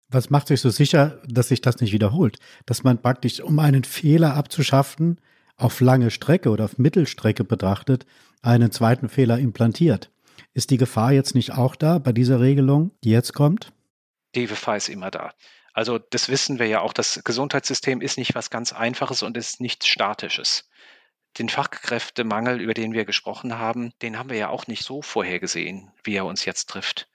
Was 0.07 0.29
macht 0.29 0.47
sich 0.47 0.61
so 0.61 0.69
sicher, 0.69 1.21
dass 1.27 1.49
sich 1.49 1.61
das 1.61 1.79
nicht 1.79 1.91
wiederholt? 1.91 2.37
Dass 2.65 2.83
man 2.83 3.01
praktisch, 3.01 3.39
um 3.39 3.59
einen 3.59 3.83
Fehler 3.83 4.35
abzuschaffen, 4.35 5.21
auf 5.57 5.79
lange 5.79 6.11
Strecke 6.11 6.49
oder 6.49 6.65
auf 6.65 6.77
Mittelstrecke 6.77 7.43
betrachtet, 7.43 8.05
einen 8.41 8.71
zweiten 8.71 9.09
Fehler 9.09 9.39
implantiert. 9.39 10.11
Ist 10.53 10.69
die 10.69 10.77
Gefahr 10.77 11.11
jetzt 11.11 11.33
nicht 11.33 11.53
auch 11.53 11.75
da 11.75 11.97
bei 11.97 12.11
dieser 12.11 12.39
Regelung, 12.39 12.91
die 13.03 13.09
jetzt 13.09 13.33
kommt? 13.33 13.71
Die 14.35 14.47
Gefahr 14.47 14.77
ist 14.77 14.89
immer 14.89 15.11
da. 15.11 15.33
Also 15.73 15.97
das 15.97 16.29
wissen 16.29 16.59
wir 16.59 16.67
ja 16.67 16.81
auch, 16.81 16.93
das 16.93 17.21
Gesundheitssystem 17.23 18.01
ist 18.01 18.17
nicht 18.17 18.35
was 18.35 18.49
ganz 18.49 18.73
Einfaches 18.73 19.23
und 19.23 19.37
ist 19.37 19.59
nichts 19.61 19.87
Statisches 19.87 20.69
den 21.37 21.49
Fachkräftemangel, 21.49 22.61
über 22.61 22.73
den 22.73 22.93
wir 22.93 23.05
gesprochen 23.05 23.57
haben, 23.57 23.93
den 24.01 24.17
haben 24.17 24.29
wir 24.29 24.37
ja 24.37 24.49
auch 24.49 24.67
nicht 24.67 24.83
so 24.83 25.01
vorhergesehen, 25.01 25.91
wie 26.03 26.15
er 26.15 26.25
uns 26.25 26.45
jetzt 26.45 26.69
trifft. 26.69 27.07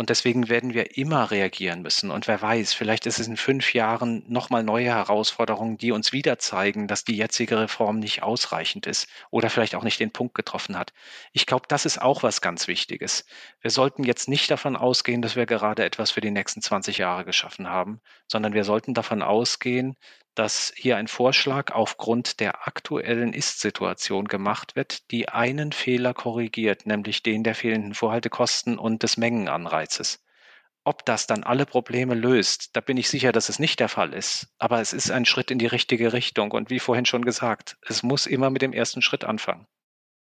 Und 0.00 0.10
deswegen 0.10 0.48
werden 0.48 0.74
wir 0.74 0.96
immer 0.96 1.32
reagieren 1.32 1.82
müssen. 1.82 2.12
Und 2.12 2.28
wer 2.28 2.40
weiß, 2.40 2.72
vielleicht 2.72 3.04
ist 3.06 3.18
es 3.18 3.26
in 3.26 3.36
fünf 3.36 3.74
Jahren 3.74 4.22
nochmal 4.28 4.62
neue 4.62 4.94
Herausforderungen, 4.94 5.76
die 5.76 5.90
uns 5.90 6.12
wieder 6.12 6.38
zeigen, 6.38 6.86
dass 6.86 7.02
die 7.02 7.16
jetzige 7.16 7.58
Reform 7.58 7.98
nicht 7.98 8.22
ausreichend 8.22 8.86
ist 8.86 9.08
oder 9.32 9.50
vielleicht 9.50 9.74
auch 9.74 9.82
nicht 9.82 9.98
den 9.98 10.12
Punkt 10.12 10.36
getroffen 10.36 10.78
hat. 10.78 10.92
Ich 11.32 11.46
glaube, 11.46 11.64
das 11.66 11.84
ist 11.84 12.00
auch 12.00 12.22
was 12.22 12.40
ganz 12.40 12.68
Wichtiges. 12.68 13.26
Wir 13.60 13.72
sollten 13.72 14.04
jetzt 14.04 14.28
nicht 14.28 14.48
davon 14.52 14.76
ausgehen, 14.76 15.20
dass 15.20 15.34
wir 15.34 15.46
gerade 15.46 15.84
etwas 15.84 16.12
für 16.12 16.20
die 16.20 16.30
nächsten 16.30 16.62
20 16.62 16.98
Jahre 16.98 17.24
geschaffen 17.24 17.68
haben, 17.68 18.00
sondern 18.28 18.52
wir 18.52 18.62
sollten 18.62 18.94
davon 18.94 19.20
ausgehen, 19.20 19.96
dass 20.38 20.72
hier 20.76 20.96
ein 20.96 21.08
Vorschlag 21.08 21.72
aufgrund 21.72 22.38
der 22.38 22.68
aktuellen 22.68 23.32
Ist-Situation 23.32 24.26
gemacht 24.26 24.76
wird, 24.76 25.10
die 25.10 25.28
einen 25.28 25.72
Fehler 25.72 26.14
korrigiert, 26.14 26.86
nämlich 26.86 27.24
den 27.24 27.42
der 27.42 27.56
fehlenden 27.56 27.94
Vorhaltekosten 27.94 28.78
und 28.78 29.02
des 29.02 29.16
Mengenanreizes. 29.16 30.22
Ob 30.84 31.04
das 31.04 31.26
dann 31.26 31.42
alle 31.42 31.66
Probleme 31.66 32.14
löst, 32.14 32.76
da 32.76 32.80
bin 32.80 32.96
ich 32.96 33.08
sicher, 33.08 33.32
dass 33.32 33.48
es 33.48 33.58
nicht 33.58 33.80
der 33.80 33.88
Fall 33.88 34.14
ist. 34.14 34.48
Aber 34.58 34.80
es 34.80 34.92
ist 34.92 35.10
ein 35.10 35.26
Schritt 35.26 35.50
in 35.50 35.58
die 35.58 35.66
richtige 35.66 36.12
Richtung. 36.12 36.52
Und 36.52 36.70
wie 36.70 36.78
vorhin 36.78 37.04
schon 37.04 37.24
gesagt, 37.24 37.76
es 37.86 38.02
muss 38.02 38.26
immer 38.26 38.48
mit 38.48 38.62
dem 38.62 38.72
ersten 38.72 39.02
Schritt 39.02 39.24
anfangen. 39.24 39.66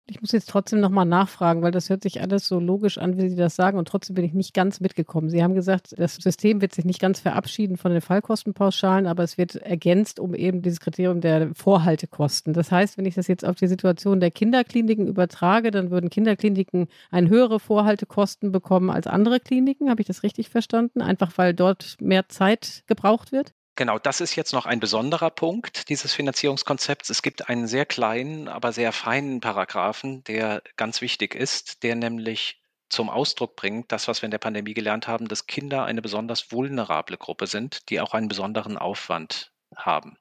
Ich 0.06 0.20
muss 0.20 0.32
jetzt 0.32 0.50
trotzdem 0.50 0.80
nochmal 0.80 1.06
nachfragen, 1.06 1.62
weil 1.62 1.70
das 1.70 1.88
hört 1.88 2.02
sich 2.02 2.20
alles 2.20 2.48
so 2.48 2.58
logisch 2.58 2.98
an, 2.98 3.16
wie 3.16 3.28
Sie 3.28 3.36
das 3.36 3.54
sagen 3.54 3.78
und 3.78 3.86
trotzdem 3.86 4.14
bin 4.14 4.24
ich 4.24 4.34
nicht 4.34 4.52
ganz 4.52 4.80
mitgekommen. 4.80 5.30
Sie 5.30 5.42
haben 5.42 5.54
gesagt, 5.54 5.94
das 5.96 6.16
System 6.16 6.60
wird 6.60 6.74
sich 6.74 6.84
nicht 6.84 7.00
ganz 7.00 7.20
verabschieden 7.20 7.76
von 7.76 7.92
den 7.92 8.00
Fallkostenpauschalen, 8.00 9.06
aber 9.06 9.22
es 9.22 9.38
wird 9.38 9.54
ergänzt 9.56 10.18
um 10.18 10.34
eben 10.34 10.60
dieses 10.60 10.80
Kriterium 10.80 11.20
der 11.20 11.54
Vorhaltekosten. 11.54 12.52
Das 12.52 12.72
heißt, 12.72 12.98
wenn 12.98 13.06
ich 13.06 13.14
das 13.14 13.28
jetzt 13.28 13.44
auf 13.44 13.54
die 13.54 13.68
Situation 13.68 14.18
der 14.18 14.32
Kinderkliniken 14.32 15.06
übertrage, 15.06 15.70
dann 15.70 15.90
würden 15.92 16.10
Kinderkliniken 16.10 16.88
eine 17.12 17.28
höhere 17.28 17.60
Vorhaltekosten 17.60 18.50
bekommen 18.50 18.90
als 18.90 19.06
andere 19.06 19.38
Kliniken. 19.38 19.88
Habe 19.88 20.00
ich 20.02 20.08
das 20.08 20.24
richtig 20.24 20.50
verstanden? 20.50 21.00
Einfach 21.00 21.38
weil 21.38 21.54
dort 21.54 21.96
mehr 22.00 22.28
Zeit 22.28 22.82
gebraucht 22.88 23.30
wird? 23.30 23.54
Genau, 23.74 23.98
das 23.98 24.20
ist 24.20 24.36
jetzt 24.36 24.52
noch 24.52 24.66
ein 24.66 24.80
besonderer 24.80 25.30
Punkt 25.30 25.88
dieses 25.88 26.12
Finanzierungskonzepts. 26.12 27.08
Es 27.08 27.22
gibt 27.22 27.48
einen 27.48 27.66
sehr 27.66 27.86
kleinen, 27.86 28.48
aber 28.48 28.72
sehr 28.72 28.92
feinen 28.92 29.40
Paragraphen, 29.40 30.22
der 30.24 30.62
ganz 30.76 31.00
wichtig 31.00 31.34
ist, 31.34 31.82
der 31.82 31.96
nämlich 31.96 32.60
zum 32.90 33.08
Ausdruck 33.08 33.56
bringt, 33.56 33.90
das, 33.90 34.08
was 34.08 34.20
wir 34.20 34.26
in 34.26 34.30
der 34.30 34.38
Pandemie 34.38 34.74
gelernt 34.74 35.08
haben, 35.08 35.26
dass 35.26 35.46
Kinder 35.46 35.84
eine 35.86 36.02
besonders 36.02 36.52
vulnerable 36.52 37.16
Gruppe 37.16 37.46
sind, 37.46 37.88
die 37.88 38.00
auch 38.00 38.12
einen 38.12 38.28
besonderen 38.28 38.76
Aufwand 38.76 39.52
haben. 39.74 40.18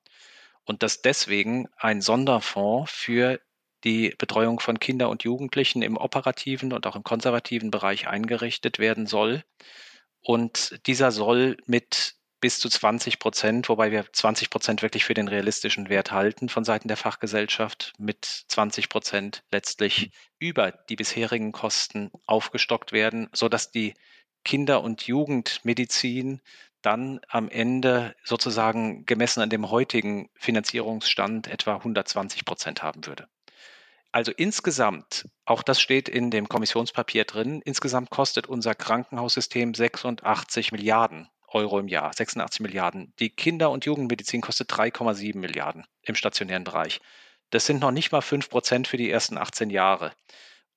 Und 0.63 0.81
dass 0.81 1.01
deswegen 1.01 1.67
ein 1.75 2.01
Sonderfonds 2.01 2.89
für 2.89 3.41
die 3.83 4.15
Betreuung 4.17 4.61
von 4.61 4.79
Kindern 4.79 5.09
und 5.09 5.23
Jugendlichen 5.23 5.81
im 5.81 5.97
operativen 5.97 6.71
und 6.71 6.87
auch 6.87 6.95
im 6.95 7.03
konservativen 7.03 7.71
Bereich 7.71 8.07
eingerichtet 8.07 8.79
werden 8.79 9.07
soll. 9.07 9.43
Und 10.21 10.79
dieser 10.87 11.11
soll 11.11 11.57
mit 11.65 12.15
bis 12.41 12.59
zu 12.59 12.67
20 12.69 13.19
Prozent, 13.19 13.69
wobei 13.69 13.91
wir 13.91 14.11
20 14.11 14.49
Prozent 14.49 14.81
wirklich 14.81 15.05
für 15.05 15.13
den 15.13 15.27
realistischen 15.27 15.87
Wert 15.89 16.11
halten 16.11 16.49
von 16.49 16.65
Seiten 16.65 16.87
der 16.87 16.97
Fachgesellschaft, 16.97 17.93
mit 17.97 18.25
20 18.25 18.89
Prozent 18.89 19.43
letztlich 19.51 20.11
über 20.39 20.71
die 20.71 20.95
bisherigen 20.95 21.51
Kosten 21.51 22.11
aufgestockt 22.25 22.91
werden, 22.91 23.29
sodass 23.31 23.71
die 23.71 23.93
Kinder- 24.43 24.81
und 24.81 25.03
Jugendmedizin 25.03 26.41
dann 26.81 27.21
am 27.27 27.47
Ende 27.47 28.15
sozusagen 28.23 29.05
gemessen 29.05 29.41
an 29.41 29.51
dem 29.51 29.69
heutigen 29.69 30.29
Finanzierungsstand 30.33 31.47
etwa 31.47 31.75
120 31.75 32.43
Prozent 32.43 32.81
haben 32.81 33.05
würde. 33.05 33.27
Also 34.11 34.31
insgesamt, 34.31 35.29
auch 35.45 35.61
das 35.61 35.79
steht 35.79 36.09
in 36.09 36.31
dem 36.31 36.49
Kommissionspapier 36.49 37.23
drin, 37.23 37.61
insgesamt 37.63 38.09
kostet 38.09 38.47
unser 38.47 38.73
Krankenhaussystem 38.73 39.73
86 39.73 40.71
Milliarden 40.71 41.29
Euro 41.53 41.79
im 41.79 41.87
Jahr, 41.87 42.13
86 42.13 42.61
Milliarden. 42.61 43.13
Die 43.19 43.29
Kinder- 43.29 43.71
und 43.71 43.85
Jugendmedizin 43.85 44.41
kostet 44.41 44.71
3,7 44.71 45.37
Milliarden 45.37 45.85
im 46.01 46.15
stationären 46.15 46.63
Bereich. 46.63 46.99
Das 47.49 47.65
sind 47.65 47.81
noch 47.81 47.91
nicht 47.91 48.11
mal 48.11 48.21
5 48.21 48.49
Prozent 48.49 48.87
für 48.87 48.97
die 48.97 49.11
ersten 49.11 49.37
18 49.37 49.69
Jahre. 49.69 50.13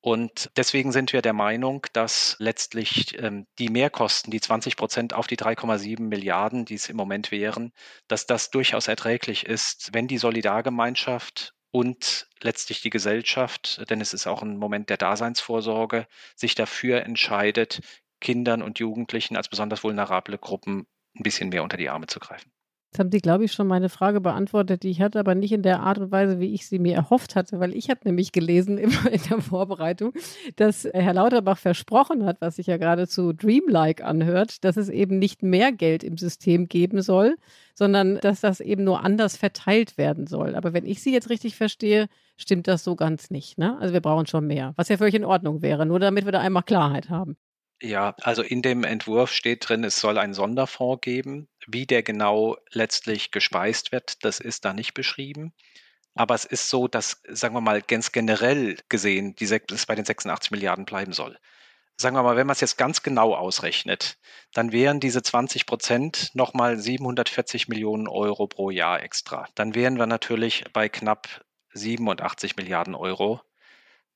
Und 0.00 0.50
deswegen 0.56 0.92
sind 0.92 1.14
wir 1.14 1.22
der 1.22 1.32
Meinung, 1.32 1.86
dass 1.94 2.36
letztlich 2.38 3.18
ähm, 3.18 3.46
die 3.58 3.70
Mehrkosten, 3.70 4.30
die 4.30 4.40
20 4.40 4.76
Prozent 4.76 5.14
auf 5.14 5.26
die 5.26 5.38
3,7 5.38 6.02
Milliarden, 6.02 6.66
die 6.66 6.74
es 6.74 6.90
im 6.90 6.96
Moment 6.96 7.30
wären, 7.30 7.72
dass 8.06 8.26
das 8.26 8.50
durchaus 8.50 8.86
erträglich 8.86 9.46
ist, 9.46 9.94
wenn 9.94 10.06
die 10.06 10.18
Solidargemeinschaft 10.18 11.54
und 11.70 12.28
letztlich 12.42 12.82
die 12.82 12.90
Gesellschaft, 12.90 13.82
denn 13.88 14.02
es 14.02 14.12
ist 14.12 14.26
auch 14.26 14.42
ein 14.42 14.58
Moment 14.58 14.90
der 14.90 14.98
Daseinsvorsorge, 14.98 16.06
sich 16.36 16.54
dafür 16.54 17.02
entscheidet, 17.02 17.80
Kindern 18.24 18.62
und 18.62 18.78
Jugendlichen 18.78 19.36
als 19.36 19.48
besonders 19.48 19.84
vulnerable 19.84 20.38
Gruppen 20.38 20.86
ein 21.16 21.22
bisschen 21.22 21.50
mehr 21.50 21.62
unter 21.62 21.76
die 21.76 21.90
Arme 21.90 22.06
zu 22.06 22.18
greifen. 22.18 22.50
Jetzt 22.90 23.00
haben 23.00 23.10
Sie, 23.10 23.18
glaube 23.18 23.44
ich, 23.44 23.52
schon 23.52 23.66
meine 23.66 23.88
Frage 23.88 24.20
beantwortet, 24.20 24.84
die 24.84 24.90
ich 24.90 25.00
hatte, 25.00 25.18
aber 25.18 25.34
nicht 25.34 25.50
in 25.50 25.62
der 25.62 25.80
Art 25.80 25.98
und 25.98 26.12
Weise, 26.12 26.38
wie 26.38 26.54
ich 26.54 26.68
sie 26.68 26.78
mir 26.78 26.94
erhofft 26.94 27.34
hatte, 27.34 27.58
weil 27.58 27.74
ich 27.74 27.90
habe 27.90 28.00
nämlich 28.04 28.30
gelesen 28.30 28.78
in 28.78 28.92
der 29.28 29.40
Vorbereitung, 29.40 30.12
dass 30.56 30.84
Herr 30.84 31.12
Lauterbach 31.12 31.58
versprochen 31.58 32.24
hat, 32.24 32.40
was 32.40 32.56
sich 32.56 32.68
ja 32.68 32.76
geradezu 32.76 33.32
dreamlike 33.32 34.04
anhört, 34.04 34.64
dass 34.64 34.76
es 34.76 34.88
eben 34.88 35.18
nicht 35.18 35.42
mehr 35.42 35.72
Geld 35.72 36.04
im 36.04 36.16
System 36.16 36.68
geben 36.68 37.02
soll, 37.02 37.36
sondern 37.74 38.20
dass 38.20 38.40
das 38.40 38.60
eben 38.60 38.84
nur 38.84 39.04
anders 39.04 39.36
verteilt 39.36 39.98
werden 39.98 40.28
soll. 40.28 40.54
Aber 40.54 40.72
wenn 40.72 40.86
ich 40.86 41.02
Sie 41.02 41.12
jetzt 41.12 41.30
richtig 41.30 41.56
verstehe, 41.56 42.06
stimmt 42.36 42.68
das 42.68 42.84
so 42.84 42.94
ganz 42.94 43.28
nicht. 43.28 43.58
Ne? 43.58 43.76
Also 43.80 43.92
wir 43.92 44.00
brauchen 44.00 44.26
schon 44.26 44.46
mehr, 44.46 44.72
was 44.76 44.88
ja 44.88 44.96
völlig 44.96 45.16
in 45.16 45.24
Ordnung 45.24 45.62
wäre, 45.62 45.84
nur 45.84 45.98
damit 45.98 46.26
wir 46.26 46.32
da 46.32 46.40
einmal 46.40 46.62
Klarheit 46.62 47.10
haben. 47.10 47.36
Ja, 47.82 48.14
also 48.22 48.42
in 48.42 48.62
dem 48.62 48.84
Entwurf 48.84 49.30
steht 49.32 49.68
drin, 49.68 49.84
es 49.84 50.00
soll 50.00 50.18
einen 50.18 50.34
Sonderfonds 50.34 51.00
geben. 51.02 51.48
Wie 51.66 51.86
der 51.86 52.02
genau 52.02 52.56
letztlich 52.70 53.30
gespeist 53.30 53.92
wird, 53.92 54.24
das 54.24 54.40
ist 54.40 54.64
da 54.64 54.72
nicht 54.72 54.94
beschrieben. 54.94 55.52
Aber 56.14 56.34
es 56.34 56.44
ist 56.44 56.70
so, 56.70 56.88
dass, 56.88 57.22
sagen 57.28 57.54
wir 57.54 57.60
mal, 57.60 57.82
ganz 57.82 58.12
generell 58.12 58.76
gesehen, 58.88 59.34
die, 59.36 59.44
es 59.46 59.86
bei 59.86 59.94
den 59.96 60.04
86 60.04 60.50
Milliarden 60.52 60.84
bleiben 60.84 61.12
soll. 61.12 61.38
Sagen 61.96 62.16
wir 62.16 62.22
mal, 62.22 62.36
wenn 62.36 62.46
man 62.46 62.54
es 62.54 62.60
jetzt 62.60 62.78
ganz 62.78 63.02
genau 63.02 63.34
ausrechnet, 63.34 64.18
dann 64.52 64.72
wären 64.72 65.00
diese 65.00 65.22
20 65.22 65.66
Prozent 65.66 66.30
nochmal 66.34 66.78
740 66.78 67.68
Millionen 67.68 68.08
Euro 68.08 68.46
pro 68.46 68.70
Jahr 68.70 69.02
extra. 69.02 69.48
Dann 69.54 69.74
wären 69.74 69.98
wir 69.98 70.06
natürlich 70.06 70.64
bei 70.72 70.88
knapp 70.88 71.44
87 71.72 72.56
Milliarden 72.56 72.94
Euro 72.94 73.40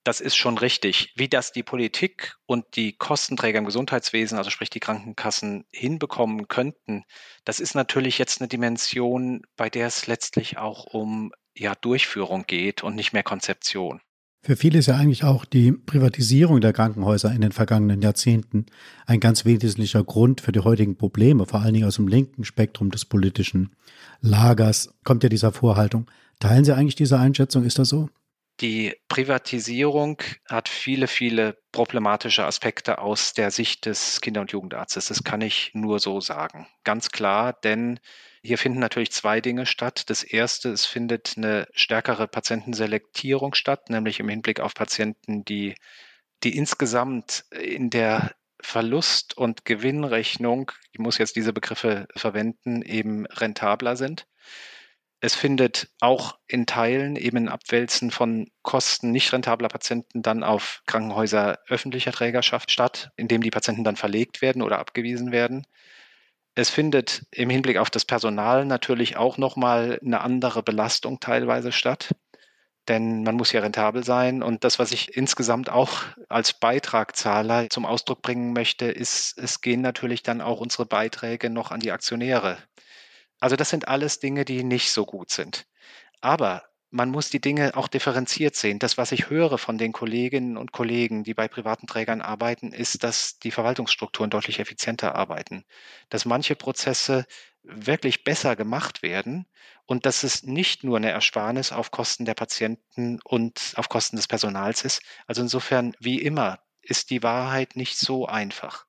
das 0.09 0.21
ist 0.21 0.37
schon 0.37 0.57
richtig. 0.57 1.13
Wie 1.17 1.29
das 1.29 1.53
die 1.53 1.63
Politik 1.63 2.39
und 2.47 2.65
die 2.77 2.95
Kostenträger 2.95 3.59
im 3.59 3.67
Gesundheitswesen, 3.67 4.39
also 4.39 4.49
sprich 4.49 4.71
die 4.71 4.81
Krankenkassen, 4.81 5.67
hinbekommen 5.71 6.49
könnten, 6.49 7.05
das 7.45 7.61
ist 7.61 7.75
natürlich 7.75 8.17
jetzt 8.17 8.41
eine 8.41 8.49
Dimension, 8.49 9.43
bei 9.59 9.69
der 9.69 9.87
es 9.87 10.07
letztlich 10.07 10.57
auch 10.57 10.87
um 10.87 11.33
ja, 11.55 11.75
Durchführung 11.75 12.45
geht 12.47 12.83
und 12.83 12.95
nicht 12.95 13.13
mehr 13.13 13.23
Konzeption. 13.23 14.01
Für 14.41 14.57
viele 14.57 14.79
ist 14.79 14.87
ja 14.87 14.97
eigentlich 14.97 15.25
auch 15.25 15.45
die 15.45 15.73
Privatisierung 15.73 16.63
der 16.63 16.73
Krankenhäuser 16.73 17.31
in 17.31 17.43
den 17.43 17.53
vergangenen 17.53 18.01
Jahrzehnten 18.01 18.65
ein 19.05 19.21
ganz 19.21 19.45
wesentlicher 19.45 20.05
Grund 20.05 20.41
für 20.41 20.53
die 20.53 20.61
heutigen 20.61 20.97
Probleme, 20.97 21.45
vor 21.45 21.61
allen 21.61 21.75
Dingen 21.75 21.87
aus 21.87 21.97
dem 21.97 22.09
linken 22.09 22.47
Spektrum 22.47 22.91
des 22.91 23.05
politischen 23.05 23.77
Lagers 24.23 24.89
kommt 25.05 25.23
ja 25.23 25.29
dieser 25.29 25.53
Vorhaltung. 25.53 26.11
Teilen 26.41 26.65
Sie 26.65 26.75
eigentlich 26.75 26.95
diese 26.95 27.19
Einschätzung? 27.19 27.65
Ist 27.65 27.79
das 27.79 27.91
so? 27.91 28.09
Die 28.61 28.97
Privatisierung 29.07 30.21
hat 30.49 30.69
viele, 30.69 31.07
viele 31.07 31.59
problematische 31.71 32.45
Aspekte 32.45 32.99
aus 32.99 33.33
der 33.33 33.53
Sicht 33.53 33.87
des 33.87 34.21
Kinder- 34.21 34.41
und 34.41 34.51
Jugendarztes. 34.51 35.07
Das 35.07 35.23
kann 35.23 35.43
ich 35.43 35.71
nur 35.75 36.01
so 36.01 36.21
sagen. 36.21 36.67
Ganz 36.83 37.11
klar, 37.11 37.53
denn 37.53 38.01
hier 38.43 38.59
finden 38.59 38.81
natürlich 38.81 39.13
zwei 39.13 39.41
Dinge 39.41 39.65
statt. 39.65 40.11
Das 40.11 40.25
erste, 40.25 40.71
es 40.71 40.87
findet 40.87 41.35
eine 41.37 41.69
stärkere 41.73 42.27
Patientenselektierung 42.27 43.55
statt, 43.55 43.91
nämlich 43.91 44.19
im 44.19 44.29
Hinblick 44.29 44.59
auf 44.59 44.75
Patienten, 44.75 45.45
die, 45.45 45.77
die 46.43 46.57
insgesamt 46.57 47.45
in 47.53 47.91
der 47.91 48.35
Verlust- 48.61 49.37
und 49.37 49.65
Gewinnrechnung, 49.67 50.73
ich 50.91 50.99
muss 50.99 51.19
jetzt 51.19 51.37
diese 51.37 51.53
Begriffe 51.53 52.09
verwenden, 52.17 52.83
eben 52.83 53.25
rentabler 53.27 53.95
sind. 53.95 54.27
Es 55.21 55.35
findet 55.35 55.89
auch 56.01 56.39
in 56.47 56.67
Teilen 56.67 57.17
eben 57.17 57.39
ein 57.39 57.49
Abwälzen 57.49 58.13
von 58.13 58.51
Kosten 58.63 59.11
nicht 59.11 59.33
rentabler 59.33 59.69
Patienten 59.69 60.23
dann 60.23 60.45
auf 60.45 60.83
Krankenhäuser 60.87 61.59
öffentlicher 61.67 62.13
Trägerschaft 62.13 62.71
statt, 62.71 63.11
indem 63.17 63.43
die 63.43 63.51
Patienten 63.51 63.83
dann 63.83 63.97
verlegt 63.97 64.43
werden 64.43 64.63
oder 64.63 64.79
abgewiesen 64.79 65.33
werden. 65.33 65.67
Es 66.55 66.71
findet 66.71 67.25
im 67.33 67.51
Hinblick 67.51 67.79
auf 67.79 67.91
das 67.91 68.05
Personal 68.05 68.65
natürlich 68.65 69.17
auch 69.17 69.39
nochmal 69.39 70.01
eine 70.05 70.21
andere 70.21 70.63
Belastung 70.63 71.21
teilweise 71.21 71.73
statt, 71.73 72.15
denn 72.89 73.23
man 73.23 73.37
muss 73.37 73.53
ja 73.53 73.61
rentabel 73.61 74.05
sein. 74.05 74.43
Und 74.43 74.65
das, 74.65 74.79
was 74.79 74.93
ich 74.93 75.17
insgesamt 75.17 75.69
auch 75.71 76.03
als 76.29 76.55
Beitragzahler 76.55 77.71
zum 77.71 77.87
Ausdruck 77.87 78.23
bringen 78.23 78.53
möchte, 78.53 78.87
ist, 78.87 79.39
es 79.39 79.61
gehen 79.61 79.81
natürlich 79.83 80.23
dann 80.23 80.41
auch 80.41 80.61
unsere 80.61 80.87
Beiträge 80.87 81.51
noch 81.51 81.71
an 81.71 81.81
die 81.81 81.93
Aktionäre. 81.93 82.59
Also 83.41 83.57
das 83.57 83.71
sind 83.71 83.89
alles 83.89 84.21
Dinge, 84.21 84.45
die 84.45 84.65
nicht 84.65 84.91
so 84.93 85.05
gut 85.07 85.31
sind. 85.31 85.67
Aber 86.21 86.65
man 86.91 87.11
muss 87.11 87.31
die 87.31 87.41
Dinge 87.41 87.77
auch 87.77 87.89
differenziert 87.89 88.57
sehen. 88.57 88.79
Das, 88.81 88.99
was 88.99 89.13
ich 89.13 89.31
höre 89.31 89.59
von 89.59 89.79
den 89.79 89.93
Kolleginnen 89.93 90.57
und 90.59 90.73
Kollegen, 90.73 91.25
die 91.25 91.35
bei 91.35 91.49
privaten 91.49 91.87
Trägern 91.87 92.23
arbeiten, 92.23 92.73
ist, 92.73 93.05
dass 93.05 93.39
die 93.41 93.51
Verwaltungsstrukturen 93.53 94.31
deutlich 94.31 94.61
effizienter 94.61 95.15
arbeiten, 95.15 95.65
dass 96.11 96.27
manche 96.27 96.57
Prozesse 96.57 97.27
wirklich 97.63 98.25
besser 98.25 98.57
gemacht 98.57 99.03
werden 99.03 99.47
und 99.87 100.07
dass 100.07 100.25
es 100.25 100.43
nicht 100.45 100.85
nur 100.85 100.97
eine 100.99 101.11
Ersparnis 101.13 101.73
auf 101.73 101.93
Kosten 101.93 102.25
der 102.27 102.35
Patienten 102.35 103.21
und 103.25 103.75
auf 103.77 103.89
Kosten 103.91 104.17
des 104.17 104.29
Personals 104.29 104.83
ist. 104.85 105.03
Also 105.29 105.43
insofern, 105.43 105.95
wie 106.01 106.23
immer, 106.23 106.61
ist 106.83 107.11
die 107.11 107.23
Wahrheit 107.23 107.77
nicht 107.77 107.99
so 107.99 108.27
einfach. 108.27 108.88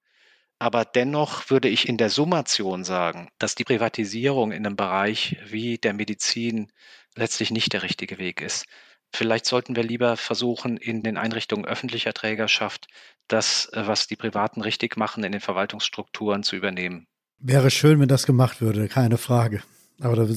Aber 0.59 0.83
dennoch 0.83 1.49
würde 1.49 1.69
ich 1.69 1.87
in 1.87 1.97
der 1.97 2.09
Summation 2.09 2.83
sagen, 2.83 3.29
dass 3.39 3.55
die 3.55 3.63
Privatisierung 3.63 4.51
in 4.51 4.65
einem 4.65 4.75
Bereich 4.75 5.37
wie 5.47 5.77
der 5.77 5.93
Medizin 5.93 6.71
letztlich 7.15 7.49
nicht 7.49 7.71
der 7.71 7.81
richtige 7.81 8.17
Weg 8.17 8.41
ist. 8.41 8.65
Vielleicht 9.13 9.45
sollten 9.45 9.75
wir 9.75 9.83
lieber 9.83 10.17
versuchen, 10.17 10.77
in 10.77 11.01
den 11.01 11.17
Einrichtungen 11.17 11.65
öffentlicher 11.65 12.13
Trägerschaft 12.13 12.87
das, 13.27 13.69
äh, 13.73 13.87
was 13.87 14.07
die 14.07 14.15
Privaten 14.15 14.61
richtig 14.61 14.97
machen, 14.97 15.23
in 15.23 15.31
den 15.31 15.41
Verwaltungsstrukturen 15.41 16.43
zu 16.43 16.55
übernehmen. 16.55 17.07
Wäre 17.39 17.71
schön, 17.71 17.99
wenn 17.99 18.09
das 18.09 18.25
gemacht 18.25 18.61
würde, 18.61 18.87
keine 18.87 19.17
Frage. 19.17 19.63
Aber 20.01 20.15
da 20.15 20.27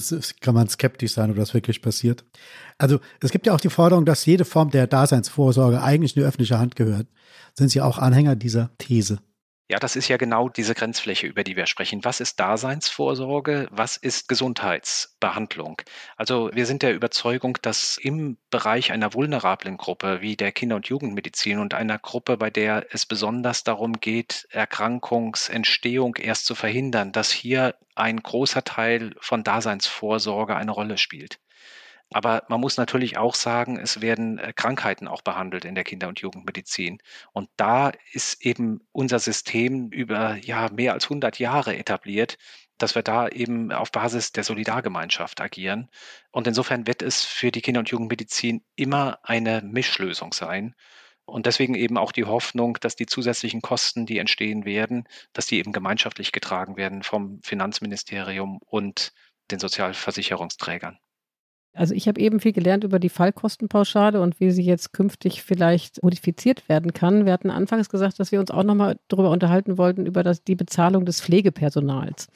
kann 0.41 0.55
man 0.55 0.68
skeptisch 0.68 1.12
sein, 1.12 1.31
ob 1.31 1.37
das 1.37 1.55
wirklich 1.55 1.83
passiert. 1.83 2.25
Also 2.79 3.01
es 3.20 3.31
gibt 3.31 3.47
ja 3.47 3.55
auch 3.55 3.61
die 3.61 3.70
Forderung, 3.70 4.05
dass 4.05 4.27
jede 4.27 4.45
Form 4.45 4.70
der 4.70 4.87
Daseinsvorsorge 4.87 5.83
eigentlich 5.83 6.16
in 6.16 6.23
die 6.23 6.27
öffentliche 6.27 6.59
Hand 6.59 6.75
gehört. 6.75 7.07
Sind 7.55 7.68
Sie 7.68 7.81
auch 7.81 7.99
Anhänger 7.99 8.35
dieser 8.35 8.70
These? 8.79 9.18
Ja, 9.69 9.79
das 9.79 9.97
ist 9.97 10.09
ja 10.09 10.19
genau 10.19 10.49
diese 10.49 10.75
Grenzfläche, 10.75 11.27
über 11.27 11.43
die 11.45 11.57
wir 11.57 11.67
sprechen. 11.67 12.05
Was 12.05 12.21
ist 12.21 12.39
Daseinsvorsorge? 12.39 13.69
Was 13.71 13.97
ist 13.97 14.29
Gesundheitsbehandlung? 14.29 15.81
Also 16.17 16.51
wir 16.53 16.67
sind 16.67 16.83
der 16.83 16.95
Überzeugung, 16.95 17.59
dass 17.63 17.97
im 17.97 18.37
Bereich 18.51 18.93
einer 18.93 19.15
vulnerablen 19.15 19.79
Gruppe 19.79 20.21
wie 20.21 20.37
der 20.37 20.53
Kinder- 20.53 20.77
und 20.77 20.89
Jugendmedizin 20.89 21.59
und 21.59 21.75
einer 21.75 21.99
Gruppe, 21.99 22.37
bei 22.37 22.51
der 22.51 22.87
es 22.91 23.07
besonders 23.07 23.65
darum 23.65 23.95
geht, 23.95 24.47
Erkrankungsentstehung 24.51 26.17
erst 26.17 26.45
zu 26.47 26.55
verhindern, 26.55 27.13
dass 27.13 27.31
hier 27.33 27.75
ein 27.95 28.23
großer 28.23 28.65
Teil 28.65 29.15
von 29.21 29.43
Daseinsvorsorge 29.43 30.55
eine 30.55 30.73
Rolle 30.73 30.99
spielt. 30.99 31.39
Aber 32.13 32.45
man 32.49 32.61
muss 32.61 32.77
natürlich 32.77 33.17
auch 33.17 33.35
sagen, 33.35 33.79
es 33.79 34.01
werden 34.01 34.39
äh, 34.39 34.53
Krankheiten 34.55 35.09
auch 35.09 35.23
behandelt 35.23 35.65
in 35.65 35.75
der 35.75 35.85
Kinder- 35.85 36.09
und 36.09 36.21
Jugendmedizin. 36.21 36.99
Und 37.33 37.49
da 37.57 37.93
ist 38.13 38.45
eben 38.45 38.81
unser 38.93 39.19
System 39.19 39.91
über 39.91 40.37
ja, 40.37 40.69
mehr 40.71 40.93
als 40.93 41.05
100 41.05 41.39
Jahre 41.39 41.77
etabliert, 41.77 42.39
dass 42.79 42.95
wir 42.95 43.03
da 43.03 43.29
eben 43.29 43.73
auf 43.73 43.93
Basis 43.93 44.33
der 44.33 44.45
Solidargemeinschaft 44.45 45.41
agieren. 45.41 45.89
Und 46.33 46.47
insofern 46.47 46.87
wird 46.87 47.03
es 47.03 47.25
für 47.25 47.51
die 47.51 47.63
Kinder- 47.63 47.81
und 47.81 47.91
Jugendmedizin 47.91 48.65
immer 48.77 49.19
eine 49.23 49.63
Mischlösung 49.63 50.33
sein. 50.33 50.75
Und 51.25 51.47
deswegen 51.47 51.75
eben 51.75 51.97
auch 51.99 52.13
die 52.13 52.25
Hoffnung, 52.25 52.79
dass 52.81 52.97
die 52.97 53.07
zusätzlichen 53.07 53.63
Kosten, 53.63 54.07
die 54.07 54.19
entstehen 54.19 54.65
werden, 54.65 55.05
dass 55.33 55.47
die 55.47 55.59
eben 55.59 55.73
gemeinschaftlich 55.73 56.33
getragen 56.33 56.77
werden 56.77 57.03
vom 57.03 57.41
Finanzministerium 57.43 58.59
und 58.67 59.13
den 59.51 59.61
Sozialversicherungsträgern. 59.61 60.99
Also 61.75 61.95
ich 61.95 62.07
habe 62.07 62.20
eben 62.20 62.39
viel 62.39 62.53
gelernt 62.53 62.85
über 62.85 62.99
die 62.99 63.09
Fallkostenpauschale 63.09 64.20
und 64.20 64.41
wie 64.41 64.51
sie 64.51 64.62
jetzt 64.62 64.93
künftig 64.93 65.43
vielleicht 65.43 66.03
modifiziert 66.03 66.68
werden 66.68 66.93
kann. 66.93 67.25
Wir 67.25 67.33
hatten 67.33 67.51
anfangs 67.51 67.89
gesagt, 67.89 68.20
dass 68.20 68.31
wir 68.31 68.41
uns 68.41 68.51
auch 68.51 68.62
nochmal 68.62 68.99
darüber 69.09 69.31
unterhalten 69.31 69.79
wollten, 69.79 70.05
über 70.05 70.23
das, 70.23 70.45
die 70.45 70.55
Bezahlung 70.55 71.07
des 71.07 71.23
Pflegepersonals. 71.23 72.29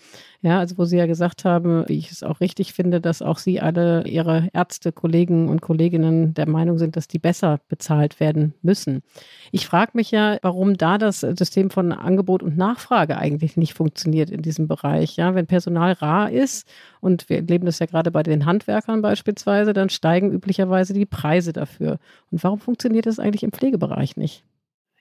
Ja, 0.43 0.59
also 0.59 0.79
wo 0.79 0.85
Sie 0.85 0.97
ja 0.97 1.07
gesagt 1.07 1.45
haben, 1.45 1.85
wie 1.89 1.99
ich 1.99 2.11
es 2.11 2.23
auch 2.23 2.41
richtig 2.41 2.73
finde, 2.73 3.01
dass 3.01 3.23
auch 3.23 3.39
Sie 3.39 3.61
alle 3.61 4.07
Ihre 4.07 4.49
Ärzte, 4.53 4.93
Kollegen 4.93 5.49
und 5.49 5.61
Kolleginnen 5.63 6.35
der 6.35 6.49
Meinung 6.49 6.79
sind, 6.79 6.97
dass 6.97 7.09
die 7.09 7.19
besser 7.19 7.61
bezahlt 7.69 8.21
werden 8.21 8.55
müssen. 8.63 9.03
Ich 9.51 9.67
frage 9.67 9.93
mich 9.95 10.11
ja, 10.11 10.39
warum 10.43 10.77
da 10.77 10.99
das 10.99 11.21
System 11.21 11.71
von 11.71 11.93
Angebot 11.93 12.43
und 12.43 12.57
Nachfrage 12.57 13.17
eigentlich 13.17 13.57
nicht 13.57 13.75
funktioniert 13.75 14.31
in 14.31 14.43
diesem 14.43 14.69
Bereich. 14.69 15.17
Ja, 15.17 15.35
wenn 15.35 15.47
Personal 15.47 15.93
rar 15.93 16.31
ist 16.31 16.67
und 17.01 17.29
wir 17.29 17.39
erleben 17.39 17.67
das 17.67 17.79
ja 17.79 17.87
gerade 17.87 18.11
bei 18.11 18.23
den 18.23 18.47
Handwerkern 18.47 19.03
beispielsweise, 19.03 19.73
dann 19.73 19.91
steigen 19.91 20.31
üblicherweise 20.33 20.93
die 20.93 21.07
Preise 21.07 21.53
dafür. 21.53 21.99
Und 22.31 22.45
warum 22.45 22.59
funktioniert 22.61 23.07
das 23.07 23.19
eigentlich 23.19 23.43
im 23.43 23.53
Pflegebereich 23.53 24.17
nicht? 24.17 24.45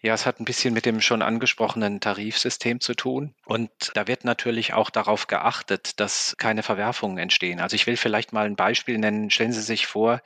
Ja, 0.05 0.13
es 0.13 0.27
hat 0.27 0.39
ein 0.39 0.45
bisschen 0.45 0.75
mit 0.75 0.85
dem 0.85 1.01
schon 1.01 1.23
angesprochenen 1.23 1.99
Tarifsystem 1.99 2.79
zu 2.79 2.93
tun. 2.93 3.33
Und 3.43 3.71
da 3.95 4.07
wird 4.07 4.23
natürlich 4.23 4.75
auch 4.75 4.91
darauf 4.91 5.25
geachtet, 5.25 5.99
dass 5.99 6.35
keine 6.37 6.61
Verwerfungen 6.61 7.17
entstehen. 7.17 7.59
Also 7.59 7.73
ich 7.73 7.87
will 7.87 7.97
vielleicht 7.97 8.31
mal 8.31 8.45
ein 8.45 8.55
Beispiel 8.55 8.99
nennen. 8.99 9.31
Stellen 9.31 9.51
Sie 9.51 9.63
sich 9.63 9.87
vor, 9.87 10.21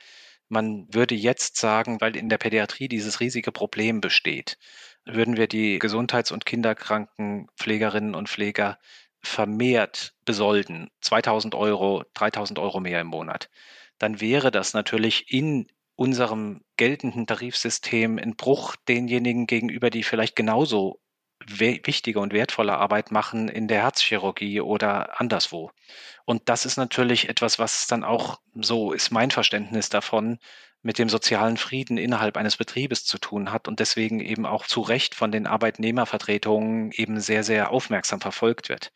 man 0.50 0.86
würde 0.92 1.14
jetzt 1.14 1.56
sagen, 1.56 1.98
weil 2.02 2.14
in 2.14 2.28
der 2.28 2.36
Pädiatrie 2.36 2.88
dieses 2.88 3.20
riesige 3.20 3.52
Problem 3.52 4.02
besteht, 4.02 4.58
würden 5.06 5.38
wir 5.38 5.46
die 5.46 5.78
Gesundheits- 5.78 6.30
und 6.30 6.44
Kinderkrankenpflegerinnen 6.44 8.14
und 8.14 8.28
Pfleger 8.28 8.78
vermehrt 9.22 10.12
besolden, 10.26 10.90
2000 11.00 11.54
Euro, 11.54 12.04
3000 12.12 12.58
Euro 12.58 12.80
mehr 12.80 13.00
im 13.00 13.06
Monat, 13.06 13.48
dann 13.96 14.20
wäre 14.20 14.50
das 14.50 14.74
natürlich 14.74 15.32
in 15.32 15.68
unserem 16.00 16.62
geltenden 16.78 17.26
Tarifsystem 17.26 18.18
ein 18.18 18.34
Bruch 18.34 18.74
denjenigen 18.88 19.46
gegenüber, 19.46 19.90
die 19.90 20.02
vielleicht 20.02 20.34
genauso 20.34 20.98
wichtige 21.46 22.20
und 22.20 22.32
wertvolle 22.32 22.78
Arbeit 22.78 23.10
machen 23.10 23.50
in 23.50 23.68
der 23.68 23.82
Herzchirurgie 23.82 24.62
oder 24.62 25.20
anderswo. 25.20 25.70
Und 26.24 26.48
das 26.48 26.64
ist 26.64 26.78
natürlich 26.78 27.28
etwas, 27.28 27.58
was 27.58 27.86
dann 27.86 28.02
auch, 28.02 28.40
so 28.54 28.92
ist 28.92 29.10
mein 29.10 29.30
Verständnis 29.30 29.90
davon, 29.90 30.38
mit 30.80 30.98
dem 30.98 31.10
sozialen 31.10 31.58
Frieden 31.58 31.98
innerhalb 31.98 32.38
eines 32.38 32.56
Betriebes 32.56 33.04
zu 33.04 33.18
tun 33.18 33.52
hat 33.52 33.68
und 33.68 33.78
deswegen 33.78 34.20
eben 34.20 34.46
auch 34.46 34.64
zu 34.64 34.80
Recht 34.80 35.14
von 35.14 35.30
den 35.30 35.46
Arbeitnehmervertretungen 35.46 36.92
eben 36.92 37.20
sehr, 37.20 37.44
sehr 37.44 37.72
aufmerksam 37.72 38.22
verfolgt 38.22 38.70
wird. 38.70 38.90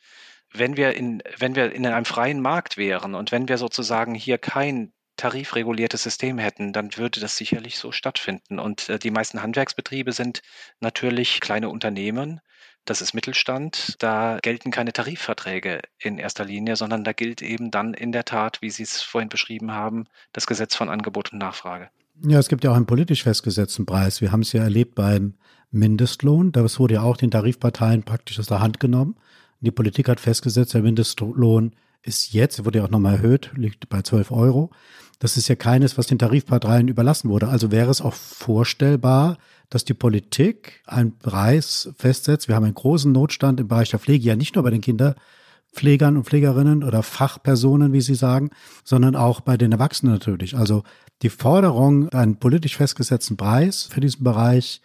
Wenn 0.55 0.79
wir 0.79 0.95
in, 0.95 1.23
wenn 1.37 1.55
wir 1.55 1.71
in 1.71 1.85
einem 1.85 2.07
freien 2.07 2.41
Markt 2.41 2.79
wären 2.79 3.15
und 3.15 3.31
wenn 3.31 3.47
wir 3.47 3.59
sozusagen 3.59 4.15
hier 4.15 4.39
kein 4.39 4.95
tarifreguliertes 5.17 6.03
System 6.03 6.39
hätten, 6.39 6.73
dann 6.73 6.97
würde 6.97 7.21
das 7.21 7.37
sicherlich 7.37 7.79
so 7.79 7.93
stattfinden. 7.93 8.59
Und 8.59 8.89
äh, 8.89 8.99
die 8.99 9.11
meisten 9.11 9.43
Handwerksbetriebe 9.43 10.13
sind 10.13 10.43
natürlich 10.81 11.41
kleine 11.41 11.69
Unternehmen. 11.69 12.41
Das 12.85 13.01
ist 13.01 13.15
Mittelstand. 13.15 13.97
Da 13.99 14.39
gelten 14.43 14.71
keine 14.71 14.93
Tarifverträge 14.93 15.81
in 15.99 16.19
erster 16.19 16.45
Linie, 16.45 16.77
sondern 16.77 17.05
da 17.05 17.13
gilt 17.13 17.41
eben 17.41 17.71
dann 17.71 17.95
in 17.95 18.13
der 18.13 18.25
Tat, 18.25 18.61
wie 18.61 18.71
Sie 18.71 18.83
es 18.83 19.01
vorhin 19.01 19.31
beschrieben 19.31 19.73
haben, 19.73 20.07
das 20.33 20.47
Gesetz 20.47 20.75
von 20.75 20.91
Angebot 20.91 21.33
und 21.33 21.39
Nachfrage. 21.39 21.89
Ja, 22.23 22.39
es 22.39 22.49
gibt 22.49 22.63
ja 22.63 22.71
auch 22.71 22.77
einen 22.77 22.87
politisch 22.87 23.23
festgesetzten 23.23 23.87
Preis. 23.87 24.21
Wir 24.21 24.33
haben 24.33 24.43
es 24.43 24.53
ja 24.53 24.63
erlebt 24.63 24.95
beim 24.95 25.35
Mindestlohn. 25.71 26.53
Das 26.53 26.79
wurde 26.79 26.95
ja 26.95 27.03
auch 27.03 27.17
den 27.17 27.31
Tarifparteien 27.31 28.03
praktisch 28.03 28.39
aus 28.39 28.47
der 28.47 28.61
Hand 28.61 28.81
genommen. 28.81 29.17
Die 29.61 29.71
Politik 29.71 30.09
hat 30.09 30.21
festgesetzt, 30.21 30.75
der 30.75 30.83
Mindestlohn 30.83 31.75
ist 32.03 32.33
jetzt, 32.33 32.65
wurde 32.65 32.81
ja 32.81 32.85
auch 32.85 32.91
nochmal 32.91 33.15
erhöht, 33.15 33.51
liegt 33.57 33.89
bei 33.89 34.03
12 34.03 34.31
Euro. 34.31 34.71
Das 35.19 35.37
ist 35.37 35.49
ja 35.49 35.55
keines, 35.55 35.97
was 35.97 36.07
den 36.07 36.19
Tarifparteien 36.19 36.89
überlassen 36.89 37.31
wurde. 37.31 37.49
Also 37.49 37.71
wäre 37.71 37.91
es 37.91 38.01
auch 38.01 38.15
vorstellbar, 38.15 39.39
dass 39.71 39.85
die 39.85 39.95
Politik 39.95 40.83
einen 40.87 41.19
Preis 41.19 41.91
festsetzt. 41.97 42.49
Wir 42.49 42.57
haben 42.57 42.65
einen 42.65 42.75
großen 42.75 43.11
Notstand 43.11 43.61
im 43.61 43.69
Bereich 43.69 43.91
der 43.91 44.01
Pflege, 44.01 44.25
ja 44.25 44.37
nicht 44.37 44.55
nur 44.55 44.65
bei 44.65 44.71
den 44.71 44.81
Kinderpflegern 44.81 46.17
und 46.17 46.25
Pflegerinnen 46.25 46.85
oder 46.85 47.03
Fachpersonen, 47.03 47.93
wie 47.93 48.01
Sie 48.01 48.15
sagen, 48.15 48.51
sondern 48.85 49.17
auch 49.17 49.41
bei 49.41 49.57
den 49.57 49.73
Erwachsenen 49.73 50.13
natürlich. 50.13 50.57
Also 50.57 50.83
die 51.23 51.31
Forderung, 51.31 52.09
einen 52.11 52.37
politisch 52.37 52.77
festgesetzten 52.77 53.37
Preis 53.37 53.85
für 53.85 54.01
diesen 54.01 54.25
Bereich, 54.25 54.81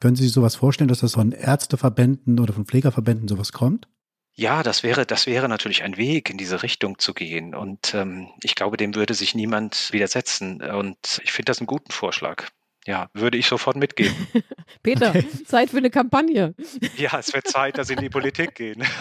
können 0.00 0.16
Sie 0.16 0.24
sich 0.24 0.32
sowas 0.32 0.56
vorstellen, 0.56 0.88
dass 0.88 1.00
das 1.00 1.14
von 1.14 1.32
Ärzteverbänden 1.32 2.40
oder 2.40 2.52
von 2.52 2.66
Pflegerverbänden 2.66 3.28
sowas 3.28 3.52
kommt? 3.52 3.88
Ja, 4.36 4.62
das 4.62 4.82
wäre, 4.82 5.06
das 5.06 5.26
wäre 5.26 5.48
natürlich 5.48 5.84
ein 5.84 5.96
Weg, 5.96 6.28
in 6.28 6.36
diese 6.36 6.62
Richtung 6.62 6.98
zu 6.98 7.14
gehen. 7.14 7.54
Und 7.54 7.94
ähm, 7.94 8.28
ich 8.42 8.54
glaube, 8.54 8.76
dem 8.76 8.94
würde 8.94 9.14
sich 9.14 9.34
niemand 9.34 9.92
widersetzen. 9.92 10.60
Und 10.60 11.20
ich 11.22 11.32
finde 11.32 11.50
das 11.50 11.60
einen 11.60 11.68
guten 11.68 11.92
Vorschlag. 11.92 12.48
Ja, 12.86 13.08
würde 13.14 13.38
ich 13.38 13.46
sofort 13.46 13.76
mitgehen. 13.76 14.14
Peter, 14.82 15.10
okay. 15.10 15.26
Zeit 15.46 15.70
für 15.70 15.78
eine 15.78 15.88
Kampagne. 15.88 16.54
Ja, 16.96 17.18
es 17.18 17.32
wird 17.32 17.48
Zeit, 17.48 17.78
dass 17.78 17.88
Sie 17.88 17.94
in 17.94 18.00
die 18.00 18.10
Politik 18.10 18.54
gehen. 18.54 18.82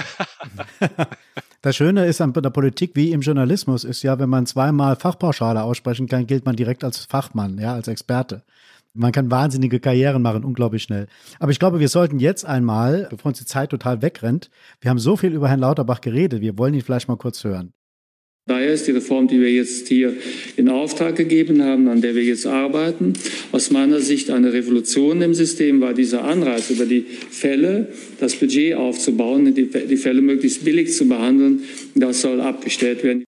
Das 1.63 1.77
Schöne 1.77 2.05
ist 2.07 2.19
an 2.19 2.33
der 2.33 2.49
Politik 2.49 2.91
wie 2.95 3.13
im 3.13 3.21
Journalismus 3.21 3.85
ist 3.85 4.03
ja, 4.03 4.19
wenn 4.19 4.29
man 4.29 4.45
zweimal 4.45 4.97
Fachpauschale 4.97 5.63
aussprechen 5.63 6.09
kann, 6.09 6.27
gilt 6.27 6.45
man 6.45 6.57
direkt 6.57 6.83
als 6.83 6.97
Fachmann, 6.97 7.57
ja, 7.57 7.73
als 7.73 7.87
Experte. 7.87 8.43
Man 8.95 9.11
kann 9.11 9.31
wahnsinnige 9.31 9.79
Karrieren 9.79 10.21
machen, 10.21 10.43
unglaublich 10.43 10.83
schnell. 10.83 11.07
Aber 11.39 11.51
ich 11.51 11.57
glaube, 11.57 11.79
wir 11.79 11.87
sollten 11.87 12.19
jetzt 12.19 12.45
einmal, 12.45 13.07
bevor 13.09 13.29
uns 13.29 13.39
die 13.39 13.45
Zeit 13.45 13.71
total 13.71 14.03
wegrennt, 14.03 14.51
wir 14.81 14.91
haben 14.91 14.99
so 14.99 15.17
viel 15.17 15.33
über 15.33 15.49
Herrn 15.49 15.59
Lauterbach 15.59 15.99
geredet, 15.99 16.41
wir 16.41 16.57
wollen 16.59 16.75
ihn 16.75 16.81
vielleicht 16.81 17.07
mal 17.07 17.17
kurz 17.17 17.43
hören. 17.43 17.73
Daher 18.45 18.73
ist 18.73 18.87
die 18.87 18.91
Reform, 18.91 19.29
die 19.29 19.39
wir 19.39 19.51
jetzt 19.51 19.87
hier 19.87 20.13
in 20.57 20.67
Auftrag 20.67 21.15
gegeben 21.15 21.63
haben, 21.63 21.87
an 21.87 22.01
der 22.01 22.13
wir 22.13 22.23
jetzt 22.23 22.45
arbeiten, 22.45 23.13
aus 23.53 23.71
meiner 23.71 24.01
Sicht 24.01 24.29
eine 24.29 24.51
Revolution 24.51 25.21
im 25.21 25.33
System, 25.33 25.79
weil 25.79 25.93
dieser 25.93 26.25
Anreiz 26.25 26.69
über 26.69 26.85
die 26.85 27.01
Fälle, 27.01 27.87
das 28.19 28.35
Budget 28.35 28.75
aufzubauen, 28.75 29.55
die, 29.55 29.69
die 29.69 29.97
Fälle 29.97 30.21
möglichst 30.21 30.65
billig 30.65 30.93
zu 30.93 31.07
behandeln, 31.07 31.61
das 31.95 32.21
soll 32.21 32.41
abgestellt 32.41 33.03
werden. 33.05 33.23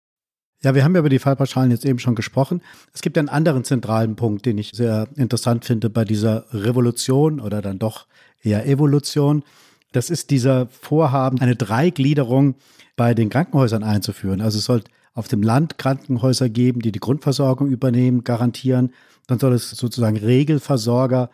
Ja, 0.64 0.76
wir 0.76 0.84
haben 0.84 0.94
ja 0.94 1.00
über 1.00 1.08
die 1.08 1.18
Fallpauschalen 1.18 1.72
jetzt 1.72 1.84
eben 1.84 1.98
schon 1.98 2.14
gesprochen. 2.14 2.62
Es 2.94 3.02
gibt 3.02 3.18
einen 3.18 3.28
anderen 3.28 3.64
zentralen 3.64 4.14
Punkt, 4.14 4.46
den 4.46 4.58
ich 4.58 4.70
sehr 4.72 5.08
interessant 5.16 5.64
finde 5.64 5.90
bei 5.90 6.04
dieser 6.04 6.44
Revolution 6.52 7.40
oder 7.40 7.60
dann 7.60 7.80
doch 7.80 8.06
eher 8.42 8.66
Evolution. 8.66 9.42
Das 9.90 10.08
ist 10.08 10.30
dieser 10.30 10.68
Vorhaben, 10.68 11.40
eine 11.40 11.56
Dreigliederung 11.56 12.54
bei 12.96 13.12
den 13.12 13.28
Krankenhäusern 13.28 13.82
einzuführen. 13.82 14.40
Also 14.40 14.58
es 14.58 14.64
soll 14.64 14.82
auf 15.14 15.26
dem 15.26 15.42
Land 15.42 15.78
Krankenhäuser 15.78 16.48
geben, 16.48 16.80
die 16.80 16.92
die 16.92 17.00
Grundversorgung 17.00 17.68
übernehmen, 17.68 18.22
garantieren. 18.22 18.92
Dann 19.26 19.40
soll 19.40 19.54
es 19.54 19.70
sozusagen 19.70 20.16
Regelversorger 20.16 21.28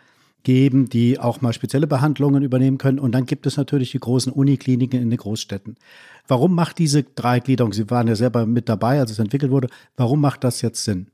geben, 0.49 0.89
die 0.89 1.21
auch 1.21 1.43
mal 1.43 1.53
spezielle 1.53 1.87
Behandlungen 1.87 2.43
übernehmen 2.43 2.79
können. 2.79 2.99
Und 2.99 3.13
dann 3.13 3.27
gibt 3.27 3.45
es 3.45 3.59
natürlich 3.59 3.91
die 3.91 4.01
großen 4.01 4.33
Unikliniken 4.33 4.99
in 4.99 5.11
den 5.11 5.19
Großstädten. 5.19 5.77
Warum 6.27 6.55
macht 6.55 6.79
diese 6.79 7.03
Dreigliederung, 7.03 7.75
Sie 7.75 7.91
waren 7.91 8.09
ja 8.09 8.17
selber 8.17 8.47
mit 8.47 8.67
dabei, 8.71 8.99
als 8.99 9.11
es 9.11 9.19
entwickelt 9.19 9.53
wurde, 9.53 9.69
warum 9.99 10.23
macht 10.23 10.45
das 10.45 10.63
jetzt 10.63 10.85
Sinn? 10.85 11.11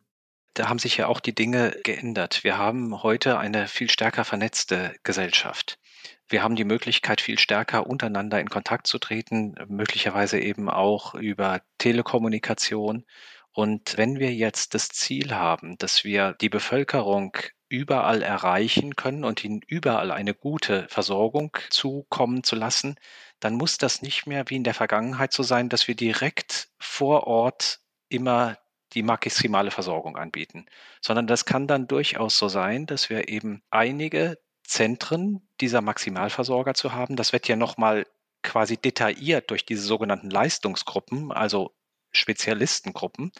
Da 0.55 0.69
haben 0.69 0.79
sich 0.79 0.99
ja 0.99 1.09
auch 1.09 1.19
die 1.19 1.35
Dinge 1.35 1.75
geändert. 1.83 2.45
Wir 2.45 2.59
haben 2.59 3.03
heute 3.03 3.37
eine 3.37 3.67
viel 3.67 3.91
stärker 3.91 4.25
vernetzte 4.25 4.95
Gesellschaft. 5.03 5.81
Wir 6.29 6.45
haben 6.45 6.55
die 6.55 6.63
Möglichkeit, 6.63 7.21
viel 7.21 7.41
stärker 7.41 7.89
untereinander 7.89 8.39
in 8.39 8.49
Kontakt 8.49 8.87
zu 8.87 9.01
treten, 9.01 9.57
möglicherweise 9.67 10.39
eben 10.39 10.71
auch 10.71 11.17
über 11.17 11.61
Telekommunikation. 11.79 13.05
Und 13.51 13.97
wenn 13.97 14.21
wir 14.21 14.33
jetzt 14.33 14.75
das 14.75 14.91
Ziel 14.91 15.35
haben, 15.35 15.77
dass 15.79 16.05
wir 16.05 16.37
die 16.41 16.49
Bevölkerung 16.49 17.37
überall 17.75 18.23
erreichen 18.23 18.97
können 18.97 19.25
und 19.25 19.45
ihnen 19.45 19.61
überall 19.67 20.11
eine 20.11 20.35
gute 20.35 20.87
Versorgung 20.89 21.57
zukommen 21.71 22.45
zu 22.45 22.57
lassen, 22.57 22.97
dann 23.41 23.55
muss 23.55 23.79
das 23.79 24.01
nicht 24.01 24.27
mehr 24.27 24.45
wie 24.49 24.57
in 24.57 24.65
der 24.65 24.75
Vergangenheit 24.75 25.33
so 25.33 25.43
sein, 25.43 25.69
dass 25.69 25.89
wir 25.89 25.97
direkt 25.97 26.69
vor 26.79 27.27
Ort 27.27 27.81
immer 28.09 28.59
die 28.93 29.03
maximale 29.03 29.73
Versorgung 29.73 30.17
anbieten, 30.17 30.67
sondern 31.01 31.27
das 31.27 31.45
kann 31.45 31.67
dann 31.67 31.89
durchaus 31.89 32.39
so 32.39 32.49
sein, 32.49 32.87
dass 32.87 33.11
wir 33.11 33.29
eben 33.29 33.63
einige 33.71 34.39
Zentren 34.63 35.47
dieser 35.61 35.81
Maximalversorger 35.81 36.75
zu 36.75 36.93
haben. 36.93 37.17
Das 37.17 37.33
wird 37.33 37.49
ja 37.49 37.57
nochmal 37.57 38.07
quasi 38.43 38.77
detailliert 38.77 39.51
durch 39.51 39.67
diese 39.67 39.83
sogenannten 39.83 40.31
Leistungsgruppen, 40.31 41.33
also 41.33 41.75
Spezialistengruppen. 42.13 43.33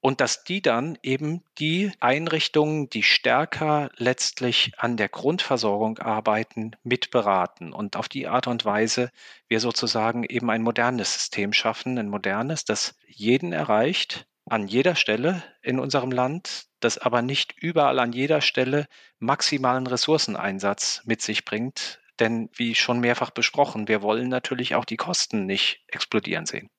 Und 0.00 0.20
dass 0.20 0.44
die 0.44 0.62
dann 0.62 0.96
eben 1.02 1.42
die 1.58 1.90
Einrichtungen, 1.98 2.88
die 2.88 3.02
stärker 3.02 3.90
letztlich 3.96 4.72
an 4.78 4.96
der 4.96 5.08
Grundversorgung 5.08 5.98
arbeiten, 5.98 6.76
mitberaten. 6.84 7.72
Und 7.72 7.96
auf 7.96 8.08
die 8.08 8.28
Art 8.28 8.46
und 8.46 8.64
Weise 8.64 9.10
wir 9.48 9.58
sozusagen 9.58 10.22
eben 10.24 10.50
ein 10.50 10.62
modernes 10.62 11.14
System 11.14 11.52
schaffen, 11.52 11.98
ein 11.98 12.08
modernes, 12.08 12.64
das 12.64 12.96
jeden 13.06 13.52
erreicht, 13.52 14.26
an 14.46 14.66
jeder 14.66 14.94
Stelle 14.94 15.42
in 15.62 15.78
unserem 15.78 16.10
Land, 16.10 16.66
das 16.80 16.98
aber 16.98 17.22
nicht 17.22 17.54
überall 17.60 17.98
an 17.98 18.12
jeder 18.12 18.40
Stelle 18.40 18.86
maximalen 19.18 19.86
Ressourceneinsatz 19.86 21.02
mit 21.04 21.22
sich 21.22 21.44
bringt. 21.44 22.00
Denn 22.20 22.50
wie 22.54 22.74
schon 22.74 23.00
mehrfach 23.00 23.30
besprochen, 23.30 23.88
wir 23.88 24.02
wollen 24.02 24.28
natürlich 24.28 24.74
auch 24.74 24.84
die 24.84 24.96
Kosten 24.96 25.46
nicht 25.46 25.82
explodieren 25.88 26.46
sehen. 26.46 26.70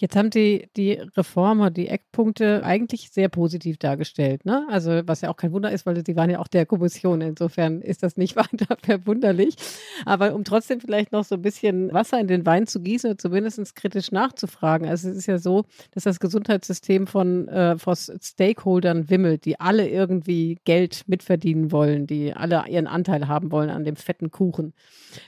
Jetzt 0.00 0.14
haben 0.14 0.30
Sie 0.30 0.68
die 0.76 0.92
Reformer, 1.16 1.72
die 1.72 1.88
Eckpunkte 1.88 2.62
eigentlich 2.62 3.10
sehr 3.10 3.28
positiv 3.28 3.78
dargestellt. 3.78 4.44
Ne? 4.44 4.64
Also 4.70 5.02
was 5.06 5.22
ja 5.22 5.28
auch 5.28 5.36
kein 5.36 5.50
Wunder 5.50 5.72
ist, 5.72 5.86
weil 5.86 6.06
Sie 6.06 6.14
waren 6.14 6.30
ja 6.30 6.38
auch 6.38 6.46
der 6.46 6.66
Kommission. 6.66 7.20
Insofern 7.20 7.80
ist 7.80 8.04
das 8.04 8.16
nicht 8.16 8.36
weiter 8.36 8.76
verwunderlich. 8.80 9.56
Aber 10.04 10.36
um 10.36 10.44
trotzdem 10.44 10.80
vielleicht 10.80 11.10
noch 11.10 11.24
so 11.24 11.34
ein 11.34 11.42
bisschen 11.42 11.92
Wasser 11.92 12.20
in 12.20 12.28
den 12.28 12.46
Wein 12.46 12.68
zu 12.68 12.80
gießen 12.80 13.10
oder 13.10 13.18
zumindest 13.18 13.74
kritisch 13.74 14.12
nachzufragen. 14.12 14.88
Also 14.88 15.08
es 15.08 15.16
ist 15.16 15.26
ja 15.26 15.38
so, 15.38 15.64
dass 15.90 16.04
das 16.04 16.20
Gesundheitssystem 16.20 17.08
von, 17.08 17.48
äh, 17.48 17.76
von 17.76 17.96
Stakeholdern 17.96 19.10
wimmelt, 19.10 19.46
die 19.46 19.58
alle 19.58 19.88
irgendwie 19.88 20.58
Geld 20.64 21.02
mitverdienen 21.08 21.72
wollen, 21.72 22.06
die 22.06 22.32
alle 22.32 22.68
ihren 22.68 22.86
Anteil 22.86 23.26
haben 23.26 23.50
wollen 23.50 23.70
an 23.70 23.82
dem 23.82 23.96
fetten 23.96 24.30
Kuchen 24.30 24.74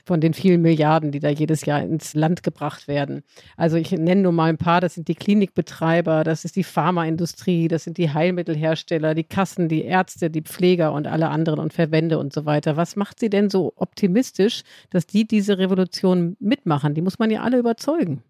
von 0.05 0.21
den 0.21 0.33
vielen 0.33 0.61
Milliarden, 0.61 1.11
die 1.11 1.19
da 1.19 1.27
jedes 1.27 1.65
Jahr 1.65 1.81
ins 1.81 2.13
Land 2.13 2.41
gebracht 2.41 2.87
werden. 2.87 3.23
Also 3.57 3.75
ich 3.75 3.91
nenne 3.91 4.21
nur 4.21 4.31
mal 4.31 4.49
ein 4.49 4.60
paar, 4.61 4.81
das 4.81 4.93
sind 4.93 5.07
die 5.07 5.15
Klinikbetreiber, 5.15 6.23
das 6.23 6.45
ist 6.45 6.55
die 6.55 6.63
Pharmaindustrie, 6.63 7.67
das 7.67 7.83
sind 7.83 7.97
die 7.97 8.13
Heilmittelhersteller, 8.13 9.15
die 9.15 9.23
Kassen, 9.23 9.67
die 9.67 9.83
Ärzte, 9.83 10.29
die 10.29 10.41
Pfleger 10.41 10.93
und 10.93 11.07
alle 11.07 11.29
anderen 11.29 11.59
und 11.59 11.73
Verbände 11.73 12.19
und 12.19 12.31
so 12.31 12.45
weiter. 12.45 12.77
Was 12.77 12.95
macht 12.95 13.19
sie 13.19 13.29
denn 13.29 13.49
so 13.49 13.73
optimistisch, 13.75 14.61
dass 14.89 15.07
die 15.07 15.27
diese 15.27 15.57
Revolution 15.57 16.37
mitmachen? 16.39 16.93
Die 16.93 17.01
muss 17.01 17.19
man 17.19 17.31
ja 17.31 17.41
alle 17.41 17.57
überzeugen. 17.57 18.23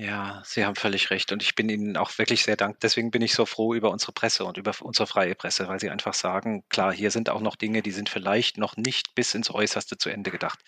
Ja, 0.00 0.42
Sie 0.46 0.64
haben 0.64 0.76
völlig 0.76 1.10
recht. 1.10 1.30
Und 1.30 1.42
ich 1.42 1.54
bin 1.54 1.68
Ihnen 1.68 1.98
auch 1.98 2.16
wirklich 2.16 2.42
sehr 2.44 2.56
dankbar. 2.56 2.78
Deswegen 2.84 3.10
bin 3.10 3.20
ich 3.20 3.34
so 3.34 3.44
froh 3.44 3.74
über 3.74 3.90
unsere 3.90 4.12
Presse 4.12 4.46
und 4.46 4.56
über 4.56 4.72
unsere 4.80 5.06
freie 5.06 5.34
Presse, 5.34 5.68
weil 5.68 5.78
Sie 5.78 5.90
einfach 5.90 6.14
sagen, 6.14 6.64
klar, 6.70 6.90
hier 6.90 7.10
sind 7.10 7.28
auch 7.28 7.42
noch 7.42 7.54
Dinge, 7.54 7.82
die 7.82 7.90
sind 7.90 8.08
vielleicht 8.08 8.56
noch 8.56 8.78
nicht 8.78 9.14
bis 9.14 9.34
ins 9.34 9.50
Äußerste 9.50 9.98
zu 9.98 10.08
Ende 10.08 10.30
gedacht. 10.30 10.60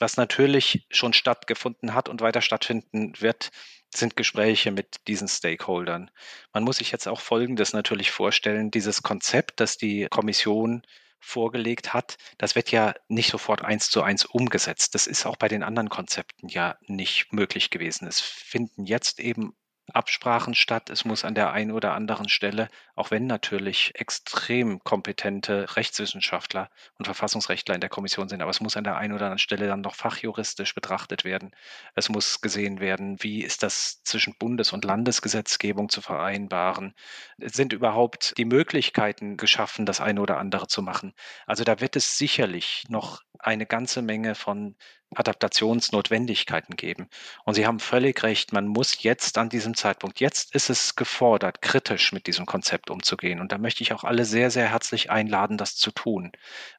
Was 0.00 0.16
natürlich 0.16 0.84
schon 0.90 1.12
stattgefunden 1.12 1.94
hat 1.94 2.08
und 2.08 2.20
weiter 2.20 2.42
stattfinden 2.42 3.12
wird, 3.20 3.50
sind 3.94 4.16
Gespräche 4.16 4.70
mit 4.70 5.06
diesen 5.08 5.28
Stakeholdern. 5.28 6.10
Man 6.52 6.64
muss 6.64 6.76
sich 6.76 6.92
jetzt 6.92 7.08
auch 7.08 7.20
Folgendes 7.20 7.72
natürlich 7.72 8.10
vorstellen. 8.10 8.70
Dieses 8.70 9.02
Konzept, 9.02 9.60
das 9.60 9.76
die 9.76 10.06
Kommission 10.10 10.82
vorgelegt 11.18 11.92
hat, 11.94 12.16
das 12.38 12.54
wird 12.54 12.70
ja 12.70 12.94
nicht 13.08 13.30
sofort 13.30 13.62
eins 13.62 13.90
zu 13.90 14.02
eins 14.02 14.24
umgesetzt. 14.24 14.94
Das 14.94 15.06
ist 15.06 15.26
auch 15.26 15.36
bei 15.36 15.48
den 15.48 15.62
anderen 15.62 15.88
Konzepten 15.88 16.48
ja 16.48 16.76
nicht 16.86 17.32
möglich 17.32 17.70
gewesen. 17.70 18.06
Es 18.06 18.20
finden 18.20 18.84
jetzt 18.84 19.18
eben 19.20 19.56
Absprachen 19.92 20.54
statt. 20.54 20.90
Es 20.90 21.04
muss 21.04 21.24
an 21.24 21.34
der 21.34 21.52
einen 21.52 21.70
oder 21.70 21.94
anderen 21.94 22.28
Stelle, 22.28 22.68
auch 22.94 23.10
wenn 23.10 23.26
natürlich 23.26 23.92
extrem 23.94 24.82
kompetente 24.84 25.76
Rechtswissenschaftler 25.76 26.70
und 26.98 27.04
Verfassungsrechtler 27.04 27.74
in 27.74 27.80
der 27.80 27.90
Kommission 27.90 28.28
sind, 28.28 28.42
aber 28.42 28.50
es 28.50 28.60
muss 28.60 28.76
an 28.76 28.84
der 28.84 28.96
einen 28.96 29.14
oder 29.14 29.26
anderen 29.26 29.38
Stelle 29.38 29.66
dann 29.68 29.80
noch 29.82 29.94
fachjuristisch 29.94 30.74
betrachtet 30.74 31.24
werden. 31.24 31.50
Es 31.94 32.08
muss 32.08 32.40
gesehen 32.40 32.80
werden, 32.80 33.22
wie 33.22 33.42
ist 33.42 33.62
das 33.62 34.02
zwischen 34.02 34.36
Bundes- 34.38 34.72
und 34.72 34.84
Landesgesetzgebung 34.84 35.88
zu 35.88 36.00
vereinbaren? 36.00 36.94
Sind 37.38 37.72
überhaupt 37.72 38.36
die 38.38 38.44
Möglichkeiten 38.44 39.36
geschaffen, 39.36 39.86
das 39.86 40.00
eine 40.00 40.20
oder 40.20 40.38
andere 40.38 40.66
zu 40.66 40.82
machen? 40.82 41.14
Also 41.46 41.64
da 41.64 41.80
wird 41.80 41.96
es 41.96 42.18
sicherlich 42.18 42.84
noch 42.88 43.22
eine 43.38 43.66
ganze 43.66 44.02
Menge 44.02 44.34
von 44.34 44.76
Adaptationsnotwendigkeiten 45.16 46.76
geben. 46.76 47.08
Und 47.44 47.54
Sie 47.54 47.66
haben 47.66 47.80
völlig 47.80 48.22
recht, 48.22 48.52
man 48.52 48.66
muss 48.66 49.02
jetzt 49.02 49.38
an 49.38 49.48
diesem 49.48 49.74
Zeitpunkt, 49.74 50.20
jetzt 50.20 50.54
ist 50.54 50.70
es 50.70 50.96
gefordert, 50.96 51.62
kritisch 51.62 52.12
mit 52.12 52.26
diesem 52.26 52.46
Konzept 52.46 52.90
umzugehen. 52.90 53.40
Und 53.40 53.52
da 53.52 53.58
möchte 53.58 53.82
ich 53.82 53.92
auch 53.92 54.04
alle 54.04 54.24
sehr, 54.24 54.50
sehr 54.50 54.70
herzlich 54.70 55.10
einladen, 55.10 55.58
das 55.58 55.76
zu 55.76 55.90
tun. 55.90 56.32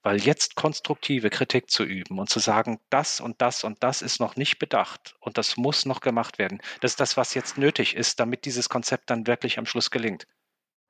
Weil 0.03 0.17
jetzt 0.17 0.55
konstruktive 0.55 1.29
Kritik 1.29 1.69
zu 1.69 1.83
üben 1.83 2.19
und 2.19 2.29
zu 2.29 2.39
sagen, 2.39 2.79
das 2.89 3.19
und 3.19 3.41
das 3.41 3.63
und 3.63 3.83
das 3.83 4.01
ist 4.01 4.19
noch 4.19 4.35
nicht 4.35 4.59
bedacht 4.59 5.15
und 5.19 5.37
das 5.37 5.57
muss 5.57 5.85
noch 5.85 6.01
gemacht 6.01 6.37
werden, 6.39 6.59
das 6.81 6.91
ist 6.93 6.99
das, 6.99 7.17
was 7.17 7.33
jetzt 7.33 7.57
nötig 7.57 7.95
ist, 7.95 8.19
damit 8.19 8.45
dieses 8.45 8.69
Konzept 8.69 9.09
dann 9.09 9.27
wirklich 9.27 9.57
am 9.57 9.65
Schluss 9.65 9.91
gelingt. 9.91 10.27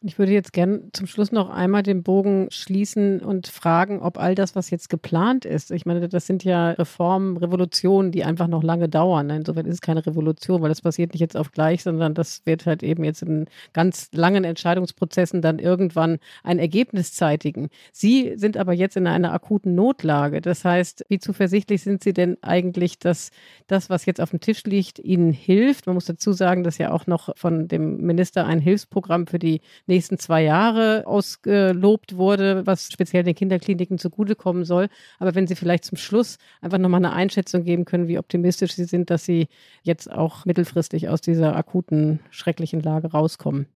Ich 0.04 0.20
würde 0.20 0.32
jetzt 0.32 0.54
gern 0.54 0.91
zum 0.93 1.08
Schluss 1.08 1.32
noch 1.32 1.50
einmal 1.50 1.82
den 1.82 2.04
Bogen 2.04 2.50
schließen 2.52 3.20
und 3.20 3.48
fragen, 3.48 4.00
ob 4.00 4.20
all 4.20 4.36
das, 4.36 4.56
was 4.56 4.70
jetzt 4.70 4.91
geplant 4.91 5.43
ist, 5.43 5.72
ich 5.72 5.88
meine, 5.88 6.08
das 6.08 6.28
sind 6.28 6.43
ja 6.43 6.70
Reformen, 6.70 7.36
Revolutionen, 7.36 8.12
die 8.12 8.24
einfach 8.24 8.48
noch 8.48 8.62
lange 8.62 8.89
dauern. 8.89 9.32
Insofern 9.32 9.66
ist 9.66 9.74
es 9.74 9.82
keine 9.82 10.06
Revolution, 10.06 10.62
weil 10.62 10.70
das 10.70 10.84
passiert 10.84 11.14
nicht 11.14 11.22
jetzt 11.22 11.36
auf 11.36 11.52
gleich, 11.52 11.82
sondern 11.82 12.14
das 12.14 12.45
wird 12.45 12.68
halt 12.68 12.84
eben 12.84 13.04
jetzt 13.04 13.24
in 13.24 13.48
ganz 13.74 14.10
langen 14.12 14.43
Entscheidungsprozessen 14.43 15.41
dann 15.41 15.58
irgendwann 15.58 16.20
ein 16.43 16.60
Ergebnis 16.60 17.14
zeitigen. 17.14 17.70
Sie 17.91 18.34
sind 18.36 18.56
aber 18.56 18.74
jetzt 18.74 18.98
in 18.98 19.08
einer 19.08 19.34
akuten 19.34 19.74
Notlage. 19.74 20.41
Das 20.41 20.64
heißt, 20.64 21.06
wie 21.10 21.18
zuversichtlich 21.18 21.82
sind 21.82 22.04
Sie 22.04 22.14
denn 22.14 22.38
eigentlich, 22.43 23.00
dass 23.00 23.32
das, 23.66 23.89
was 23.89 24.06
jetzt 24.06 24.22
auf 24.22 24.30
dem 24.30 24.41
Tisch 24.41 24.64
liegt, 24.66 25.00
Ihnen 25.00 25.34
hilft? 25.34 25.88
Man 25.88 25.95
muss 25.95 26.06
dazu 26.06 26.34
sagen, 26.34 26.64
dass 26.64 26.78
ja 26.78 26.91
auch 26.91 27.08
noch 27.08 27.36
von 27.36 27.68
dem 27.68 27.98
Minister 27.98 28.45
ein 28.45 28.60
Hilfsprogramm 28.60 29.26
für 29.26 29.39
die 29.39 29.62
nächsten 29.88 30.17
zwei 30.19 30.43
Jahre 30.43 31.03
ausgelobt 31.05 32.17
wurde, 32.17 32.65
was 32.65 32.89
speziell 32.91 33.23
den 33.23 33.35
Kinderkliniken 33.35 33.97
zugutekommen 33.97 34.65
soll. 34.65 34.89
Aber 35.19 35.35
wenn 35.35 35.47
Sie 35.47 35.55
vielleicht 35.55 35.85
zum 35.85 35.97
Schluss 35.97 36.38
einfach 36.61 36.77
nochmal 36.77 37.03
eine 37.03 37.13
Einschätzung 37.13 37.63
geben 37.63 37.85
können, 37.85 38.07
wie 38.07 38.19
optimistisch 38.19 38.73
Sie 38.73 38.85
sind, 38.85 39.09
dass 39.09 39.25
Sie 39.25 39.47
jetzt 39.83 40.11
auch 40.11 40.45
mittelfristig 40.45 41.09
aus 41.09 41.21
dieser 41.21 41.55
akuten, 41.55 42.19
schrecklichen 42.31 42.81
Lage 42.81 43.11
rauskommen 43.11 43.67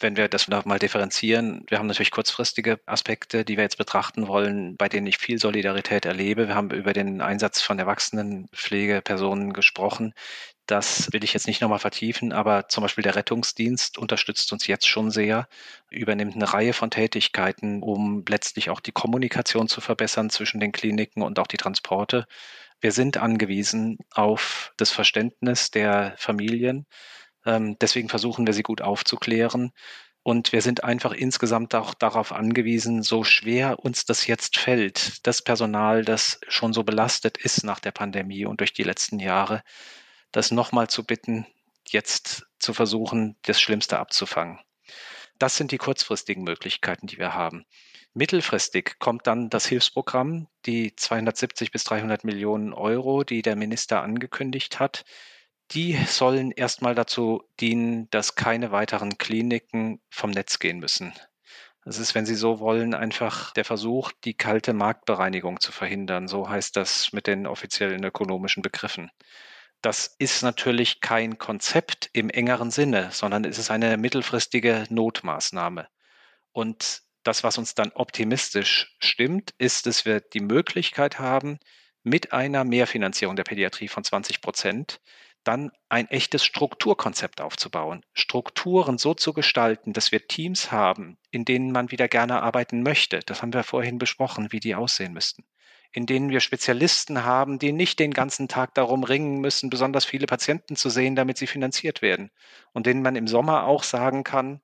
wenn 0.00 0.16
wir 0.16 0.28
das 0.28 0.48
nochmal 0.48 0.78
differenzieren, 0.78 1.64
wir 1.68 1.78
haben 1.78 1.86
natürlich 1.86 2.10
kurzfristige 2.10 2.80
Aspekte, 2.86 3.44
die 3.44 3.56
wir 3.56 3.64
jetzt 3.64 3.78
betrachten 3.78 4.28
wollen, 4.28 4.76
bei 4.76 4.88
denen 4.88 5.06
ich 5.06 5.18
viel 5.18 5.38
Solidarität 5.38 6.04
erlebe. 6.06 6.48
Wir 6.48 6.54
haben 6.54 6.70
über 6.70 6.92
den 6.92 7.20
Einsatz 7.20 7.60
von 7.60 7.78
Erwachsenenpflegepersonen 7.78 9.52
gesprochen, 9.52 10.14
das 10.68 11.12
will 11.12 11.24
ich 11.24 11.32
jetzt 11.32 11.46
nicht 11.46 11.62
nochmal 11.62 11.78
vertiefen, 11.78 12.32
aber 12.32 12.68
zum 12.68 12.82
Beispiel 12.82 13.02
der 13.02 13.16
Rettungsdienst 13.16 13.98
unterstützt 13.98 14.52
uns 14.52 14.66
jetzt 14.66 14.86
schon 14.86 15.10
sehr, 15.10 15.48
übernimmt 15.90 16.34
eine 16.34 16.52
Reihe 16.52 16.74
von 16.74 16.90
Tätigkeiten, 16.90 17.82
um 17.82 18.24
letztlich 18.28 18.70
auch 18.70 18.80
die 18.80 18.92
Kommunikation 18.92 19.66
zu 19.66 19.80
verbessern 19.80 20.30
zwischen 20.30 20.60
den 20.60 20.72
Kliniken 20.72 21.22
und 21.22 21.38
auch 21.38 21.46
die 21.46 21.56
Transporte. 21.56 22.26
Wir 22.80 22.92
sind 22.92 23.16
angewiesen 23.16 23.98
auf 24.12 24.72
das 24.76 24.90
Verständnis 24.90 25.70
der 25.70 26.14
Familien. 26.18 26.86
Ähm, 27.46 27.76
deswegen 27.80 28.08
versuchen 28.10 28.46
wir 28.46 28.54
sie 28.54 28.62
gut 28.62 28.82
aufzuklären. 28.82 29.72
Und 30.22 30.52
wir 30.52 30.60
sind 30.60 30.84
einfach 30.84 31.12
insgesamt 31.12 31.74
auch 31.74 31.94
darauf 31.94 32.32
angewiesen, 32.32 33.02
so 33.02 33.24
schwer 33.24 33.78
uns 33.78 34.04
das 34.04 34.26
jetzt 34.26 34.58
fällt, 34.58 35.26
das 35.26 35.40
Personal, 35.40 36.04
das 36.04 36.40
schon 36.48 36.74
so 36.74 36.84
belastet 36.84 37.38
ist 37.38 37.64
nach 37.64 37.80
der 37.80 37.92
Pandemie 37.92 38.44
und 38.44 38.60
durch 38.60 38.74
die 38.74 38.82
letzten 38.82 39.20
Jahre, 39.20 39.62
das 40.32 40.50
nochmal 40.50 40.88
zu 40.88 41.04
bitten, 41.04 41.46
jetzt 41.86 42.46
zu 42.58 42.74
versuchen, 42.74 43.36
das 43.42 43.60
Schlimmste 43.60 43.98
abzufangen. 43.98 44.58
Das 45.38 45.56
sind 45.56 45.70
die 45.70 45.78
kurzfristigen 45.78 46.42
Möglichkeiten, 46.42 47.06
die 47.06 47.18
wir 47.18 47.34
haben. 47.34 47.64
Mittelfristig 48.14 48.98
kommt 48.98 49.26
dann 49.26 49.50
das 49.50 49.66
Hilfsprogramm, 49.66 50.48
die 50.66 50.96
270 50.96 51.70
bis 51.70 51.84
300 51.84 52.24
Millionen 52.24 52.72
Euro, 52.72 53.22
die 53.22 53.42
der 53.42 53.54
Minister 53.54 54.02
angekündigt 54.02 54.80
hat. 54.80 55.04
Die 55.70 55.94
sollen 56.06 56.50
erstmal 56.50 56.94
dazu 56.94 57.44
dienen, 57.60 58.08
dass 58.10 58.34
keine 58.34 58.72
weiteren 58.72 59.18
Kliniken 59.18 60.00
vom 60.10 60.30
Netz 60.30 60.58
gehen 60.58 60.78
müssen. 60.78 61.12
Es 61.84 61.98
ist, 61.98 62.14
wenn 62.14 62.26
Sie 62.26 62.34
so 62.34 62.60
wollen, 62.60 62.92
einfach 62.92 63.52
der 63.52 63.64
Versuch, 63.64 64.12
die 64.24 64.34
kalte 64.34 64.72
Marktbereinigung 64.72 65.60
zu 65.60 65.72
verhindern. 65.72 66.28
So 66.28 66.48
heißt 66.48 66.76
das 66.76 67.12
mit 67.12 67.26
den 67.26 67.46
offiziellen 67.46 68.02
ökonomischen 68.04 68.62
Begriffen. 68.62 69.10
Das 69.80 70.16
ist 70.18 70.42
natürlich 70.42 71.00
kein 71.00 71.38
Konzept 71.38 72.10
im 72.12 72.30
engeren 72.30 72.70
Sinne, 72.70 73.10
sondern 73.12 73.44
es 73.44 73.58
ist 73.58 73.70
eine 73.70 73.96
mittelfristige 73.96 74.84
Notmaßnahme. 74.90 75.88
Und 76.52 77.02
das, 77.22 77.44
was 77.44 77.58
uns 77.58 77.74
dann 77.74 77.92
optimistisch 77.92 78.96
stimmt, 78.98 79.54
ist, 79.58 79.86
dass 79.86 80.04
wir 80.04 80.20
die 80.20 80.40
Möglichkeit 80.40 81.18
haben, 81.18 81.58
mit 82.02 82.32
einer 82.32 82.64
Mehrfinanzierung 82.64 83.36
der 83.36 83.44
Pädiatrie 83.44 83.88
von 83.88 84.02
20 84.02 84.40
Prozent 84.40 85.00
dann 85.44 85.70
ein 85.88 86.08
echtes 86.08 86.44
Strukturkonzept 86.44 87.40
aufzubauen, 87.40 88.04
Strukturen 88.12 88.98
so 88.98 89.14
zu 89.14 89.32
gestalten, 89.32 89.92
dass 89.92 90.12
wir 90.12 90.26
Teams 90.26 90.72
haben, 90.72 91.18
in 91.30 91.44
denen 91.44 91.70
man 91.72 91.90
wieder 91.90 92.08
gerne 92.08 92.42
arbeiten 92.42 92.82
möchte. 92.82 93.20
Das 93.20 93.42
haben 93.42 93.52
wir 93.52 93.62
vorhin 93.62 93.98
besprochen, 93.98 94.52
wie 94.52 94.60
die 94.60 94.74
aussehen 94.74 95.12
müssten. 95.12 95.44
In 95.92 96.06
denen 96.06 96.30
wir 96.30 96.40
Spezialisten 96.40 97.24
haben, 97.24 97.58
die 97.58 97.72
nicht 97.72 97.98
den 97.98 98.12
ganzen 98.12 98.48
Tag 98.48 98.74
darum 98.74 99.04
ringen 99.04 99.40
müssen, 99.40 99.70
besonders 99.70 100.04
viele 100.04 100.26
Patienten 100.26 100.76
zu 100.76 100.90
sehen, 100.90 101.16
damit 101.16 101.38
sie 101.38 101.46
finanziert 101.46 102.02
werden. 102.02 102.30
Und 102.72 102.86
denen 102.86 103.02
man 103.02 103.16
im 103.16 103.26
Sommer 103.26 103.64
auch 103.64 103.82
sagen 103.82 104.22
kann, 104.24 104.60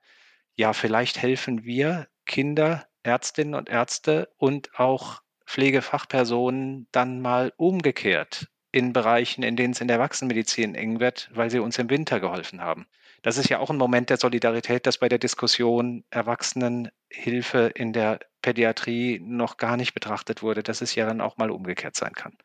ja, 0.55 0.73
vielleicht 0.73 1.21
helfen 1.21 1.65
wir 1.65 2.09
Kinder, 2.27 2.87
Ärztinnen 3.03 3.55
und 3.55 3.69
Ärzte 3.69 4.31
und 4.37 4.79
auch 4.79 5.23
Pflegefachpersonen 5.47 6.89
dann 6.93 7.21
mal 7.21 7.53
umgekehrt 7.57 8.49
in 8.73 8.93
Bereichen, 8.93 9.43
in 9.43 9.57
denen 9.57 9.73
es 9.73 9.81
in 9.81 9.89
der 9.89 9.99
Erwachsenenmedizin 9.99 10.75
eng 10.75 11.01
wird, 11.01 11.31
weil 11.33 11.51
sie 11.51 11.61
uns 11.61 11.79
im 11.79 11.91
Winter 11.91 12.21
geholfen 12.21 12.61
haben. 12.61 12.87
Das 13.25 13.39
ist 13.39 13.49
ja 13.49 13.59
auch 13.59 13.71
ein 13.71 13.79
Moment 13.79 14.11
der 14.11 14.19
Solidarität, 14.19 14.87
dass 14.87 14.99
bei 14.99 15.09
der 15.09 15.19
Diskussion 15.19 16.05
Erwachsenenhilfe 16.11 17.73
in 17.75 17.95
der 17.95 18.21
Pädiatrie 18.43 19.19
noch 19.19 19.57
gar 19.57 19.79
nicht 19.79 19.95
betrachtet 19.95 20.43
wurde, 20.43 20.63
dass 20.63 20.83
es 20.83 20.95
ja 20.95 21.07
dann 21.07 21.23
auch 21.23 21.39
mal 21.39 21.51
umgekehrt 21.51 21.97
sein 21.97 22.13
kann. 22.13 22.37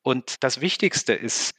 Und 0.00 0.42
das 0.42 0.62
Wichtigste 0.62 1.12
ist, 1.12 1.54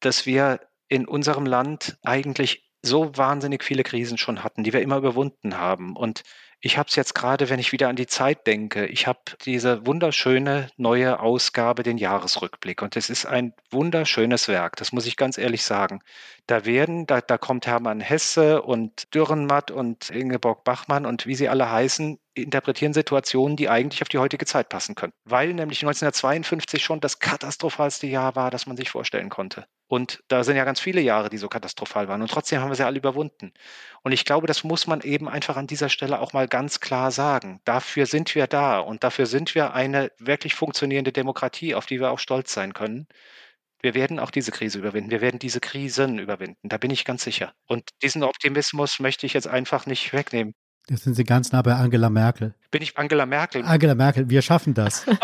dass 0.00 0.26
wir 0.26 0.60
in 0.88 1.08
unserem 1.08 1.46
Land 1.46 1.96
eigentlich 2.02 2.70
so 2.82 3.16
wahnsinnig 3.16 3.64
viele 3.64 3.84
Krisen 3.84 4.18
schon 4.18 4.44
hatten, 4.44 4.64
die 4.64 4.74
wir 4.74 4.82
immer 4.82 4.98
überwunden 4.98 5.56
haben. 5.56 5.96
Und 5.96 6.24
ich 6.60 6.76
habe 6.76 6.88
es 6.88 6.96
jetzt 6.96 7.14
gerade, 7.14 7.48
wenn 7.50 7.60
ich 7.60 7.70
wieder 7.70 7.88
an 7.88 7.94
die 7.94 8.08
Zeit 8.08 8.46
denke, 8.46 8.86
ich 8.86 9.06
habe 9.06 9.20
diese 9.44 9.86
wunderschöne 9.86 10.70
neue 10.76 11.20
Ausgabe, 11.20 11.84
den 11.84 11.98
Jahresrückblick. 11.98 12.82
Und 12.82 12.96
es 12.96 13.10
ist 13.10 13.26
ein 13.26 13.54
wunderschönes 13.70 14.48
Werk, 14.48 14.74
das 14.76 14.90
muss 14.92 15.06
ich 15.06 15.16
ganz 15.16 15.38
ehrlich 15.38 15.62
sagen. 15.62 16.00
Da 16.48 16.64
werden, 16.64 17.06
da, 17.06 17.20
da 17.20 17.38
kommt 17.38 17.66
Hermann 17.68 18.00
Hesse 18.00 18.62
und 18.62 19.14
Dürrenmatt 19.14 19.70
und 19.70 20.10
Ingeborg 20.10 20.64
Bachmann 20.64 21.06
und 21.06 21.26
wie 21.26 21.36
sie 21.36 21.48
alle 21.48 21.70
heißen, 21.70 22.18
interpretieren 22.34 22.92
Situationen, 22.92 23.56
die 23.56 23.68
eigentlich 23.68 24.02
auf 24.02 24.08
die 24.08 24.18
heutige 24.18 24.46
Zeit 24.46 24.68
passen 24.68 24.96
können. 24.96 25.12
Weil 25.24 25.54
nämlich 25.54 25.82
1952 25.82 26.82
schon 26.82 27.00
das 27.00 27.20
katastrophalste 27.20 28.08
Jahr 28.08 28.34
war, 28.34 28.50
das 28.50 28.66
man 28.66 28.76
sich 28.76 28.90
vorstellen 28.90 29.28
konnte. 29.28 29.66
Und 29.88 30.22
da 30.28 30.44
sind 30.44 30.56
ja 30.56 30.64
ganz 30.64 30.80
viele 30.80 31.00
Jahre, 31.00 31.30
die 31.30 31.38
so 31.38 31.48
katastrophal 31.48 32.08
waren. 32.08 32.20
Und 32.20 32.30
trotzdem 32.30 32.60
haben 32.60 32.68
wir 32.68 32.76
sie 32.76 32.84
alle 32.84 32.98
überwunden. 32.98 33.52
Und 34.02 34.12
ich 34.12 34.26
glaube, 34.26 34.46
das 34.46 34.62
muss 34.62 34.86
man 34.86 35.00
eben 35.00 35.28
einfach 35.28 35.56
an 35.56 35.66
dieser 35.66 35.88
Stelle 35.88 36.20
auch 36.20 36.34
mal 36.34 36.46
ganz 36.46 36.80
klar 36.80 37.10
sagen. 37.10 37.60
Dafür 37.64 38.04
sind 38.04 38.34
wir 38.34 38.46
da 38.46 38.80
und 38.80 39.02
dafür 39.02 39.24
sind 39.24 39.54
wir 39.54 39.72
eine 39.72 40.12
wirklich 40.18 40.54
funktionierende 40.54 41.10
Demokratie, 41.10 41.74
auf 41.74 41.86
die 41.86 42.00
wir 42.00 42.10
auch 42.10 42.18
stolz 42.18 42.52
sein 42.52 42.74
können. 42.74 43.08
Wir 43.80 43.94
werden 43.94 44.18
auch 44.18 44.30
diese 44.30 44.50
Krise 44.50 44.78
überwinden. 44.78 45.10
Wir 45.10 45.22
werden 45.22 45.38
diese 45.38 45.60
Krisen 45.60 46.18
überwinden. 46.18 46.68
Da 46.68 46.76
bin 46.76 46.90
ich 46.90 47.06
ganz 47.06 47.24
sicher. 47.24 47.54
Und 47.66 47.88
diesen 48.02 48.24
Optimismus 48.24 49.00
möchte 49.00 49.24
ich 49.24 49.32
jetzt 49.32 49.48
einfach 49.48 49.86
nicht 49.86 50.12
wegnehmen. 50.12 50.54
Jetzt 50.90 51.04
sind 51.04 51.14
Sie 51.14 51.24
ganz 51.24 51.52
nah 51.52 51.62
bei 51.62 51.74
Angela 51.74 52.10
Merkel. 52.10 52.54
Bin 52.70 52.82
ich 52.82 52.98
Angela 52.98 53.24
Merkel? 53.24 53.62
Angela 53.64 53.94
Merkel, 53.94 54.28
wir 54.28 54.42
schaffen 54.42 54.74
das. 54.74 55.06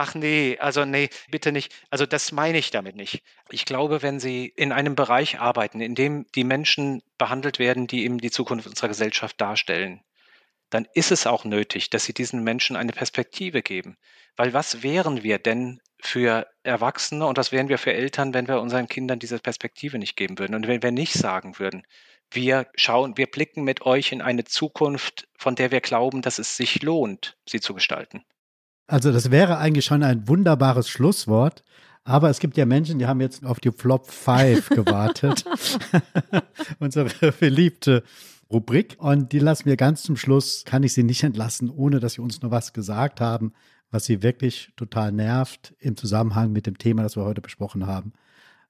Ach 0.00 0.14
nee, 0.14 0.56
also 0.60 0.84
nee, 0.84 1.10
bitte 1.28 1.50
nicht. 1.50 1.74
Also 1.90 2.06
das 2.06 2.30
meine 2.30 2.58
ich 2.58 2.70
damit 2.70 2.94
nicht. 2.94 3.24
Ich 3.50 3.64
glaube, 3.64 4.00
wenn 4.00 4.20
Sie 4.20 4.46
in 4.46 4.70
einem 4.70 4.94
Bereich 4.94 5.40
arbeiten, 5.40 5.80
in 5.80 5.96
dem 5.96 6.24
die 6.36 6.44
Menschen 6.44 7.02
behandelt 7.18 7.58
werden, 7.58 7.88
die 7.88 8.04
eben 8.04 8.18
die 8.18 8.30
Zukunft 8.30 8.68
unserer 8.68 8.86
Gesellschaft 8.86 9.40
darstellen, 9.40 10.00
dann 10.70 10.86
ist 10.94 11.10
es 11.10 11.26
auch 11.26 11.44
nötig, 11.44 11.90
dass 11.90 12.04
Sie 12.04 12.14
diesen 12.14 12.44
Menschen 12.44 12.76
eine 12.76 12.92
Perspektive 12.92 13.60
geben. 13.60 13.96
Weil 14.36 14.52
was 14.52 14.84
wären 14.84 15.24
wir 15.24 15.40
denn 15.40 15.80
für 16.00 16.46
Erwachsene 16.62 17.26
und 17.26 17.36
was 17.36 17.50
wären 17.50 17.68
wir 17.68 17.78
für 17.78 17.92
Eltern, 17.92 18.34
wenn 18.34 18.46
wir 18.46 18.60
unseren 18.60 18.86
Kindern 18.86 19.18
diese 19.18 19.40
Perspektive 19.40 19.98
nicht 19.98 20.14
geben 20.14 20.38
würden 20.38 20.54
und 20.54 20.68
wenn 20.68 20.80
wir 20.80 20.92
nicht 20.92 21.14
sagen 21.14 21.58
würden, 21.58 21.82
wir 22.30 22.68
schauen, 22.76 23.16
wir 23.16 23.26
blicken 23.26 23.64
mit 23.64 23.82
euch 23.82 24.12
in 24.12 24.22
eine 24.22 24.44
Zukunft, 24.44 25.26
von 25.36 25.56
der 25.56 25.72
wir 25.72 25.80
glauben, 25.80 26.22
dass 26.22 26.38
es 26.38 26.56
sich 26.56 26.82
lohnt, 26.84 27.36
sie 27.48 27.58
zu 27.58 27.74
gestalten. 27.74 28.24
Also 28.88 29.12
das 29.12 29.30
wäre 29.30 29.58
eigentlich 29.58 29.84
schon 29.84 30.02
ein 30.02 30.26
wunderbares 30.26 30.88
Schlusswort. 30.88 31.62
Aber 32.04 32.30
es 32.30 32.40
gibt 32.40 32.56
ja 32.56 32.64
Menschen, 32.64 32.98
die 32.98 33.06
haben 33.06 33.20
jetzt 33.20 33.44
auf 33.44 33.60
die 33.60 33.70
Flop 33.70 34.10
5 34.10 34.68
gewartet. 34.70 35.44
Unsere 36.80 37.32
beliebte 37.32 38.02
Rubrik. 38.50 38.96
Und 38.98 39.32
die 39.32 39.40
lassen 39.40 39.66
wir 39.66 39.76
ganz 39.76 40.02
zum 40.02 40.16
Schluss, 40.16 40.64
kann 40.64 40.82
ich 40.82 40.94
sie 40.94 41.02
nicht 41.02 41.22
entlassen, 41.22 41.68
ohne 41.70 42.00
dass 42.00 42.14
sie 42.14 42.22
uns 42.22 42.40
nur 42.40 42.50
was 42.50 42.72
gesagt 42.72 43.20
haben, 43.20 43.52
was 43.90 44.06
sie 44.06 44.22
wirklich 44.22 44.72
total 44.76 45.12
nervt 45.12 45.74
im 45.78 45.96
Zusammenhang 45.96 46.50
mit 46.50 46.66
dem 46.66 46.78
Thema, 46.78 47.02
das 47.02 47.14
wir 47.14 47.24
heute 47.24 47.42
besprochen 47.42 47.86
haben. 47.86 48.14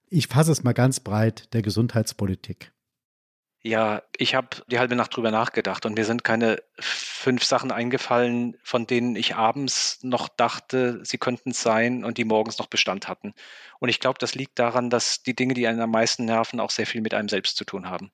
Ich 0.08 0.26
fasse 0.26 0.50
es 0.50 0.64
mal 0.64 0.72
ganz 0.72 0.98
breit, 0.98 1.54
der 1.54 1.62
Gesundheitspolitik. 1.62 2.72
Ja, 3.62 4.02
ich 4.16 4.36
habe 4.36 4.48
die 4.68 4.78
halbe 4.78 4.94
Nacht 4.94 5.16
drüber 5.16 5.32
nachgedacht 5.32 5.84
und 5.84 5.94
mir 5.94 6.04
sind 6.04 6.22
keine 6.22 6.62
fünf 6.78 7.42
Sachen 7.42 7.72
eingefallen, 7.72 8.56
von 8.62 8.86
denen 8.86 9.16
ich 9.16 9.34
abends 9.34 9.98
noch 10.02 10.28
dachte, 10.28 11.00
sie 11.04 11.18
könnten 11.18 11.50
es 11.50 11.60
sein 11.60 12.04
und 12.04 12.18
die 12.18 12.24
morgens 12.24 12.58
noch 12.58 12.68
Bestand 12.68 13.08
hatten. 13.08 13.34
Und 13.80 13.88
ich 13.88 13.98
glaube, 13.98 14.18
das 14.20 14.36
liegt 14.36 14.60
daran, 14.60 14.90
dass 14.90 15.24
die 15.24 15.34
Dinge, 15.34 15.54
die 15.54 15.66
einen 15.66 15.80
am 15.80 15.90
meisten 15.90 16.24
nerven, 16.24 16.60
auch 16.60 16.70
sehr 16.70 16.86
viel 16.86 17.00
mit 17.00 17.14
einem 17.14 17.28
selbst 17.28 17.56
zu 17.56 17.64
tun 17.64 17.90
haben. 17.90 18.12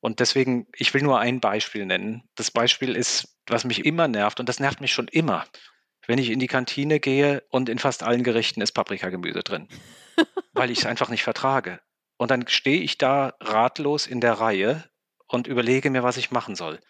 Und 0.00 0.20
deswegen, 0.20 0.68
ich 0.76 0.94
will 0.94 1.02
nur 1.02 1.18
ein 1.18 1.40
Beispiel 1.40 1.84
nennen. 1.84 2.22
Das 2.36 2.52
Beispiel 2.52 2.94
ist, 2.94 3.36
was 3.48 3.64
mich 3.64 3.84
immer 3.84 4.06
nervt 4.06 4.38
und 4.38 4.48
das 4.48 4.60
nervt 4.60 4.80
mich 4.80 4.92
schon 4.92 5.08
immer. 5.08 5.44
Wenn 6.06 6.18
ich 6.18 6.30
in 6.30 6.38
die 6.38 6.46
Kantine 6.46 7.00
gehe 7.00 7.42
und 7.50 7.68
in 7.68 7.78
fast 7.80 8.04
allen 8.04 8.22
Gerichten 8.22 8.60
ist 8.60 8.72
Paprikagemüse 8.72 9.40
drin, 9.40 9.68
weil 10.52 10.70
ich 10.70 10.78
es 10.78 10.86
einfach 10.86 11.08
nicht 11.08 11.24
vertrage. 11.24 11.80
Und 12.18 12.30
dann 12.30 12.46
stehe 12.48 12.82
ich 12.82 12.98
da 12.98 13.34
ratlos 13.40 14.06
in 14.06 14.20
der 14.20 14.34
Reihe 14.34 14.84
und 15.28 15.46
überlege 15.46 15.88
mir, 15.88 16.02
was 16.02 16.16
ich 16.16 16.30
machen 16.30 16.56
soll. 16.56 16.80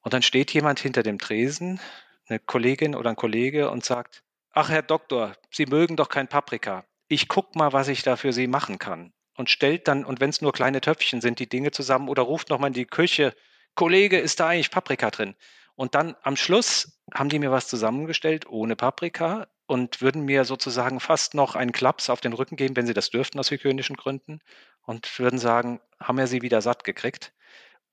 Und 0.00 0.14
dann 0.14 0.22
steht 0.22 0.52
jemand 0.52 0.80
hinter 0.80 1.02
dem 1.02 1.18
Tresen, 1.18 1.80
eine 2.28 2.38
Kollegin 2.38 2.94
oder 2.94 3.10
ein 3.10 3.16
Kollege, 3.16 3.70
und 3.70 3.84
sagt, 3.84 4.24
ach 4.50 4.70
Herr 4.70 4.82
Doktor, 4.82 5.36
Sie 5.50 5.66
mögen 5.66 5.96
doch 5.96 6.08
kein 6.08 6.28
Paprika. 6.28 6.84
Ich 7.08 7.28
guck 7.28 7.54
mal, 7.54 7.72
was 7.72 7.88
ich 7.88 8.02
da 8.02 8.16
für 8.16 8.32
Sie 8.32 8.46
machen 8.46 8.78
kann. 8.78 9.12
Und 9.36 9.50
stellt 9.50 9.86
dann, 9.86 10.04
und 10.04 10.20
wenn 10.20 10.30
es 10.30 10.40
nur 10.40 10.52
kleine 10.52 10.80
Töpfchen 10.80 11.20
sind, 11.20 11.38
die 11.38 11.48
Dinge 11.48 11.70
zusammen 11.70 12.08
oder 12.08 12.22
ruft 12.22 12.48
nochmal 12.48 12.68
in 12.68 12.74
die 12.74 12.86
Küche, 12.86 13.34
Kollege, 13.74 14.18
ist 14.18 14.40
da 14.40 14.48
eigentlich 14.48 14.70
Paprika 14.70 15.10
drin? 15.10 15.34
Und 15.74 15.94
dann 15.94 16.16
am 16.22 16.36
Schluss 16.36 17.00
haben 17.12 17.28
die 17.28 17.38
mir 17.38 17.50
was 17.50 17.68
zusammengestellt 17.68 18.46
ohne 18.46 18.76
Paprika 18.76 19.48
und 19.66 20.02
würden 20.02 20.24
mir 20.24 20.44
sozusagen 20.44 21.00
fast 21.00 21.34
noch 21.34 21.54
einen 21.54 21.72
Klaps 21.72 22.10
auf 22.10 22.20
den 22.20 22.32
Rücken 22.32 22.56
geben, 22.56 22.76
wenn 22.76 22.86
sie 22.86 22.94
das 22.94 23.10
dürften 23.10 23.38
aus 23.38 23.50
hygienischen 23.50 23.96
Gründen 23.96 24.40
und 24.82 25.18
würden 25.18 25.38
sagen, 25.38 25.80
haben 25.98 26.18
wir 26.18 26.26
sie 26.26 26.42
wieder 26.42 26.60
satt 26.60 26.84
gekriegt. 26.84 27.32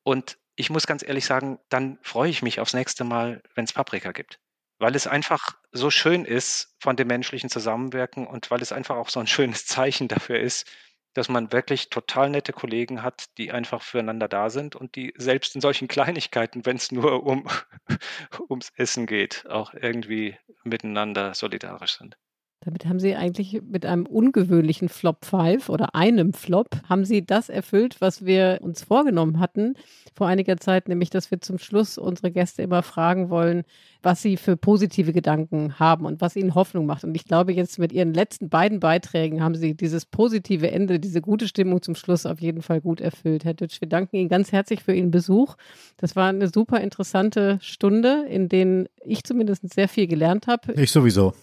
Und 0.03 0.37
ich 0.55 0.69
muss 0.69 0.87
ganz 0.87 1.03
ehrlich 1.03 1.25
sagen, 1.25 1.59
dann 1.69 1.97
freue 2.01 2.29
ich 2.29 2.41
mich 2.41 2.59
aufs 2.59 2.73
nächste 2.73 3.03
Mal, 3.03 3.41
wenn 3.55 3.65
es 3.65 3.73
Paprika 3.73 4.11
gibt. 4.11 4.39
Weil 4.79 4.95
es 4.95 5.07
einfach 5.07 5.55
so 5.71 5.89
schön 5.89 6.25
ist 6.25 6.75
von 6.79 6.95
dem 6.95 7.07
menschlichen 7.07 7.49
Zusammenwirken 7.49 8.27
und 8.27 8.51
weil 8.51 8.61
es 8.61 8.71
einfach 8.71 8.97
auch 8.97 9.09
so 9.09 9.19
ein 9.19 9.27
schönes 9.27 9.65
Zeichen 9.67 10.07
dafür 10.07 10.39
ist, 10.39 10.67
dass 11.13 11.29
man 11.29 11.51
wirklich 11.51 11.89
total 11.89 12.29
nette 12.29 12.53
Kollegen 12.53 13.03
hat, 13.03 13.25
die 13.37 13.51
einfach 13.51 13.81
füreinander 13.81 14.27
da 14.27 14.49
sind 14.49 14.75
und 14.75 14.95
die 14.95 15.13
selbst 15.17 15.55
in 15.55 15.61
solchen 15.61 15.87
Kleinigkeiten, 15.89 16.65
wenn 16.65 16.77
es 16.77 16.91
nur 16.91 17.23
um, 17.23 17.47
ums 18.49 18.71
Essen 18.75 19.05
geht, 19.05 19.45
auch 19.49 19.73
irgendwie 19.73 20.37
miteinander 20.63 21.33
solidarisch 21.33 21.97
sind. 21.97 22.17
Damit 22.63 22.85
haben 22.85 22.99
Sie 22.99 23.15
eigentlich 23.15 23.59
mit 23.63 23.87
einem 23.87 24.05
ungewöhnlichen 24.05 24.87
Flop 24.87 25.25
5 25.25 25.67
oder 25.67 25.95
einem 25.95 26.31
Flop, 26.33 26.69
haben 26.87 27.05
Sie 27.05 27.25
das 27.25 27.49
erfüllt, 27.49 27.99
was 28.01 28.23
wir 28.23 28.59
uns 28.61 28.83
vorgenommen 28.83 29.39
hatten 29.39 29.73
vor 30.13 30.27
einiger 30.27 30.57
Zeit, 30.57 30.87
nämlich 30.87 31.09
dass 31.09 31.31
wir 31.31 31.41
zum 31.41 31.57
Schluss 31.57 31.97
unsere 31.97 32.31
Gäste 32.31 32.61
immer 32.61 32.83
fragen 32.83 33.31
wollen, 33.31 33.63
was 34.03 34.21
sie 34.21 34.37
für 34.37 34.57
positive 34.57 35.13
Gedanken 35.13 35.79
haben 35.79 36.05
und 36.05 36.21
was 36.21 36.35
ihnen 36.35 36.53
Hoffnung 36.53 36.85
macht. 36.85 37.03
Und 37.03 37.15
ich 37.15 37.25
glaube, 37.25 37.53
jetzt 37.53 37.79
mit 37.79 37.91
Ihren 37.91 38.13
letzten 38.13 38.49
beiden 38.49 38.79
Beiträgen 38.79 39.41
haben 39.41 39.55
Sie 39.55 39.73
dieses 39.75 40.05
positive 40.05 40.69
Ende, 40.69 40.99
diese 40.99 41.21
gute 41.21 41.47
Stimmung 41.47 41.81
zum 41.81 41.95
Schluss 41.95 42.25
auf 42.25 42.39
jeden 42.41 42.61
Fall 42.61 42.81
gut 42.81 43.01
erfüllt. 43.01 43.45
Herr 43.45 43.53
Dütsch, 43.53 43.81
wir 43.81 43.87
danken 43.87 44.15
Ihnen 44.17 44.29
ganz 44.29 44.51
herzlich 44.51 44.83
für 44.83 44.93
Ihren 44.93 45.11
Besuch. 45.11 45.55
Das 45.97 46.15
war 46.15 46.29
eine 46.29 46.47
super 46.47 46.81
interessante 46.81 47.57
Stunde, 47.61 48.25
in 48.29 48.49
denen 48.49 48.87
ich 49.03 49.23
zumindest 49.23 49.71
sehr 49.73 49.87
viel 49.87 50.07
gelernt 50.07 50.47
habe. 50.47 50.73
Ich 50.73 50.91
sowieso. 50.91 51.33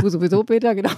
Du 0.00 0.08
sowieso, 0.08 0.44
Peter, 0.44 0.74
genau. 0.74 0.92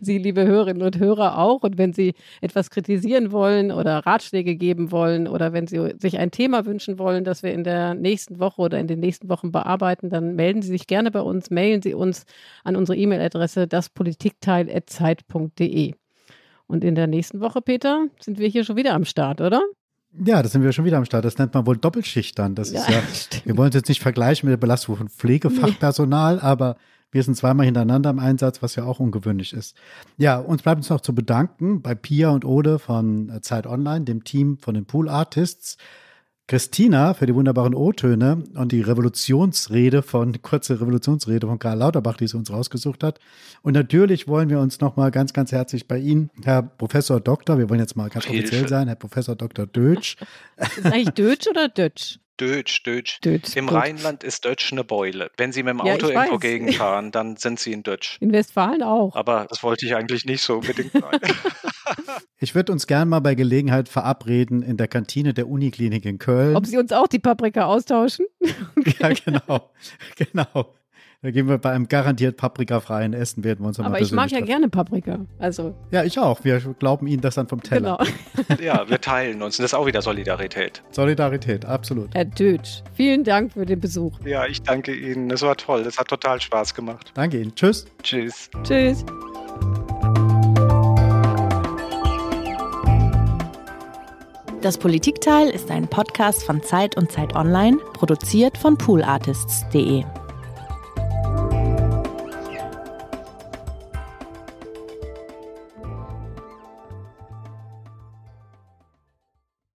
Sie, 0.00 0.18
liebe 0.18 0.44
Hörerinnen 0.44 0.82
und 0.82 0.98
Hörer, 0.98 1.38
auch. 1.38 1.62
Und 1.62 1.78
wenn 1.78 1.92
Sie 1.92 2.14
etwas 2.40 2.70
kritisieren 2.70 3.30
wollen 3.32 3.70
oder 3.70 4.06
Ratschläge 4.06 4.56
geben 4.56 4.90
wollen 4.90 5.28
oder 5.28 5.52
wenn 5.52 5.66
Sie 5.66 5.92
sich 5.98 6.18
ein 6.18 6.30
Thema 6.30 6.64
wünschen 6.66 6.98
wollen, 6.98 7.24
das 7.24 7.42
wir 7.42 7.52
in 7.52 7.64
der 7.64 7.92
nächsten 7.94 8.38
Woche 8.38 8.62
oder 8.62 8.78
in 8.78 8.86
den 8.86 9.00
nächsten 9.00 9.28
Wochen 9.28 9.52
bearbeiten, 9.52 10.08
dann 10.10 10.36
melden 10.36 10.62
Sie 10.62 10.68
sich 10.68 10.86
gerne 10.86 11.10
bei 11.10 11.20
uns, 11.20 11.50
mailen 11.50 11.82
Sie 11.82 11.92
uns 11.94 12.24
an 12.64 12.76
unsere 12.76 12.96
E-Mail-Adresse 12.96 13.66
daspolitikteil.zeit.de. 13.66 15.94
Und 16.66 16.84
in 16.84 16.94
der 16.94 17.06
nächsten 17.06 17.40
Woche, 17.40 17.62
Peter, 17.62 18.06
sind 18.20 18.38
wir 18.38 18.48
hier 18.48 18.64
schon 18.64 18.76
wieder 18.76 18.94
am 18.94 19.04
Start, 19.04 19.40
oder? 19.40 19.62
Ja, 20.24 20.42
da 20.42 20.48
sind 20.48 20.62
wir 20.62 20.72
schon 20.72 20.84
wieder 20.84 20.98
am 20.98 21.04
Start. 21.04 21.24
Das 21.24 21.38
nennt 21.38 21.54
man 21.54 21.66
wohl 21.66 21.76
Doppelschicht 21.76 22.38
dann. 22.38 22.54
Das 22.54 22.72
ja, 22.72 22.80
ist 22.80 22.88
ja, 22.88 23.02
stimmt. 23.14 23.46
wir 23.46 23.56
wollen 23.56 23.70
es 23.70 23.74
jetzt 23.74 23.88
nicht 23.88 24.02
vergleichen 24.02 24.48
mit 24.48 24.52
der 24.52 24.60
Belastung 24.60 24.96
von 24.96 25.08
Pflegefachpersonal, 25.08 26.36
nee. 26.36 26.42
aber 26.42 26.76
wir 27.10 27.22
sind 27.22 27.36
zweimal 27.36 27.66
hintereinander 27.66 28.10
im 28.10 28.18
Einsatz, 28.18 28.62
was 28.62 28.76
ja 28.76 28.84
auch 28.84 29.00
ungewöhnlich 29.00 29.52
ist. 29.52 29.76
Ja, 30.16 30.38
uns 30.38 30.62
bleibt 30.62 30.78
uns 30.78 30.90
noch 30.90 31.00
zu 31.00 31.14
bedanken 31.14 31.80
bei 31.82 31.94
Pia 31.94 32.30
und 32.30 32.44
Ode 32.44 32.78
von 32.78 33.30
äh, 33.30 33.40
Zeit 33.40 33.66
Online, 33.66 34.04
dem 34.04 34.24
Team 34.24 34.58
von 34.58 34.74
den 34.74 34.84
Pool 34.84 35.08
Artists. 35.08 35.78
Christina 36.48 37.12
für 37.12 37.26
die 37.26 37.34
wunderbaren 37.34 37.74
O-Töne 37.74 38.42
und 38.54 38.72
die 38.72 38.80
Revolutionsrede 38.80 40.02
von, 40.02 40.40
kurze 40.42 40.80
Revolutionsrede 40.80 41.46
von 41.46 41.58
Karl 41.58 41.78
Lauterbach, 41.78 42.16
die 42.16 42.26
sie 42.26 42.38
uns 42.38 42.50
rausgesucht 42.50 43.04
hat. 43.04 43.20
Und 43.62 43.74
natürlich 43.74 44.28
wollen 44.28 44.48
wir 44.48 44.58
uns 44.58 44.80
nochmal 44.80 45.10
ganz, 45.10 45.34
ganz 45.34 45.52
herzlich 45.52 45.86
bei 45.86 45.98
Ihnen, 45.98 46.30
Herr 46.42 46.62
Professor 46.62 47.20
Doktor, 47.20 47.58
wir 47.58 47.68
wollen 47.68 47.80
jetzt 47.80 47.96
mal 47.96 48.08
ganz 48.08 48.26
offiziell 48.26 48.66
sein, 48.66 48.88
Herr 48.88 48.96
Professor 48.96 49.36
Dr. 49.36 49.66
Dötsch. 49.66 50.16
Ist 50.56 50.86
eigentlich 50.86 51.10
Dötsch 51.10 51.46
oder 51.48 51.68
Dötsch? 51.68 52.18
Dötsch, 52.40 52.82
Dötsch. 52.84 53.20
Dötsch 53.20 53.56
Im 53.56 53.66
gut. 53.66 53.76
Rheinland 53.76 54.24
ist 54.24 54.44
Dötsch 54.44 54.72
eine 54.72 54.84
Beule. 54.84 55.30
Wenn 55.36 55.52
Sie 55.52 55.62
mit 55.62 55.70
dem 55.70 55.80
Auto 55.80 56.08
ja, 56.08 56.22
irgendwo 56.22 56.38
gegenfahren, 56.38 57.10
dann 57.10 57.36
sind 57.36 57.60
Sie 57.60 57.72
in 57.72 57.82
Dötsch. 57.82 58.18
In 58.20 58.32
Westfalen 58.32 58.82
auch. 58.82 59.14
Aber 59.14 59.46
das 59.48 59.62
wollte 59.62 59.86
ich 59.86 59.94
eigentlich 59.94 60.24
nicht 60.24 60.42
so 60.42 60.56
unbedingt 60.56 60.92
sagen. 60.92 61.20
ich 62.38 62.54
würde 62.54 62.72
uns 62.72 62.86
gerne 62.86 63.06
mal 63.06 63.20
bei 63.20 63.34
Gelegenheit 63.34 63.88
verabreden 63.88 64.62
in 64.62 64.76
der 64.76 64.88
Kantine 64.88 65.34
der 65.34 65.48
Uniklinik 65.48 66.04
in 66.04 66.18
Köln. 66.18 66.56
Ob 66.56 66.66
Sie 66.66 66.78
uns 66.78 66.92
auch 66.92 67.08
die 67.08 67.18
Paprika 67.18 67.64
austauschen? 67.64 68.26
ja, 69.00 69.10
genau. 69.10 69.70
Genau. 70.16 70.74
Da 71.20 71.32
gehen 71.32 71.48
wir 71.48 71.58
bei 71.58 71.72
einem 71.72 71.88
garantiert 71.88 72.36
paprikafreien 72.36 73.12
Essen, 73.12 73.42
werden 73.42 73.64
wir 73.64 73.68
uns 73.68 73.80
Aber 73.80 74.00
ich 74.00 74.12
mag 74.12 74.30
ja 74.30 74.40
gerne 74.40 74.68
Paprika. 74.68 75.18
Also. 75.40 75.74
Ja, 75.90 76.04
ich 76.04 76.16
auch. 76.16 76.44
Wir 76.44 76.60
glauben 76.78 77.08
Ihnen 77.08 77.20
das 77.20 77.34
dann 77.34 77.48
vom 77.48 77.60
Teller. 77.60 77.98
Genau. 78.36 78.60
ja, 78.62 78.88
wir 78.88 79.00
teilen 79.00 79.42
uns. 79.42 79.58
Und 79.58 79.64
das 79.64 79.72
ist 79.72 79.74
auch 79.74 79.86
wieder 79.86 80.00
Solidarität. 80.00 80.80
Solidarität, 80.92 81.64
absolut. 81.64 82.14
Herr 82.14 82.24
Dötsch, 82.24 82.84
vielen 82.94 83.24
Dank 83.24 83.54
für 83.54 83.66
den 83.66 83.80
Besuch. 83.80 84.20
Ja, 84.24 84.46
ich 84.46 84.62
danke 84.62 84.94
Ihnen. 84.94 85.28
Das 85.28 85.42
war 85.42 85.56
toll. 85.56 85.82
Das 85.82 85.98
hat 85.98 86.06
total 86.06 86.40
Spaß 86.40 86.72
gemacht. 86.72 87.10
Danke 87.14 87.40
Ihnen. 87.40 87.52
Tschüss. 87.52 87.86
Tschüss. 88.04 88.48
Tschüss. 88.62 89.04
Das 94.62 94.78
Politikteil 94.78 95.48
ist 95.48 95.68
ein 95.72 95.88
Podcast 95.88 96.44
von 96.44 96.62
Zeit 96.62 96.96
und 96.96 97.10
Zeit 97.10 97.34
Online, 97.34 97.78
produziert 97.94 98.56
von 98.56 98.78
poolartists.de. 98.78 100.04